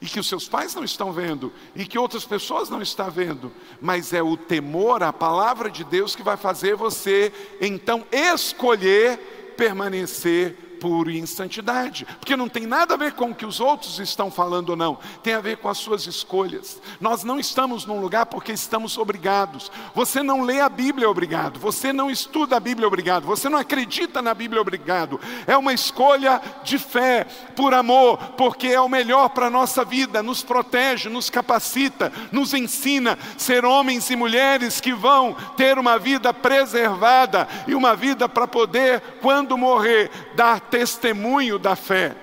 e 0.00 0.06
que 0.06 0.20
os 0.20 0.28
seus 0.28 0.46
pais 0.46 0.74
não 0.74 0.84
estão 0.84 1.10
vendo, 1.10 1.50
e 1.74 1.86
que 1.86 1.98
outras 1.98 2.24
pessoas 2.24 2.68
não 2.68 2.82
estão 2.82 3.10
vendo, 3.10 3.50
mas 3.80 4.12
é 4.12 4.22
o 4.22 4.36
temor 4.36 5.02
à 5.02 5.10
palavra 5.12 5.70
de 5.70 5.84
Deus 5.84 6.14
que 6.14 6.22
vai 6.22 6.36
fazer 6.36 6.76
você 6.76 7.32
então 7.60 8.06
escolher 8.12 9.54
permanecer 9.56 10.65
puro 10.78 11.10
e 11.10 11.18
em 11.18 11.26
santidade, 11.26 12.06
porque 12.18 12.36
não 12.36 12.48
tem 12.48 12.66
nada 12.66 12.94
a 12.94 12.96
ver 12.96 13.12
com 13.12 13.30
o 13.30 13.34
que 13.34 13.46
os 13.46 13.60
outros 13.60 13.98
estão 13.98 14.30
falando 14.30 14.70
ou 14.70 14.76
não, 14.76 14.98
tem 15.22 15.34
a 15.34 15.40
ver 15.40 15.58
com 15.58 15.68
as 15.68 15.78
suas 15.78 16.06
escolhas. 16.06 16.80
Nós 17.00 17.24
não 17.24 17.38
estamos 17.38 17.84
num 17.86 18.00
lugar 18.00 18.26
porque 18.26 18.52
estamos 18.52 18.98
obrigados. 18.98 19.70
Você 19.94 20.22
não 20.22 20.42
lê 20.42 20.60
a 20.60 20.68
Bíblia 20.68 21.08
obrigado, 21.08 21.58
você 21.58 21.92
não 21.92 22.10
estuda 22.10 22.56
a 22.56 22.60
Bíblia 22.60 22.86
obrigado, 22.86 23.26
você 23.26 23.48
não 23.48 23.58
acredita 23.58 24.22
na 24.22 24.34
Bíblia 24.34 24.60
obrigado. 24.60 25.20
É 25.46 25.56
uma 25.56 25.72
escolha 25.72 26.40
de 26.62 26.78
fé, 26.78 27.24
por 27.54 27.74
amor, 27.74 28.18
porque 28.36 28.68
é 28.68 28.80
o 28.80 28.88
melhor 28.88 29.30
para 29.30 29.46
a 29.46 29.50
nossa 29.50 29.84
vida, 29.84 30.22
nos 30.22 30.42
protege, 30.42 31.08
nos 31.08 31.30
capacita, 31.30 32.12
nos 32.30 32.54
ensina 32.54 33.12
a 33.12 33.38
ser 33.38 33.64
homens 33.64 34.10
e 34.10 34.16
mulheres 34.16 34.80
que 34.80 34.92
vão 34.92 35.34
ter 35.56 35.78
uma 35.78 35.98
vida 35.98 36.32
preservada 36.32 37.48
e 37.66 37.74
uma 37.74 37.94
vida 37.94 38.28
para 38.28 38.46
poder, 38.46 39.00
quando 39.20 39.56
morrer, 39.56 40.10
dar 40.34 40.60
testemunho 40.70 41.58
da 41.58 41.76
fé. 41.76 42.16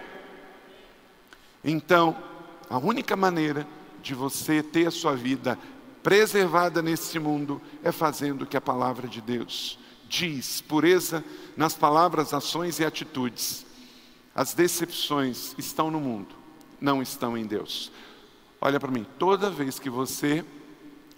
Então, 1.64 2.16
a 2.70 2.78
única 2.78 3.16
maneira 3.16 3.68
de 4.02 4.14
você 4.14 4.62
ter 4.62 4.88
a 4.88 4.92
sua 4.92 5.16
vida 5.16 5.58
preservada 6.02 6.82
nesse 6.82 7.18
mundo 7.18 7.62
é 7.84 7.92
fazendo 7.92 8.42
o 8.44 8.46
que 8.46 8.58
a 8.58 8.62
palavra 8.62 9.08
de 9.08 9.22
Deus 9.22 9.80
diz, 10.14 10.62
pureza 10.62 11.24
nas 11.58 11.74
palavras, 11.74 12.34
ações 12.36 12.80
e 12.80 12.86
atitudes. 12.86 13.66
As 14.36 14.54
decepções 14.54 15.56
estão 15.58 15.90
no 15.90 16.00
mundo, 16.00 16.36
não 16.80 17.02
estão 17.02 17.36
em 17.36 17.46
Deus. 17.46 17.92
Olha 18.62 18.80
para 18.80 18.92
mim, 18.92 19.06
toda 19.18 19.50
vez 19.50 19.80
que 19.80 19.90
você 19.90 20.46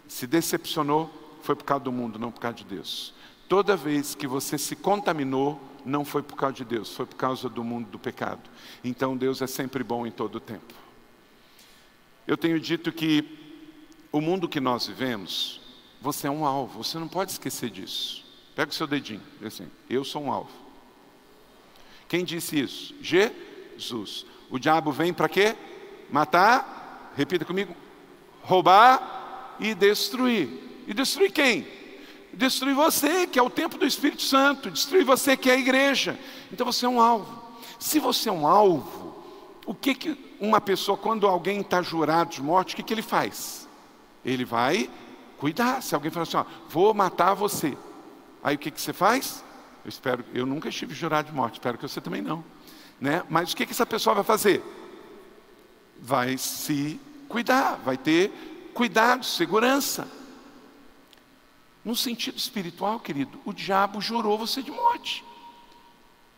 se 0.07 0.25
decepcionou, 0.25 1.11
foi 1.41 1.55
por 1.55 1.65
causa 1.65 1.83
do 1.83 1.91
mundo, 1.91 2.17
não 2.17 2.31
por 2.31 2.39
causa 2.39 2.57
de 2.57 2.63
Deus. 2.63 3.13
Toda 3.47 3.77
vez 3.77 4.15
que 4.15 4.25
você 4.27 4.57
se 4.57 4.75
contaminou, 4.75 5.61
não 5.85 6.03
foi 6.03 6.23
por 6.23 6.35
causa 6.35 6.55
de 6.55 6.65
Deus, 6.65 6.91
foi 6.93 7.05
por 7.05 7.15
causa 7.15 7.47
do 7.47 7.63
mundo 7.63 7.89
do 7.89 7.99
pecado. 7.99 8.41
Então 8.83 9.15
Deus 9.15 9.41
é 9.41 9.47
sempre 9.47 9.83
bom 9.83 10.05
em 10.07 10.11
todo 10.11 10.35
o 10.35 10.39
tempo. 10.39 10.73
Eu 12.25 12.35
tenho 12.35 12.59
dito 12.59 12.91
que 12.91 13.23
o 14.11 14.19
mundo 14.19 14.49
que 14.49 14.59
nós 14.59 14.87
vivemos, 14.87 15.61
você 16.01 16.25
é 16.27 16.31
um 16.31 16.45
alvo, 16.45 16.83
você 16.83 16.97
não 16.97 17.07
pode 17.07 17.31
esquecer 17.31 17.69
disso. 17.69 18.25
Pega 18.55 18.71
o 18.71 18.73
seu 18.73 18.87
dedinho, 18.87 19.21
assim, 19.45 19.69
eu 19.89 20.03
sou 20.03 20.23
um 20.23 20.31
alvo. 20.31 20.51
Quem 22.07 22.23
disse 22.23 22.59
isso? 22.59 22.95
Jesus. 23.01 24.25
O 24.49 24.57
diabo 24.57 24.91
vem 24.91 25.13
para 25.13 25.29
quê? 25.29 25.55
Matar, 26.09 27.11
repita 27.15 27.45
comigo, 27.45 27.75
roubar 28.41 29.57
e 29.59 29.75
destruir. 29.75 30.49
E 30.87 30.93
destruir 30.93 31.31
quem? 31.31 31.67
Destruir 32.35 32.75
você, 32.75 33.25
que 33.27 33.39
é 33.39 33.41
o 33.41 33.49
templo 33.49 33.79
do 33.79 33.85
Espírito 33.85 34.21
Santo, 34.21 34.69
destruir 34.69 35.03
você, 35.03 35.35
que 35.35 35.49
é 35.49 35.53
a 35.53 35.59
igreja. 35.59 36.19
Então 36.51 36.65
você 36.65 36.85
é 36.85 36.89
um 36.89 37.01
alvo. 37.01 37.43
Se 37.79 37.99
você 37.99 38.29
é 38.29 38.31
um 38.31 38.47
alvo, 38.47 39.23
o 39.65 39.73
que, 39.73 39.95
que 39.95 40.35
uma 40.39 40.61
pessoa, 40.61 40.97
quando 40.97 41.27
alguém 41.27 41.61
está 41.61 41.81
jurado 41.81 42.31
de 42.31 42.41
morte, 42.41 42.73
o 42.73 42.75
que, 42.77 42.83
que 42.83 42.93
ele 42.93 43.01
faz? 43.01 43.67
Ele 44.23 44.45
vai 44.45 44.89
cuidar. 45.37 45.81
Se 45.81 45.95
alguém 45.95 46.11
fala 46.11 46.23
assim, 46.23 46.37
ó, 46.37 46.45
vou 46.69 46.93
matar 46.93 47.33
você. 47.33 47.77
Aí 48.43 48.55
o 48.55 48.59
que, 48.59 48.71
que 48.71 48.81
você 48.81 48.93
faz? 48.93 49.43
Eu 49.83 49.89
espero, 49.89 50.25
eu 50.33 50.45
nunca 50.45 50.69
estive 50.69 50.93
jurado 50.93 51.29
de 51.29 51.35
morte, 51.35 51.55
espero 51.55 51.77
que 51.77 51.87
você 51.87 52.01
também 52.01 52.21
não. 52.21 52.43
Né? 52.99 53.23
Mas 53.29 53.51
o 53.51 53.55
que, 53.55 53.65
que 53.65 53.71
essa 53.71 53.85
pessoa 53.85 54.15
vai 54.15 54.23
fazer? 54.23 54.63
Vai 55.99 56.37
se 56.37 56.99
cuidar, 57.27 57.79
vai 57.83 57.97
ter 57.97 58.31
cuidado, 58.73 59.25
segurança. 59.25 60.07
No 61.85 61.95
sentido 61.95 62.35
espiritual, 62.35 62.99
querido, 62.99 63.39
o 63.45 63.53
diabo 63.53 64.01
jurou 64.01 64.39
você 64.39 64.63
de 64.63 64.71
morte. 64.71 65.23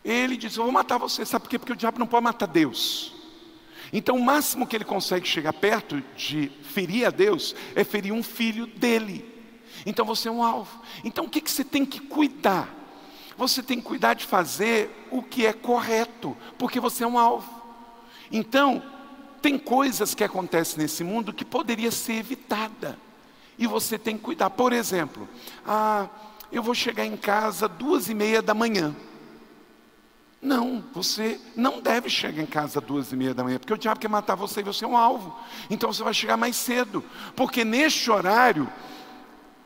Ele 0.04 0.36
disse: 0.36 0.58
Eu 0.58 0.64
vou 0.64 0.72
matar 0.72 0.98
você. 0.98 1.24
Sabe 1.24 1.44
por 1.44 1.48
quê? 1.48 1.58
Porque 1.58 1.72
o 1.72 1.76
diabo 1.76 1.98
não 1.98 2.06
pode 2.06 2.22
matar 2.22 2.46
Deus. 2.46 3.14
Então, 3.90 4.16
o 4.16 4.22
máximo 4.22 4.66
que 4.66 4.76
ele 4.76 4.84
consegue 4.84 5.26
chegar 5.26 5.54
perto 5.54 6.02
de 6.14 6.52
ferir 6.62 7.06
a 7.06 7.10
Deus 7.10 7.56
é 7.74 7.82
ferir 7.82 8.12
um 8.12 8.22
filho 8.22 8.66
dele. 8.66 9.24
Então, 9.86 10.04
você 10.04 10.28
é 10.28 10.30
um 10.30 10.42
alvo. 10.42 10.82
Então, 11.02 11.24
o 11.24 11.30
que, 11.30 11.40
que 11.40 11.50
você 11.50 11.64
tem 11.64 11.86
que 11.86 11.98
cuidar? 11.98 12.68
Você 13.38 13.62
tem 13.62 13.80
que 13.80 13.86
cuidar 13.86 14.12
de 14.12 14.26
fazer 14.26 14.90
o 15.10 15.22
que 15.22 15.46
é 15.46 15.54
correto, 15.54 16.36
porque 16.58 16.78
você 16.78 17.04
é 17.04 17.06
um 17.06 17.18
alvo. 17.18 17.50
Então, 18.30 18.82
tem 19.40 19.58
coisas 19.58 20.14
que 20.14 20.24
acontecem 20.24 20.82
nesse 20.82 21.02
mundo 21.02 21.32
que 21.32 21.44
poderia 21.44 21.90
ser 21.90 22.14
evitada 22.14 22.98
e 23.58 23.66
você 23.66 23.98
tem 23.98 24.16
que 24.16 24.22
cuidar. 24.22 24.50
Por 24.50 24.72
exemplo, 24.72 25.28
ah, 25.66 26.08
eu 26.50 26.62
vou 26.62 26.74
chegar 26.74 27.04
em 27.04 27.16
casa 27.16 27.68
duas 27.68 28.08
e 28.08 28.14
meia 28.14 28.40
da 28.40 28.54
manhã. 28.54 28.94
Não, 30.40 30.84
você 30.94 31.40
não 31.56 31.80
deve 31.80 32.08
chegar 32.08 32.40
em 32.40 32.46
casa 32.46 32.80
duas 32.80 33.10
e 33.10 33.16
meia 33.16 33.34
da 33.34 33.42
manhã, 33.42 33.58
porque 33.58 33.74
o 33.74 33.78
diabo 33.78 33.98
quer 33.98 34.08
matar 34.08 34.36
você 34.36 34.60
e 34.60 34.62
você 34.62 34.84
é 34.84 34.88
um 34.88 34.96
alvo. 34.96 35.36
Então 35.68 35.92
você 35.92 36.02
vai 36.02 36.14
chegar 36.14 36.36
mais 36.36 36.54
cedo, 36.54 37.04
porque 37.34 37.64
neste 37.64 38.08
horário, 38.08 38.70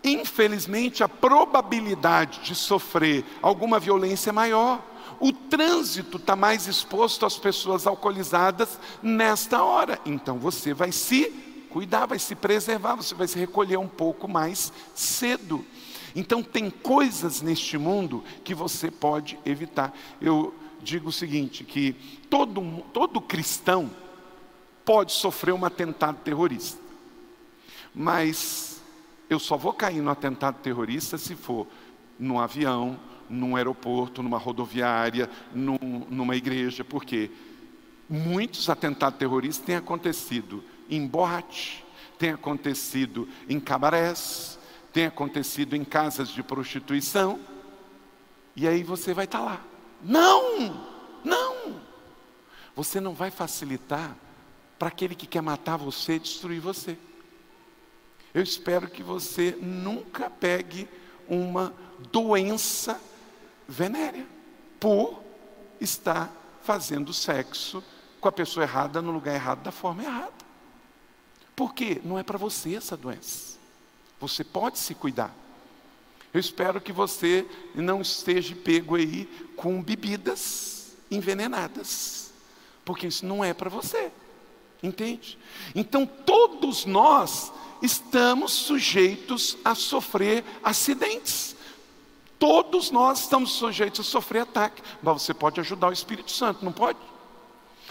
infelizmente, 0.03 1.05
a 1.05 1.09
probabilidade 1.09 2.41
de 2.41 2.55
sofrer 2.55 3.23
alguma 3.43 3.79
violência 3.79 4.31
é 4.31 4.33
maior. 4.33 4.83
O 5.21 5.31
trânsito 5.31 6.17
está 6.17 6.35
mais 6.35 6.67
exposto 6.67 7.27
às 7.27 7.37
pessoas 7.37 7.87
alcoolizadas 7.87 8.81
nesta 9.03 9.63
hora. 9.63 10.01
Então 10.07 10.39
você 10.39 10.73
vai 10.73 10.91
se 10.91 11.52
cuidar, 11.73 12.05
vai 12.05 12.19
se 12.19 12.35
preservar, 12.35 12.95
você 12.97 13.15
vai 13.15 13.27
se 13.27 13.39
recolher 13.39 13.79
um 13.79 13.89
pouco 13.89 14.29
mais 14.29 14.71
cedo. 14.95 15.65
Então, 16.15 16.43
tem 16.43 16.69
coisas 16.69 17.41
neste 17.41 17.79
mundo 17.79 18.23
que 18.45 18.55
você 18.55 18.91
pode 18.91 19.39
evitar. 19.47 19.97
Eu 20.21 20.55
digo 20.83 21.09
o 21.09 21.13
seguinte: 21.13 21.65
que 21.65 21.95
todo, 22.29 22.85
todo 22.93 23.21
cristão 23.23 23.91
pode 24.85 25.13
sofrer 25.13 25.55
um 25.55 25.65
atentado 25.65 26.19
terrorista, 26.23 26.79
mas 27.95 28.83
eu 29.31 29.39
só 29.39 29.57
vou 29.57 29.73
cair 29.73 30.03
no 30.03 30.11
atentado 30.11 30.61
terrorista 30.61 31.17
se 31.17 31.35
for 31.35 31.67
num 32.19 32.39
avião, 32.39 33.01
num 33.31 33.57
aeroporto, 33.57 34.23
numa 34.23 34.37
rodoviária, 34.37 35.31
num, 35.55 35.79
numa 36.11 36.37
igreja, 36.37 36.85
porque 36.85 37.31
muitos 38.11 38.69
atentados 38.69 39.19
terroristas 39.19 39.65
têm 39.65 39.77
acontecido 39.77 40.63
em 40.89 41.07
boate, 41.07 41.85
tem 42.19 42.31
acontecido 42.31 43.29
em 43.49 43.59
cabarés, 43.59 44.59
tem 44.93 45.07
acontecido 45.07 45.75
em 45.75 45.85
casas 45.85 46.29
de 46.29 46.43
prostituição. 46.43 47.41
E 48.55 48.69
aí 48.69 48.83
você 48.83 49.15
vai 49.15 49.25
estar 49.25 49.39
tá 49.39 49.45
lá. 49.45 49.65
Não! 50.03 50.87
Não! 51.25 51.81
Você 52.75 53.01
não 53.01 53.15
vai 53.15 53.31
facilitar 53.31 54.17
para 54.79 54.89
aquele 54.89 55.15
que 55.15 55.27
quer 55.27 55.43
matar 55.43 55.77
você, 55.77 56.19
destruir 56.19 56.61
você. 56.61 56.99
Eu 58.35 58.43
espero 58.43 58.89
que 58.89 59.03
você 59.03 59.57
nunca 59.61 60.31
pegue 60.31 60.89
uma 61.29 61.73
doença 62.11 63.01
venérea 63.69 64.27
por 64.81 65.23
estar 65.81 66.33
fazendo 66.63 67.13
sexo 67.13 67.83
com 68.21 68.29
a 68.29 68.33
pessoa 68.33 68.65
errada 68.65 69.03
no 69.03 69.13
lugar 69.13 69.35
errado, 69.35 69.63
da 69.63 69.73
forma 69.73 70.03
errada. 70.03 70.42
Porque 71.55 72.01
não 72.05 72.19
é 72.19 72.23
para 72.23 72.39
você 72.39 72.75
essa 72.75 72.97
doença. 72.97 73.59
Você 74.21 74.45
pode 74.45 74.79
se 74.79 74.95
cuidar. 74.95 75.35
Eu 76.33 76.41
espero 76.41 76.81
que 76.81 76.93
você 76.93 77.47
não 77.75 78.01
esteja 78.01 78.57
pego 78.57 78.97
aí 78.97 79.27
com 79.55 79.83
bebidas 79.83 80.93
envenenadas, 81.11 82.33
porque 82.85 83.07
isso 83.07 83.27
não 83.27 83.45
é 83.45 83.53
para 83.53 83.69
você. 83.69 84.11
Entende? 84.83 85.39
Então 85.75 86.07
todos 86.07 86.85
nós 86.87 87.53
estamos 87.83 88.53
sujeitos 88.53 89.57
a 89.65 89.75
sofrer 89.75 90.45
acidentes. 90.63 91.55
Todos 92.39 92.91
nós 92.91 93.21
estamos 93.21 93.53
sujeitos 93.53 94.01
a 94.01 94.11
sofrer 94.11 94.41
ataque. 94.41 94.83
Mas 95.03 95.23
você 95.23 95.33
pode 95.33 95.61
ajudar 95.61 95.89
o 95.89 95.93
Espírito 95.93 96.33
Santo, 96.33 96.65
não 96.65 96.73
pode? 96.73 96.99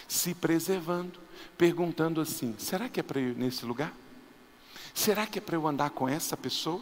Se 0.08 0.34
preservando, 0.34 1.18
perguntando 1.62 2.20
assim: 2.20 2.56
será 2.58 2.90
que 2.90 3.00
é 3.00 3.04
para 3.04 3.22
ir 3.22 3.36
nesse 3.36 3.64
lugar? 3.68 3.94
Será 4.96 5.28
que 5.28 5.38
é 5.38 5.42
para 5.42 5.56
eu 5.56 5.68
andar 5.68 5.92
com 5.92 6.10
essa 6.10 6.36
pessoa? 6.36 6.82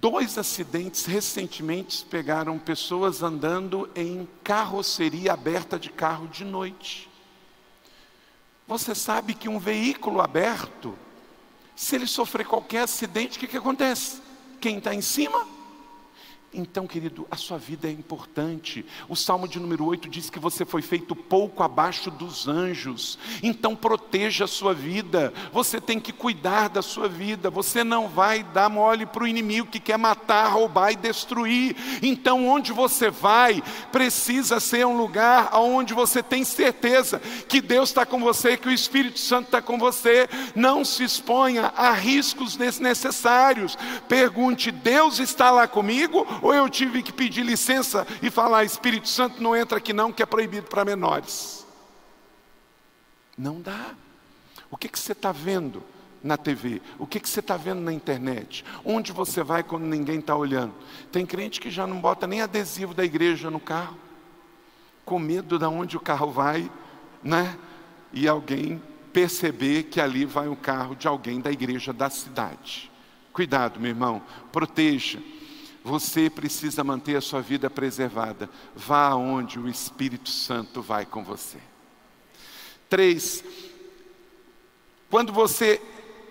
Dois 0.00 0.38
acidentes 0.38 1.04
recentemente 1.04 2.02
pegaram 2.06 2.58
pessoas 2.58 3.22
andando 3.22 3.90
em 3.94 4.26
carroceria 4.42 5.34
aberta 5.34 5.78
de 5.78 5.90
carro 5.90 6.26
de 6.28 6.46
noite. 6.46 7.10
Você 8.66 8.94
sabe 8.94 9.34
que 9.34 9.46
um 9.46 9.58
veículo 9.58 10.22
aberto, 10.22 10.96
se 11.76 11.94
ele 11.94 12.06
sofrer 12.06 12.46
qualquer 12.46 12.84
acidente, 12.84 13.36
o 13.36 13.40
que, 13.40 13.48
que 13.48 13.58
acontece? 13.58 14.22
Quem 14.62 14.78
está 14.78 14.94
em 14.94 15.02
cima 15.02 15.46
então, 16.54 16.86
querido, 16.86 17.26
a 17.30 17.36
sua 17.36 17.58
vida 17.58 17.88
é 17.88 17.90
importante. 17.90 18.86
O 19.08 19.16
Salmo 19.16 19.48
de 19.48 19.58
número 19.58 19.84
8 19.84 20.08
diz 20.08 20.30
que 20.30 20.38
você 20.38 20.64
foi 20.64 20.82
feito 20.82 21.16
pouco 21.16 21.62
abaixo 21.62 22.10
dos 22.10 22.46
anjos. 22.46 23.18
Então, 23.42 23.74
proteja 23.74 24.44
a 24.44 24.48
sua 24.48 24.72
vida. 24.72 25.32
Você 25.52 25.80
tem 25.80 25.98
que 25.98 26.12
cuidar 26.12 26.68
da 26.68 26.80
sua 26.80 27.08
vida. 27.08 27.50
Você 27.50 27.82
não 27.82 28.08
vai 28.08 28.42
dar 28.42 28.70
mole 28.70 29.04
para 29.04 29.24
o 29.24 29.26
inimigo 29.26 29.66
que 29.66 29.80
quer 29.80 29.98
matar, 29.98 30.48
roubar 30.48 30.92
e 30.92 30.96
destruir. 30.96 31.76
Então, 32.00 32.46
onde 32.46 32.72
você 32.72 33.10
vai, 33.10 33.62
precisa 33.90 34.60
ser 34.60 34.86
um 34.86 34.96
lugar 34.96 35.50
onde 35.54 35.92
você 35.92 36.22
tem 36.22 36.44
certeza 36.44 37.20
que 37.48 37.60
Deus 37.60 37.88
está 37.88 38.06
com 38.06 38.20
você, 38.20 38.56
que 38.56 38.68
o 38.68 38.72
Espírito 38.72 39.18
Santo 39.18 39.46
está 39.46 39.60
com 39.60 39.76
você. 39.78 40.28
Não 40.54 40.84
se 40.84 41.02
exponha 41.02 41.72
a 41.76 41.92
riscos 41.92 42.54
desnecessários. 42.54 43.76
Pergunte: 44.08 44.70
Deus 44.70 45.18
está 45.18 45.50
lá 45.50 45.66
comigo? 45.66 46.24
Ou 46.44 46.52
eu 46.52 46.68
tive 46.68 47.02
que 47.02 47.10
pedir 47.10 47.42
licença 47.42 48.06
e 48.20 48.30
falar: 48.30 48.64
Espírito 48.64 49.08
Santo 49.08 49.42
não 49.42 49.56
entra 49.56 49.78
aqui, 49.78 49.94
não, 49.94 50.12
que 50.12 50.22
é 50.22 50.26
proibido 50.26 50.66
para 50.66 50.84
menores. 50.84 51.66
Não 53.36 53.62
dá. 53.62 53.94
O 54.70 54.76
que, 54.76 54.86
que 54.90 54.98
você 54.98 55.12
está 55.12 55.32
vendo 55.32 55.82
na 56.22 56.36
TV? 56.36 56.82
O 56.98 57.06
que, 57.06 57.18
que 57.18 57.30
você 57.30 57.40
está 57.40 57.56
vendo 57.56 57.80
na 57.80 57.94
internet? 57.94 58.62
Onde 58.84 59.10
você 59.10 59.42
vai 59.42 59.62
quando 59.62 59.84
ninguém 59.84 60.18
está 60.18 60.36
olhando? 60.36 60.74
Tem 61.10 61.24
crente 61.24 61.58
que 61.58 61.70
já 61.70 61.86
não 61.86 61.98
bota 61.98 62.26
nem 62.26 62.42
adesivo 62.42 62.92
da 62.92 63.06
igreja 63.06 63.50
no 63.50 63.58
carro, 63.58 63.96
com 65.02 65.18
medo 65.18 65.58
de 65.58 65.64
onde 65.64 65.96
o 65.96 66.00
carro 66.00 66.30
vai, 66.30 66.70
né? 67.22 67.56
E 68.12 68.28
alguém 68.28 68.82
perceber 69.14 69.84
que 69.84 69.98
ali 69.98 70.26
vai 70.26 70.48
o 70.48 70.56
carro 70.56 70.94
de 70.94 71.08
alguém 71.08 71.40
da 71.40 71.50
igreja 71.50 71.90
da 71.90 72.10
cidade. 72.10 72.92
Cuidado, 73.32 73.80
meu 73.80 73.88
irmão, 73.88 74.20
proteja. 74.52 75.20
Você 75.84 76.30
precisa 76.30 76.82
manter 76.82 77.14
a 77.14 77.20
sua 77.20 77.42
vida 77.42 77.68
preservada. 77.68 78.48
Vá 78.74 79.08
aonde 79.08 79.58
o 79.58 79.68
Espírito 79.68 80.30
Santo 80.30 80.80
vai 80.80 81.04
com 81.04 81.22
você. 81.22 81.58
Três, 82.88 83.44
quando 85.10 85.30
você 85.30 85.82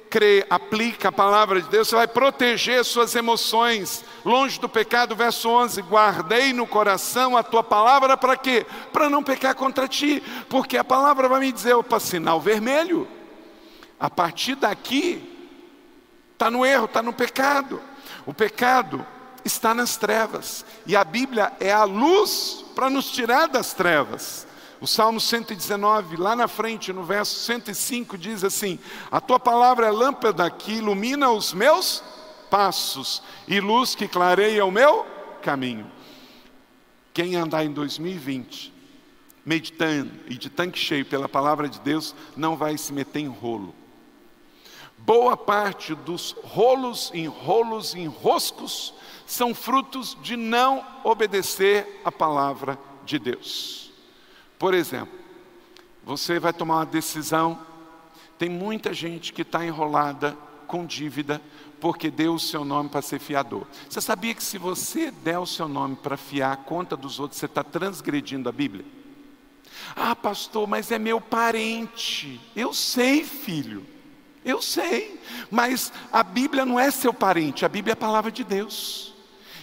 crê, 0.10 0.43
aplica 0.49 1.10
a 1.10 1.12
palavra 1.12 1.62
de 1.62 1.70
Deus, 1.70 1.88
você 1.88 1.95
vai 1.95 2.08
proteger 2.08 2.84
suas 2.84 3.16
emoções, 3.16 4.04
longe 4.26 4.60
do 4.60 4.68
pecado, 4.68 5.16
verso 5.16 5.47
11: 5.47 5.84
guardei 5.84 6.51
no 6.51 6.66
coração 6.66 7.38
a 7.38 7.43
tua 7.43 7.64
palavra 7.64 8.18
para 8.18 8.36
quê? 8.36 8.66
Para 8.91 9.08
não 9.08 9.22
pecar 9.22 9.54
contra 9.54 9.88
ti, 9.88 10.24
porque 10.49 10.78
a 10.78 10.84
palavra 10.84 11.30
vai 11.30 11.41
me 11.41 11.51
dizer, 11.51 11.76
opa, 11.76 11.99
sinal 11.99 12.41
vermelho, 12.41 13.08
a 13.99 14.10
partir 14.10 14.56
daqui, 14.56 15.22
está 16.32 16.49
no 16.49 16.66
erro, 16.66 16.86
está 16.86 17.04
no 17.04 17.14
pecado. 17.14 17.80
O 18.26 18.34
pecado 18.34 19.06
está 19.45 19.73
nas 19.73 19.97
trevas, 19.97 20.65
e 20.85 20.95
a 20.95 21.03
Bíblia 21.03 21.53
é 21.59 21.71
a 21.71 21.83
luz 21.83 22.63
para 22.75 22.89
nos 22.89 23.11
tirar 23.11 23.47
das 23.47 23.73
trevas. 23.73 24.47
O 24.79 24.87
Salmo 24.87 25.19
119, 25.19 26.17
lá 26.17 26.35
na 26.35 26.47
frente, 26.47 26.91
no 26.91 27.03
verso 27.03 27.39
105, 27.45 28.17
diz 28.17 28.43
assim: 28.43 28.77
A 29.09 29.21
tua 29.21 29.39
palavra 29.39 29.87
é 29.87 29.91
lâmpada 29.91 30.49
que 30.49 30.73
ilumina 30.73 31.31
os 31.31 31.53
meus 31.53 32.03
passos 32.49 33.23
e 33.47 33.59
luz 33.59 33.95
que 33.95 34.07
clareia 34.07 34.65
o 34.65 34.71
meu 34.71 35.05
caminho. 35.41 35.89
Quem 37.13 37.35
andar 37.35 37.63
em 37.63 37.71
2020, 37.71 38.73
meditando 39.45 40.11
e 40.27 40.35
de 40.35 40.49
tanque 40.49 40.79
cheio 40.79 41.05
pela 41.05 41.29
palavra 41.29 41.69
de 41.69 41.79
Deus, 41.79 42.13
não 42.35 42.57
vai 42.57 42.77
se 42.77 42.91
meter 42.91 43.19
em 43.19 43.27
rolo. 43.27 43.73
Boa 45.06 45.36
parte 45.36 45.93
dos 45.93 46.34
rolos, 46.45 47.12
enrolos, 47.14 47.93
enroscos 47.93 48.93
são 49.26 49.54
frutos 49.54 50.18
de 50.22 50.38
não 50.38 50.86
obedecer 51.04 52.01
a 52.06 52.12
palavra 52.12 52.80
de 53.04 53.20
Deus. 53.20 53.91
Por 54.58 54.74
exemplo, 54.74 55.20
você 56.06 56.39
vai 56.39 56.54
tomar 56.54 56.76
uma 56.76 56.86
decisão, 56.86 57.60
tem 58.39 58.47
muita 58.47 58.93
gente 58.93 59.34
que 59.34 59.41
está 59.41 59.66
enrolada 59.66 60.38
com 60.68 60.86
dívida 60.86 61.41
porque 61.82 62.10
deu 62.10 62.36
o 62.36 62.39
seu 62.39 62.64
nome 62.64 62.88
para 62.88 63.01
ser 63.01 63.20
fiador. 63.20 63.68
Você 63.89 63.99
sabia 63.99 64.34
que 64.34 64.41
se 64.41 64.58
você 64.58 65.12
der 65.12 65.38
o 65.38 65.45
seu 65.45 65.68
nome 65.68 65.97
para 65.97 66.16
fiar 66.16 66.54
a 66.54 66.58
conta 66.58 66.95
dos 66.95 67.20
outros, 67.20 67.41
você 67.41 67.45
está 67.45 67.62
transgredindo 67.62 68.47
a 68.47 68.54
Bíblia? 68.54 68.86
Ah, 69.97 70.16
pastor, 70.16 70.66
mas 70.66 70.93
é 70.93 70.97
meu 70.97 71.20
parente. 71.20 72.39
Eu 72.56 72.74
sei, 72.74 73.26
filho. 73.26 73.92
Eu 74.43 74.61
sei. 74.61 75.19
Mas 75.49 75.91
a 76.11 76.23
Bíblia 76.23 76.65
não 76.65 76.79
é 76.79 76.91
seu 76.91 77.13
parente, 77.13 77.65
a 77.65 77.69
Bíblia 77.69 77.91
é 77.91 77.95
a 77.95 77.97
palavra 77.97 78.31
de 78.31 78.43
Deus. 78.43 79.13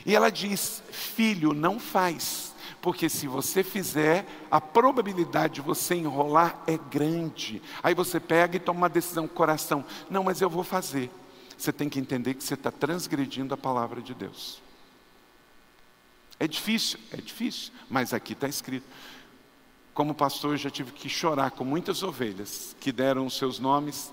E 0.04 0.14
ela 0.14 0.30
diz: 0.30 0.82
Filho, 0.90 1.52
não 1.52 1.78
faz, 1.78 2.54
porque 2.80 3.08
se 3.08 3.26
você 3.26 3.62
fizer, 3.62 4.26
a 4.50 4.60
probabilidade 4.60 5.54
de 5.54 5.60
você 5.60 5.94
enrolar 5.94 6.62
é 6.66 6.78
grande. 6.78 7.62
Aí 7.82 7.94
você 7.94 8.18
pega 8.18 8.56
e 8.56 8.60
toma 8.60 8.80
uma 8.80 8.88
decisão 8.88 9.26
com 9.26 9.34
o 9.34 9.36
coração: 9.36 9.84
Não, 10.08 10.24
mas 10.24 10.40
eu 10.40 10.48
vou 10.48 10.64
fazer. 10.64 11.10
Você 11.56 11.72
tem 11.72 11.90
que 11.90 12.00
entender 12.00 12.34
que 12.34 12.42
você 12.42 12.54
está 12.54 12.70
transgredindo 12.70 13.52
a 13.52 13.56
palavra 13.56 14.00
de 14.00 14.14
Deus. 14.14 14.62
É 16.38 16.48
difícil, 16.48 16.98
é 17.12 17.18
difícil, 17.18 17.70
mas 17.90 18.14
aqui 18.14 18.32
está 18.32 18.48
escrito. 18.48 18.86
Como 19.92 20.14
pastor, 20.14 20.52
eu 20.52 20.56
já 20.56 20.70
tive 20.70 20.92
que 20.92 21.06
chorar 21.06 21.50
com 21.50 21.62
muitas 21.62 22.02
ovelhas 22.02 22.74
que 22.80 22.90
deram 22.90 23.26
os 23.26 23.36
seus 23.36 23.58
nomes, 23.58 24.10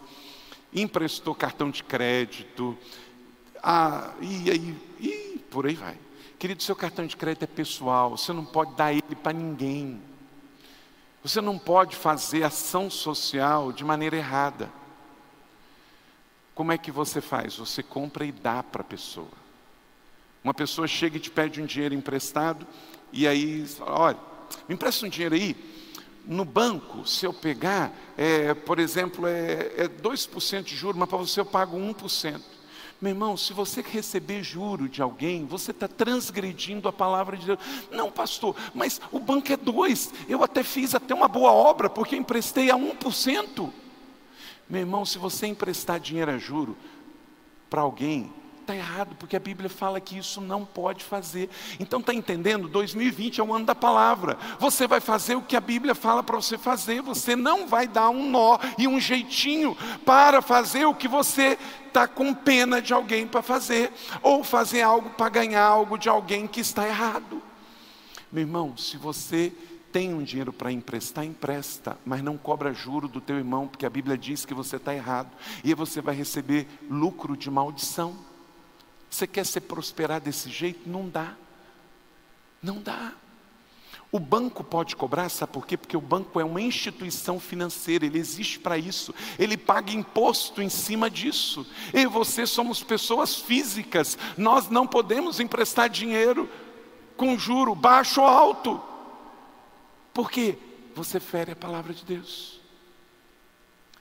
emprestou 0.73 1.33
cartão 1.33 1.69
de 1.69 1.83
crédito, 1.83 2.77
ah, 3.63 4.13
e 4.21 4.51
aí, 4.51 4.75
e 4.99 5.39
por 5.49 5.65
aí 5.65 5.73
vai. 5.73 5.97
Querido, 6.37 6.61
seu 6.61 6.75
cartão 6.75 7.05
de 7.05 7.17
crédito 7.17 7.43
é 7.43 7.47
pessoal, 7.47 8.11
você 8.11 8.31
não 8.31 8.45
pode 8.45 8.75
dar 8.75 8.93
ele 8.93 9.15
para 9.21 9.33
ninguém. 9.33 10.01
Você 11.23 11.41
não 11.41 11.57
pode 11.57 11.95
fazer 11.95 12.43
ação 12.43 12.89
social 12.89 13.71
de 13.73 13.83
maneira 13.83 14.15
errada. 14.15 14.71
Como 16.53 16.71
é 16.71 16.77
que 16.77 16.91
você 16.91 17.19
faz? 17.19 17.57
Você 17.57 17.83
compra 17.83 18.25
e 18.25 18.31
dá 18.31 18.63
para 18.63 18.81
a 18.81 18.85
pessoa. 18.85 19.27
Uma 20.43 20.53
pessoa 20.53 20.87
chega 20.87 21.17
e 21.17 21.19
te 21.19 21.29
pede 21.29 21.61
um 21.61 21.65
dinheiro 21.65 21.93
emprestado, 21.93 22.65
e 23.11 23.27
aí, 23.27 23.65
olha, 23.81 24.17
me 24.67 24.75
empresta 24.75 25.05
um 25.05 25.09
dinheiro 25.09 25.35
aí. 25.35 25.55
No 26.27 26.43
banco, 26.43 27.07
se 27.07 27.25
eu 27.25 27.31
pegar, 27.31 27.93
é, 28.17 28.53
por 28.53 28.79
exemplo, 28.79 29.25
é, 29.25 29.71
é 29.77 29.87
2% 29.87 30.63
de 30.63 30.75
juros, 30.75 30.99
mas 30.99 31.07
para 31.07 31.17
você 31.17 31.39
eu 31.39 31.45
pago 31.45 31.77
1%. 31.77 32.41
Meu 32.99 33.11
irmão, 33.11 33.37
se 33.37 33.53
você 33.53 33.81
receber 33.81 34.43
juro 34.43 34.89
de 34.89 35.01
alguém, 35.01 35.45
você 35.45 35.71
está 35.71 35.87
transgredindo 35.87 36.89
a 36.89 36.91
palavra 36.91 37.37
de 37.37 37.45
Deus. 37.45 37.59
Não, 37.89 38.11
pastor, 38.11 38.57
mas 38.73 38.99
o 39.09 39.19
banco 39.19 39.53
é 39.53 39.55
dois. 39.55 40.11
Eu 40.27 40.43
até 40.43 40.63
fiz 40.63 40.93
até 40.93 41.15
uma 41.15 41.29
boa 41.29 41.51
obra, 41.53 41.89
porque 41.89 42.17
emprestei 42.17 42.69
a 42.69 42.75
1%. 42.75 43.71
Meu 44.69 44.81
irmão, 44.81 45.05
se 45.05 45.17
você 45.17 45.47
emprestar 45.47 45.97
dinheiro 45.97 46.31
a 46.31 46.37
juro 46.37 46.75
para 47.69 47.81
alguém, 47.81 48.33
está 48.67 48.75
errado, 48.75 49.15
porque 49.17 49.37
a 49.37 49.39
Bíblia 49.39 49.69
fala 49.69 50.01
que 50.01 50.17
isso 50.17 50.41
não 50.41 50.65
pode 50.65 51.05
fazer. 51.05 51.49
Então 51.79 52.01
está 52.01 52.13
entendendo? 52.13 52.67
2020 52.67 53.39
é 53.39 53.43
o 53.43 53.53
ano 53.53 53.65
da 53.65 53.73
palavra. 53.73 54.37
Você 54.59 54.85
vai 54.85 54.99
fazer 54.99 55.35
o 55.35 55.41
que 55.41 55.55
a 55.55 55.61
Bíblia 55.61 55.95
fala 55.95 56.21
para 56.21 56.35
você 56.35 56.57
fazer. 56.57 57.01
Você 57.01 57.33
não 57.33 57.65
vai 57.65 57.87
dar 57.87 58.09
um 58.09 58.29
nó 58.29 58.59
e 58.77 58.85
um 58.85 58.99
jeitinho 58.99 59.77
para 60.05 60.41
fazer 60.41 60.85
o 60.85 60.93
que 60.93 61.07
você 61.07 61.57
está 61.87 62.07
com 62.07 62.33
pena 62.33 62.81
de 62.81 62.93
alguém 62.93 63.25
para 63.25 63.41
fazer, 63.41 63.91
ou 64.21 64.43
fazer 64.43 64.81
algo 64.81 65.09
para 65.11 65.29
ganhar 65.29 65.63
algo 65.63 65.97
de 65.97 66.09
alguém 66.09 66.45
que 66.45 66.59
está 66.59 66.85
errado. 66.85 67.41
Meu 68.29 68.41
irmão, 68.41 68.75
se 68.75 68.97
você 68.97 69.53
tem 69.91 70.13
um 70.13 70.21
dinheiro 70.21 70.51
para 70.51 70.71
emprestar, 70.71 71.23
empresta, 71.23 71.97
mas 72.05 72.21
não 72.21 72.37
cobra 72.37 72.73
juro 72.73 73.07
do 73.07 73.21
teu 73.21 73.37
irmão, 73.37 73.67
porque 73.67 73.85
a 73.85 73.89
Bíblia 73.89 74.17
diz 74.17 74.45
que 74.45 74.53
você 74.53 74.75
está 74.75 74.93
errado, 74.93 75.31
e 75.63 75.73
você 75.73 76.01
vai 76.01 76.13
receber 76.13 76.67
lucro 76.89 77.37
de 77.37 77.49
maldição. 77.49 78.27
Você 79.09 79.25
quer 79.25 79.45
se 79.45 79.59
prosperar 79.59 80.21
desse 80.21 80.49
jeito? 80.49 80.89
Não 80.89 81.07
dá. 81.07 81.35
Não 82.61 82.81
dá. 82.81 83.13
O 84.11 84.19
banco 84.19 84.63
pode 84.63 84.95
cobrar, 84.95 85.27
sabe 85.29 85.51
por 85.51 85.67
quê? 85.67 85.75
Porque 85.75 85.97
o 85.97 86.01
banco 86.01 86.39
é 86.39 86.43
uma 86.43 86.61
instituição 86.61 87.39
financeira, 87.39 88.05
ele 88.05 88.17
existe 88.17 88.57
para 88.57 88.77
isso, 88.77 89.13
ele 89.37 89.57
paga 89.57 89.91
imposto 89.91 90.61
em 90.61 90.69
cima 90.69 91.09
disso. 91.09 91.67
Eu 91.93 92.03
e 92.03 92.05
você 92.07 92.47
somos 92.47 92.81
pessoas 92.81 93.35
físicas, 93.35 94.17
nós 94.37 94.69
não 94.69 94.87
podemos 94.87 95.41
emprestar 95.41 95.89
dinheiro 95.89 96.49
com 97.17 97.37
juro 97.37 97.75
baixo 97.75 98.21
ou 98.21 98.27
alto, 98.27 98.81
porque 100.13 100.57
você 100.95 101.19
fere 101.19 101.51
a 101.51 101.55
palavra 101.55 101.93
de 101.93 102.05
Deus. 102.05 102.61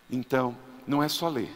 Então, 0.09 0.57
não 0.87 1.03
é 1.03 1.09
só 1.09 1.29
ler, 1.29 1.53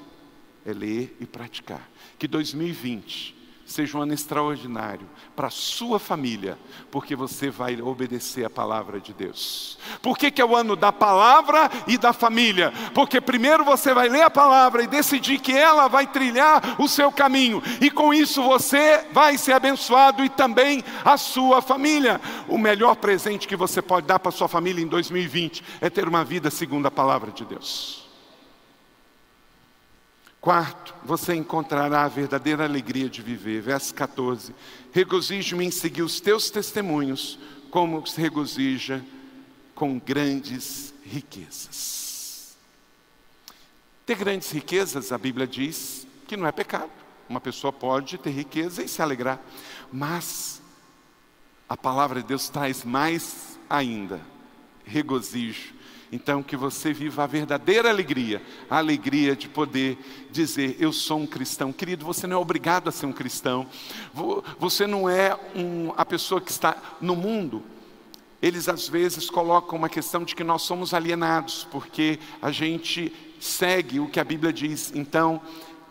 é 0.66 0.72
ler 0.72 1.16
e 1.20 1.24
praticar. 1.24 1.88
Que 2.18 2.26
2020 2.26 3.39
seja 3.71 3.97
um 3.97 4.03
ano 4.03 4.12
extraordinário 4.12 5.07
para 5.37 5.47
a 5.47 5.51
sua 5.51 5.99
família, 5.99 6.59
porque 6.91 7.14
você 7.14 7.51
vai 7.51 7.81
obedecer 7.81 8.45
a 8.45 8.51
palavra 8.51 9.01
de 9.01 9.12
Deus. 9.12 9.79
Por 10.03 10.18
que, 10.18 10.31
que 10.31 10.43
é 10.43 10.45
o 10.45 10.57
ano 10.57 10.75
da 10.75 10.93
palavra 10.93 11.71
e 11.87 11.97
da 11.97 12.12
família? 12.12 12.73
Porque 12.95 13.21
primeiro 13.21 13.64
você 13.64 13.95
vai 13.95 14.09
ler 14.09 14.23
a 14.23 14.31
palavra 14.31 14.83
e 14.83 14.87
decidir 14.87 15.39
que 15.39 15.57
ela 15.57 15.89
vai 15.89 16.07
trilhar 16.07 16.81
o 16.81 16.89
seu 16.89 17.12
caminho, 17.12 17.62
e 17.81 17.91
com 17.91 18.12
isso 18.12 18.43
você 18.43 19.07
vai 19.12 19.39
ser 19.39 19.53
abençoado 19.53 20.25
e 20.25 20.29
também 20.29 20.83
a 21.05 21.16
sua 21.16 21.62
família. 21.62 22.21
O 22.49 22.59
melhor 22.59 22.97
presente 22.97 23.47
que 23.47 23.57
você 23.57 23.81
pode 23.81 24.07
dar 24.07 24.18
para 24.18 24.31
a 24.31 24.33
sua 24.33 24.49
família 24.49 24.83
em 24.83 24.89
2020 24.89 25.62
é 25.81 25.89
ter 25.89 26.09
uma 26.09 26.25
vida 26.25 26.51
segundo 26.51 26.87
a 26.87 26.91
palavra 26.91 27.31
de 27.31 27.45
Deus. 27.45 28.09
Quarto, 30.41 30.95
você 31.05 31.34
encontrará 31.34 32.05
a 32.05 32.09
verdadeira 32.09 32.64
alegria 32.64 33.11
de 33.11 33.20
viver. 33.20 33.61
Verso 33.61 33.95
14: 33.95 34.55
Regozijo-me 34.91 35.66
em 35.66 35.70
seguir 35.70 36.03
os 36.03 36.18
teus 36.18 36.49
testemunhos, 36.49 37.38
como 37.70 38.07
se 38.07 38.18
regozija 38.18 39.05
com 39.74 39.99
grandes 39.99 40.95
riquezas. 41.05 42.57
Ter 44.07 44.16
grandes 44.16 44.51
riquezas, 44.51 45.12
a 45.12 45.18
Bíblia 45.18 45.47
diz 45.47 46.07
que 46.26 46.38
não 46.38 46.47
é 46.47 46.53
pecado. 46.53 46.91
Uma 47.28 47.41
pessoa 47.41 47.72
pode 47.72 48.16
ter 48.16 48.30
riqueza 48.30 48.82
e 48.82 48.88
se 48.88 49.03
alegrar, 49.03 49.38
mas 49.93 50.62
a 51.68 51.76
palavra 51.76 52.22
de 52.22 52.28
Deus 52.28 52.49
traz 52.49 52.82
mais 52.82 53.59
ainda: 53.68 54.22
regozijo 54.86 55.74
então, 56.12 56.42
que 56.42 56.56
você 56.56 56.92
viva 56.92 57.22
a 57.22 57.26
verdadeira 57.26 57.88
alegria, 57.88 58.42
a 58.68 58.78
alegria 58.78 59.36
de 59.36 59.48
poder 59.48 59.96
dizer: 60.30 60.76
Eu 60.80 60.92
sou 60.92 61.20
um 61.20 61.26
cristão. 61.26 61.72
Querido, 61.72 62.04
você 62.04 62.26
não 62.26 62.36
é 62.36 62.40
obrigado 62.40 62.88
a 62.88 62.92
ser 62.92 63.06
um 63.06 63.12
cristão, 63.12 63.66
você 64.58 64.88
não 64.88 65.08
é 65.08 65.38
um, 65.54 65.92
a 65.96 66.04
pessoa 66.04 66.40
que 66.40 66.50
está 66.50 66.76
no 67.00 67.14
mundo. 67.14 67.62
Eles 68.42 68.68
às 68.68 68.88
vezes 68.88 69.30
colocam 69.30 69.78
uma 69.78 69.88
questão 69.88 70.24
de 70.24 70.34
que 70.34 70.42
nós 70.42 70.62
somos 70.62 70.94
alienados, 70.94 71.68
porque 71.70 72.18
a 72.42 72.50
gente 72.50 73.12
segue 73.38 74.00
o 74.00 74.08
que 74.08 74.18
a 74.18 74.24
Bíblia 74.24 74.52
diz. 74.52 74.92
Então, 74.94 75.40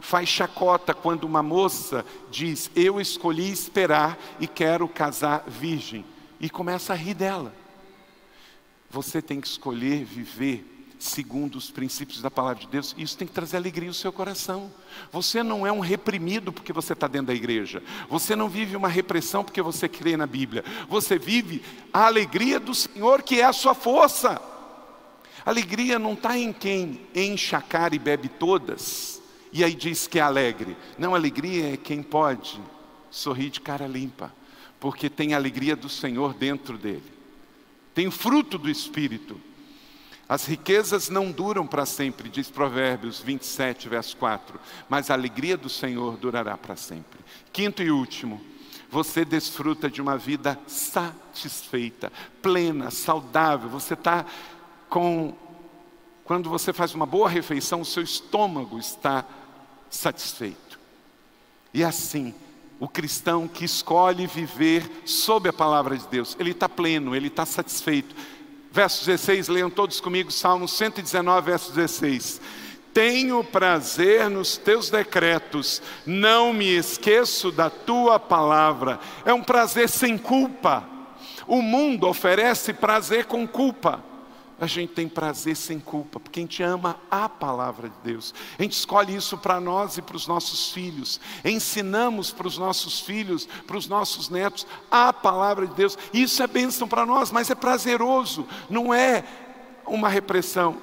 faz 0.02 0.28
chacota 0.28 0.94
quando 0.94 1.24
uma 1.24 1.42
moça 1.42 2.06
diz: 2.30 2.70
Eu 2.76 3.00
escolhi 3.00 3.50
esperar 3.50 4.18
e 4.38 4.48
quero 4.48 4.86
casar 4.86 5.46
virgem, 5.48 6.04
e 6.42 6.50
começa 6.50 6.92
a 6.92 6.96
rir 6.96 7.14
dela. 7.14 7.59
Você 8.90 9.22
tem 9.22 9.40
que 9.40 9.48
escolher 9.48 10.04
viver 10.04 10.66
segundo 11.00 11.56
os 11.56 11.72
princípios 11.72 12.22
da 12.22 12.30
palavra 12.30 12.62
de 12.62 12.68
Deus, 12.68 12.94
isso 12.98 13.18
tem 13.18 13.26
que 13.26 13.34
trazer 13.34 13.56
alegria 13.56 13.88
ao 13.88 13.94
seu 13.94 14.12
coração. 14.12 14.70
Você 15.12 15.42
não 15.42 15.66
é 15.66 15.72
um 15.72 15.80
reprimido 15.80 16.52
porque 16.52 16.74
você 16.74 16.92
está 16.92 17.08
dentro 17.08 17.28
da 17.28 17.34
igreja, 17.34 17.82
você 18.10 18.36
não 18.36 18.50
vive 18.50 18.76
uma 18.76 18.90
repressão 18.90 19.44
porque 19.44 19.62
você 19.62 19.88
crê 19.88 20.18
na 20.18 20.28
Bíblia, 20.28 20.64
você 20.90 21.18
vive 21.18 21.64
a 21.94 22.06
alegria 22.06 22.60
do 22.60 22.76
Senhor 22.76 23.24
que 23.24 23.40
é 23.40 23.46
a 23.46 23.54
sua 23.54 23.74
força. 23.74 24.42
Alegria 25.46 25.98
não 25.98 26.14
está 26.14 26.38
em 26.38 26.52
quem 26.52 27.00
enche 27.16 27.56
a 27.56 27.62
cara 27.62 27.96
e 27.96 28.00
bebe 28.00 28.28
todas, 28.28 29.22
e 29.54 29.64
aí 29.64 29.74
diz 29.74 30.06
que 30.06 30.20
é 30.20 30.22
alegre. 30.22 30.76
Não, 30.98 31.16
alegria 31.16 31.74
é 31.74 31.78
quem 31.78 32.04
pode 32.04 32.60
sorrir 33.10 33.50
de 33.50 33.62
cara 33.62 33.88
limpa, 33.88 34.34
porque 34.82 35.10
tem 35.10 35.34
a 35.34 35.38
alegria 35.38 35.78
do 35.78 35.88
Senhor 35.88 36.34
dentro 36.34 36.78
dele 36.78 37.19
tem 38.00 38.10
fruto 38.10 38.58
do 38.58 38.70
Espírito. 38.70 39.38
As 40.30 40.46
riquezas 40.46 41.10
não 41.10 41.34
duram 41.34 41.68
para 41.68 41.86
sempre, 41.86 42.30
diz 42.30 42.50
Provérbios 42.50 43.20
27, 43.20 43.90
verso 43.90 44.16
4, 44.16 44.58
mas 44.88 45.10
a 45.10 45.16
alegria 45.16 45.58
do 45.58 45.68
Senhor 45.68 46.16
durará 46.16 46.58
para 46.58 46.78
sempre. 46.78 47.20
Quinto 47.52 47.84
e 47.84 47.92
último, 47.92 48.40
você 48.90 49.26
desfruta 49.26 49.90
de 49.90 50.02
uma 50.02 50.18
vida 50.18 50.58
satisfeita, 50.66 52.10
plena, 52.42 52.90
saudável. 52.90 53.68
Você 53.68 53.96
está 53.96 54.26
com. 54.88 55.34
Quando 56.24 56.50
você 56.50 56.72
faz 56.72 56.96
uma 56.96 57.06
boa 57.06 57.28
refeição, 57.28 57.82
o 57.82 57.86
seu 57.86 58.04
estômago 58.04 58.80
está 58.80 59.26
satisfeito. 59.90 60.80
E 61.74 61.84
assim, 61.84 62.34
o 62.80 62.88
cristão 62.88 63.48
que 63.48 63.66
escolhe 63.66 64.26
viver 64.26 65.02
sob 65.06 65.50
a 65.50 65.54
palavra 65.54 65.98
de 65.98 66.08
Deus. 66.08 66.36
Ele 66.40 66.52
está 66.52 66.70
pleno, 66.70 67.16
ele 67.16 67.28
está 67.28 67.46
satisfeito. 67.46 68.16
Verso 68.72 69.06
16, 69.06 69.48
leiam 69.48 69.70
todos 69.70 70.00
comigo, 70.00 70.32
Salmo 70.32 70.68
119, 70.68 71.46
verso 71.46 71.72
16. 71.74 72.40
Tenho 72.94 73.44
prazer 73.44 74.30
nos 74.30 74.58
teus 74.58 74.90
decretos, 74.90 75.82
não 76.06 76.54
me 76.54 76.68
esqueço 76.76 77.52
da 77.52 77.70
tua 77.70 78.20
palavra. 78.20 79.00
É 79.26 79.34
um 79.34 79.44
prazer 79.44 79.90
sem 79.90 80.18
culpa. 80.18 80.88
O 81.48 81.62
mundo 81.62 82.08
oferece 82.08 82.74
prazer 82.74 83.26
com 83.26 83.48
culpa 83.48 84.09
a 84.60 84.68
gente 84.68 84.94
tem 84.94 85.08
prazer 85.08 85.56
sem 85.56 85.80
culpa, 85.80 86.20
porque 86.20 86.40
a 86.40 86.44
gente 86.44 86.62
ama 86.62 86.98
a 87.10 87.30
palavra 87.30 87.90
de 87.90 87.96
Deus. 88.04 88.34
A 88.58 88.62
gente 88.62 88.74
escolhe 88.74 89.16
isso 89.16 89.38
para 89.38 89.60
nós 89.60 89.98
e 89.98 90.02
para 90.02 90.18
os 90.18 90.28
nossos 90.28 90.72
filhos. 90.72 91.20
Ensinamos 91.46 92.32
para 92.32 92.48
os 92.48 92.58
nossos 92.58 93.00
filhos, 93.00 93.48
para 93.66 93.78
os 93.78 93.88
nossos 93.88 94.30
netos, 94.30 94.68
a 94.92 95.14
palavra 95.14 95.66
de 95.66 95.74
Deus. 95.74 95.98
Isso 96.14 96.44
é 96.44 96.48
bênção 96.48 96.88
para 96.88 97.06
nós, 97.06 97.32
mas 97.32 97.50
é 97.50 97.56
prazeroso, 97.56 98.46
não 98.70 98.94
é 98.94 99.24
uma 99.86 100.10
repressão. 100.10 100.78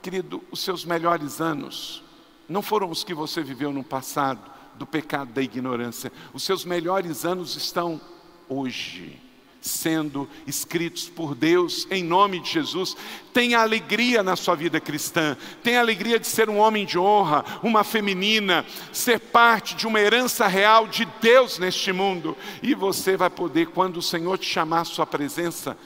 Querido, 0.00 0.42
os 0.50 0.60
seus 0.60 0.84
melhores 0.84 1.40
anos 1.40 2.02
não 2.48 2.62
foram 2.62 2.90
os 2.90 3.04
que 3.04 3.14
você 3.14 3.42
viveu 3.42 3.72
no 3.72 3.84
passado, 3.84 4.50
do 4.74 4.86
pecado 4.86 5.32
da 5.32 5.42
ignorância. 5.42 6.10
Os 6.32 6.42
seus 6.42 6.64
melhores 6.64 7.24
anos 7.24 7.56
estão 7.56 8.00
hoje 8.48 9.20
sendo 9.62 10.28
escritos 10.46 11.08
por 11.08 11.34
Deus 11.34 11.86
em 11.90 12.02
nome 12.02 12.40
de 12.40 12.50
Jesus. 12.50 12.96
Tenha 13.32 13.60
alegria 13.60 14.22
na 14.22 14.36
sua 14.36 14.54
vida 14.54 14.80
cristã, 14.80 15.36
tenha 15.62 15.80
alegria 15.80 16.18
de 16.18 16.26
ser 16.26 16.50
um 16.50 16.58
homem 16.58 16.84
de 16.84 16.98
honra, 16.98 17.44
uma 17.62 17.84
feminina, 17.84 18.66
ser 18.92 19.20
parte 19.20 19.74
de 19.74 19.86
uma 19.86 20.00
herança 20.00 20.46
real 20.46 20.86
de 20.86 21.06
Deus 21.20 21.58
neste 21.58 21.92
mundo. 21.92 22.36
E 22.62 22.74
você 22.74 23.16
vai 23.16 23.30
poder, 23.30 23.68
quando 23.68 23.98
o 23.98 24.02
Senhor 24.02 24.36
te 24.36 24.46
chamar 24.46 24.80
à 24.80 24.84
sua 24.84 25.06
presença, 25.06 25.78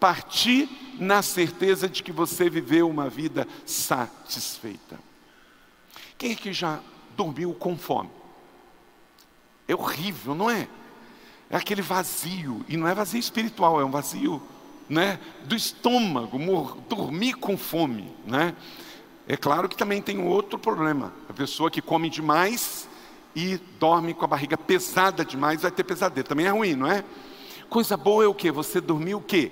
partir 0.00 0.68
na 0.98 1.22
certeza 1.22 1.88
de 1.88 2.02
que 2.02 2.12
você 2.12 2.50
viveu 2.50 2.88
uma 2.88 3.08
vida 3.08 3.46
satisfeita. 3.64 4.98
Quem 6.18 6.32
é 6.32 6.34
que 6.34 6.52
já 6.52 6.80
dormiu 7.16 7.54
com 7.54 7.76
fome? 7.78 8.10
É 9.68 9.74
horrível, 9.74 10.34
não 10.34 10.50
é? 10.50 10.68
É 11.50 11.56
aquele 11.56 11.82
vazio, 11.82 12.64
e 12.68 12.76
não 12.76 12.86
é 12.86 12.94
vazio 12.94 13.18
espiritual, 13.18 13.80
é 13.80 13.84
um 13.84 13.90
vazio 13.90 14.40
né, 14.88 15.18
do 15.44 15.56
estômago, 15.56 16.38
dormir 16.88 17.34
com 17.34 17.58
fome. 17.58 18.14
Né? 18.24 18.54
É 19.26 19.36
claro 19.36 19.68
que 19.68 19.76
também 19.76 20.00
tem 20.00 20.22
outro 20.24 20.56
problema: 20.60 21.12
a 21.28 21.32
pessoa 21.32 21.68
que 21.68 21.82
come 21.82 22.08
demais 22.08 22.88
e 23.34 23.58
dorme 23.80 24.14
com 24.14 24.24
a 24.24 24.28
barriga 24.28 24.56
pesada 24.56 25.24
demais 25.24 25.62
vai 25.62 25.72
ter 25.72 25.82
pesadelo. 25.82 26.26
Também 26.26 26.46
é 26.46 26.50
ruim, 26.50 26.76
não 26.76 26.86
é? 26.86 27.04
Coisa 27.68 27.96
boa 27.96 28.24
é 28.24 28.28
o 28.28 28.34
que? 28.34 28.50
Você 28.52 28.80
dormir 28.80 29.16
o 29.16 29.20
quê? 29.20 29.50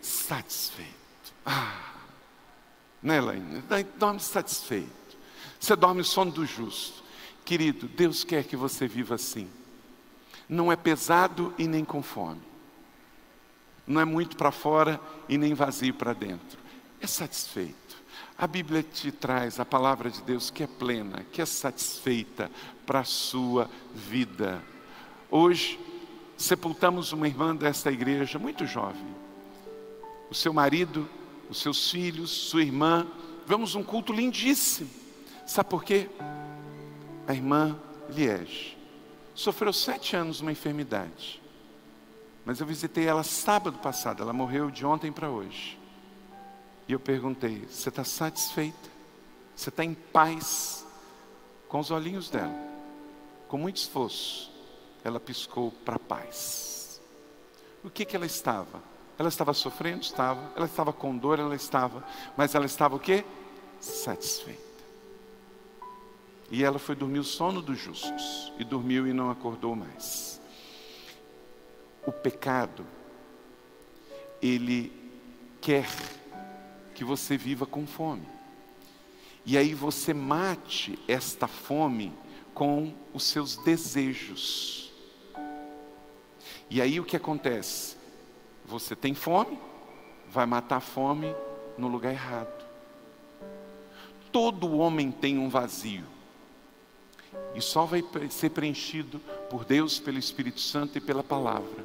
Satisfeito. 0.00 0.88
Ah, 1.46 1.72
né, 3.00 3.18
Elaine? 3.18 3.62
Dorme 3.96 4.20
satisfeito. 4.20 4.88
Você 5.58 5.74
dorme 5.76 6.00
o 6.00 6.04
sono 6.04 6.32
do 6.32 6.44
justo. 6.44 7.02
Querido, 7.44 7.88
Deus 7.88 8.22
quer 8.22 8.44
que 8.44 8.56
você 8.56 8.86
viva 8.86 9.14
assim 9.14 9.48
não 10.48 10.72
é 10.72 10.76
pesado 10.76 11.52
e 11.58 11.68
nem 11.68 11.84
com 11.84 12.02
fome. 12.02 12.40
Não 13.86 14.00
é 14.00 14.04
muito 14.04 14.36
para 14.36 14.50
fora 14.50 15.00
e 15.28 15.36
nem 15.36 15.54
vazio 15.54 15.94
para 15.94 16.12
dentro. 16.12 16.58
É 17.00 17.06
satisfeito. 17.06 17.98
A 18.36 18.46
Bíblia 18.46 18.82
te 18.82 19.10
traz 19.12 19.60
a 19.60 19.64
palavra 19.64 20.10
de 20.10 20.22
Deus 20.22 20.50
que 20.50 20.62
é 20.62 20.66
plena, 20.66 21.24
que 21.32 21.42
é 21.42 21.46
satisfeita 21.46 22.50
para 22.86 23.00
a 23.00 23.04
sua 23.04 23.68
vida. 23.94 24.62
Hoje, 25.30 25.78
sepultamos 26.36 27.12
uma 27.12 27.26
irmã 27.26 27.54
desta 27.54 27.90
igreja 27.90 28.38
muito 28.38 28.64
jovem. 28.66 29.16
O 30.30 30.34
seu 30.34 30.52
marido, 30.52 31.08
os 31.50 31.60
seus 31.60 31.90
filhos, 31.90 32.30
sua 32.30 32.62
irmã. 32.62 33.06
Vamos 33.46 33.74
um 33.74 33.82
culto 33.82 34.12
lindíssimo. 34.12 34.90
Sabe 35.46 35.70
por 35.70 35.82
quê? 35.82 36.08
A 37.26 37.34
irmã 37.34 37.78
Liege 38.10 38.77
sofreu 39.38 39.72
sete 39.72 40.16
anos 40.16 40.40
uma 40.40 40.50
enfermidade. 40.50 41.40
mas 42.44 42.60
eu 42.60 42.66
visitei 42.66 43.06
ela 43.06 43.22
sábado 43.22 43.78
passado, 43.78 44.22
ela 44.22 44.32
morreu 44.32 44.70
de 44.70 44.84
ontem 44.84 45.12
para 45.12 45.30
hoje. 45.30 45.78
E 46.88 46.92
eu 46.92 46.98
perguntei: 46.98 47.64
Você 47.66 47.88
está 47.88 48.02
satisfeita? 48.02 48.88
Você 49.54 49.68
está 49.68 49.84
em 49.84 49.94
paz? 49.94 50.86
Com 51.68 51.80
os 51.80 51.90
olhinhos 51.90 52.30
dela, 52.30 52.54
com 53.46 53.58
muito 53.58 53.76
esforço, 53.76 54.50
ela 55.04 55.20
piscou 55.20 55.70
para 55.70 55.98
paz. 55.98 56.98
O 57.84 57.90
que, 57.90 58.06
que 58.06 58.16
ela 58.16 58.24
estava? 58.24 58.82
Ela 59.18 59.28
estava 59.28 59.52
sofrendo? 59.52 60.00
Estava. 60.00 60.52
Ela 60.56 60.64
estava 60.64 60.92
com 60.92 61.16
dor? 61.16 61.38
Ela 61.38 61.54
estava. 61.54 62.02
Mas 62.36 62.54
ela 62.54 62.64
estava 62.64 62.96
o 62.96 62.98
quê? 62.98 63.24
Satisfeita. 63.80 64.67
E 66.50 66.64
ela 66.64 66.78
foi 66.78 66.94
dormir 66.94 67.18
o 67.18 67.24
sono 67.24 67.60
dos 67.60 67.78
justos. 67.78 68.52
E 68.58 68.64
dormiu 68.64 69.06
e 69.06 69.12
não 69.12 69.30
acordou 69.30 69.76
mais. 69.76 70.40
O 72.06 72.12
pecado, 72.12 72.86
ele 74.40 74.92
quer 75.60 75.86
que 76.94 77.04
você 77.04 77.36
viva 77.36 77.66
com 77.66 77.86
fome. 77.86 78.26
E 79.44 79.56
aí 79.56 79.74
você 79.74 80.12
mate 80.12 80.98
esta 81.06 81.46
fome 81.46 82.12
com 82.54 82.92
os 83.14 83.24
seus 83.24 83.56
desejos. 83.56 84.92
E 86.70 86.82
aí 86.82 86.98
o 86.98 87.04
que 87.04 87.16
acontece? 87.16 87.96
Você 88.66 88.94
tem 88.94 89.14
fome, 89.14 89.58
vai 90.28 90.44
matar 90.44 90.76
a 90.76 90.80
fome 90.80 91.34
no 91.78 91.88
lugar 91.88 92.12
errado. 92.12 92.66
Todo 94.30 94.76
homem 94.76 95.10
tem 95.10 95.38
um 95.38 95.48
vazio. 95.48 96.04
E 97.54 97.60
só 97.60 97.84
vai 97.84 98.04
ser 98.30 98.50
preenchido 98.50 99.20
por 99.50 99.64
Deus, 99.64 99.98
pelo 99.98 100.18
Espírito 100.18 100.60
Santo 100.60 100.98
e 100.98 101.00
pela 101.00 101.22
palavra. 101.22 101.84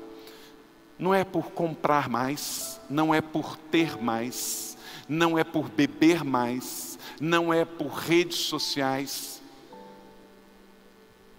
Não 0.97 1.13
é 1.13 1.23
por 1.23 1.51
comprar 1.51 2.07
mais, 2.07 2.79
não 2.89 3.13
é 3.13 3.21
por 3.21 3.57
ter 3.57 3.97
mais, 4.01 4.77
não 5.07 5.37
é 5.37 5.43
por 5.43 5.69
beber 5.69 6.23
mais, 6.23 6.97
não 7.19 7.53
é 7.53 7.65
por 7.65 7.87
redes 7.87 8.37
sociais. 8.37 9.41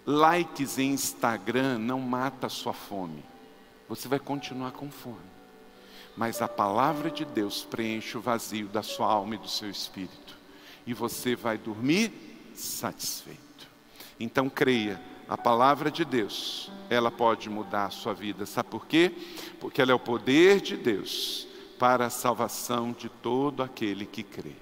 Likes 0.05 0.79
em 0.79 0.93
Instagram 0.93 1.79
não 1.79 2.01
mata 2.01 2.47
a 2.47 2.51
sua 2.51 2.73
fome. 2.73 3.25
Você 3.89 4.09
vai 4.09 4.19
continuar 4.19 4.73
com 4.73 4.91
fome. 4.91 5.35
Mas 6.17 6.43
a 6.43 6.49
palavra 6.49 7.11
de 7.11 7.25
Deus 7.25 7.65
preenche 7.65 8.17
o 8.17 8.21
vazio 8.21 8.69
da 8.69 8.83
sua 8.83 9.07
alma 9.07 9.35
e 9.35 9.39
do 9.39 9.49
seu 9.49 9.71
espírito. 9.71 10.37
E 10.87 10.93
você 10.93 11.35
vai 11.35 11.59
dormir 11.59 12.13
satisfeito. 12.55 13.44
Então 14.19 14.49
creia, 14.49 15.01
a 15.29 15.39
palavra 15.39 15.91
de 15.91 16.05
Deus, 16.05 16.71
ela 16.91 17.11
pode 17.11 17.49
mudar 17.49 17.87
a 17.87 17.91
sua 17.91 18.13
vida. 18.13 18.47
Sabe 18.47 18.69
por 18.69 18.87
quê? 18.87 19.13
Porque 19.61 19.81
ela 19.81 19.93
é 19.93 19.95
o 19.95 19.99
poder 19.99 20.61
de 20.61 20.77
Deus 20.77 21.47
para 21.79 22.07
a 22.07 22.11
salvação 22.11 22.93
de 22.93 23.09
todo 23.09 23.63
aquele 23.63 24.07
que 24.07 24.23
crê. 24.23 24.53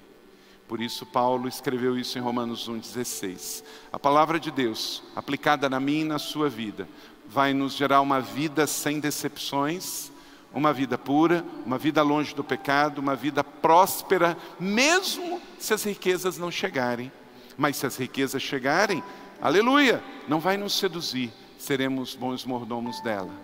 Por 0.69 0.81
isso, 0.81 1.05
Paulo 1.05 1.49
escreveu 1.49 1.99
isso 1.99 2.17
em 2.17 2.23
Romanos 2.23 2.69
1,16. 2.69 3.63
A 3.93 3.99
palavra 3.99 4.41
de 4.41 4.51
Deus, 4.51 5.03
aplicada 5.15 5.69
na 5.69 5.79
minha 5.79 6.01
e 6.01 6.05
na 6.05 6.19
sua 6.19 6.49
vida, 6.49 6.89
vai 7.29 7.53
nos 7.53 7.75
gerar 7.75 8.01
uma 8.01 8.21
vida 8.21 8.67
sem 8.67 8.99
decepções, 8.99 10.11
uma 10.55 10.73
vida 10.73 10.97
pura, 10.97 11.45
uma 11.67 11.77
vida 11.77 12.03
longe 12.03 12.35
do 12.35 12.45
pecado, 12.45 13.01
uma 13.01 13.15
vida 13.15 13.43
próspera, 13.43 14.37
mesmo 14.59 15.41
se 15.59 15.75
as 15.75 15.83
riquezas 15.83 16.39
não 16.39 16.51
chegarem. 16.51 17.11
Mas 17.57 17.77
se 17.77 17.87
as 17.87 17.97
riquezas 17.97 18.41
chegarem, 18.41 19.03
aleluia, 19.43 20.03
não 20.29 20.41
vai 20.41 20.57
nos 20.57 20.79
seduzir, 20.79 21.33
seremos 21.59 22.15
bons 22.15 22.45
mordomos 22.45 23.01
dela. 23.01 23.35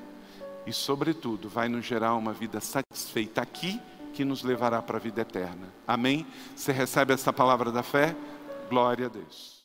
E, 0.67 0.73
sobretudo, 0.73 1.49
vai 1.49 1.69
nos 1.69 1.85
gerar 1.85 2.15
uma 2.15 2.33
vida 2.33 2.61
satisfeita 2.61 3.43
aqui, 3.43 3.81
que 4.15 4.25
nos 4.25 4.43
levará 4.43 4.81
para 4.81 4.97
a 4.97 5.01
vida 5.01 5.21
eterna. 5.21 5.73
Amém? 5.87 6.27
Você 6.57 6.73
recebe 6.73 7.13
essa 7.13 7.33
palavra 7.33 7.71
da 7.71 7.83
fé? 7.83 8.17
Glória 8.69 9.07
a 9.07 9.09
Deus. 9.09 9.58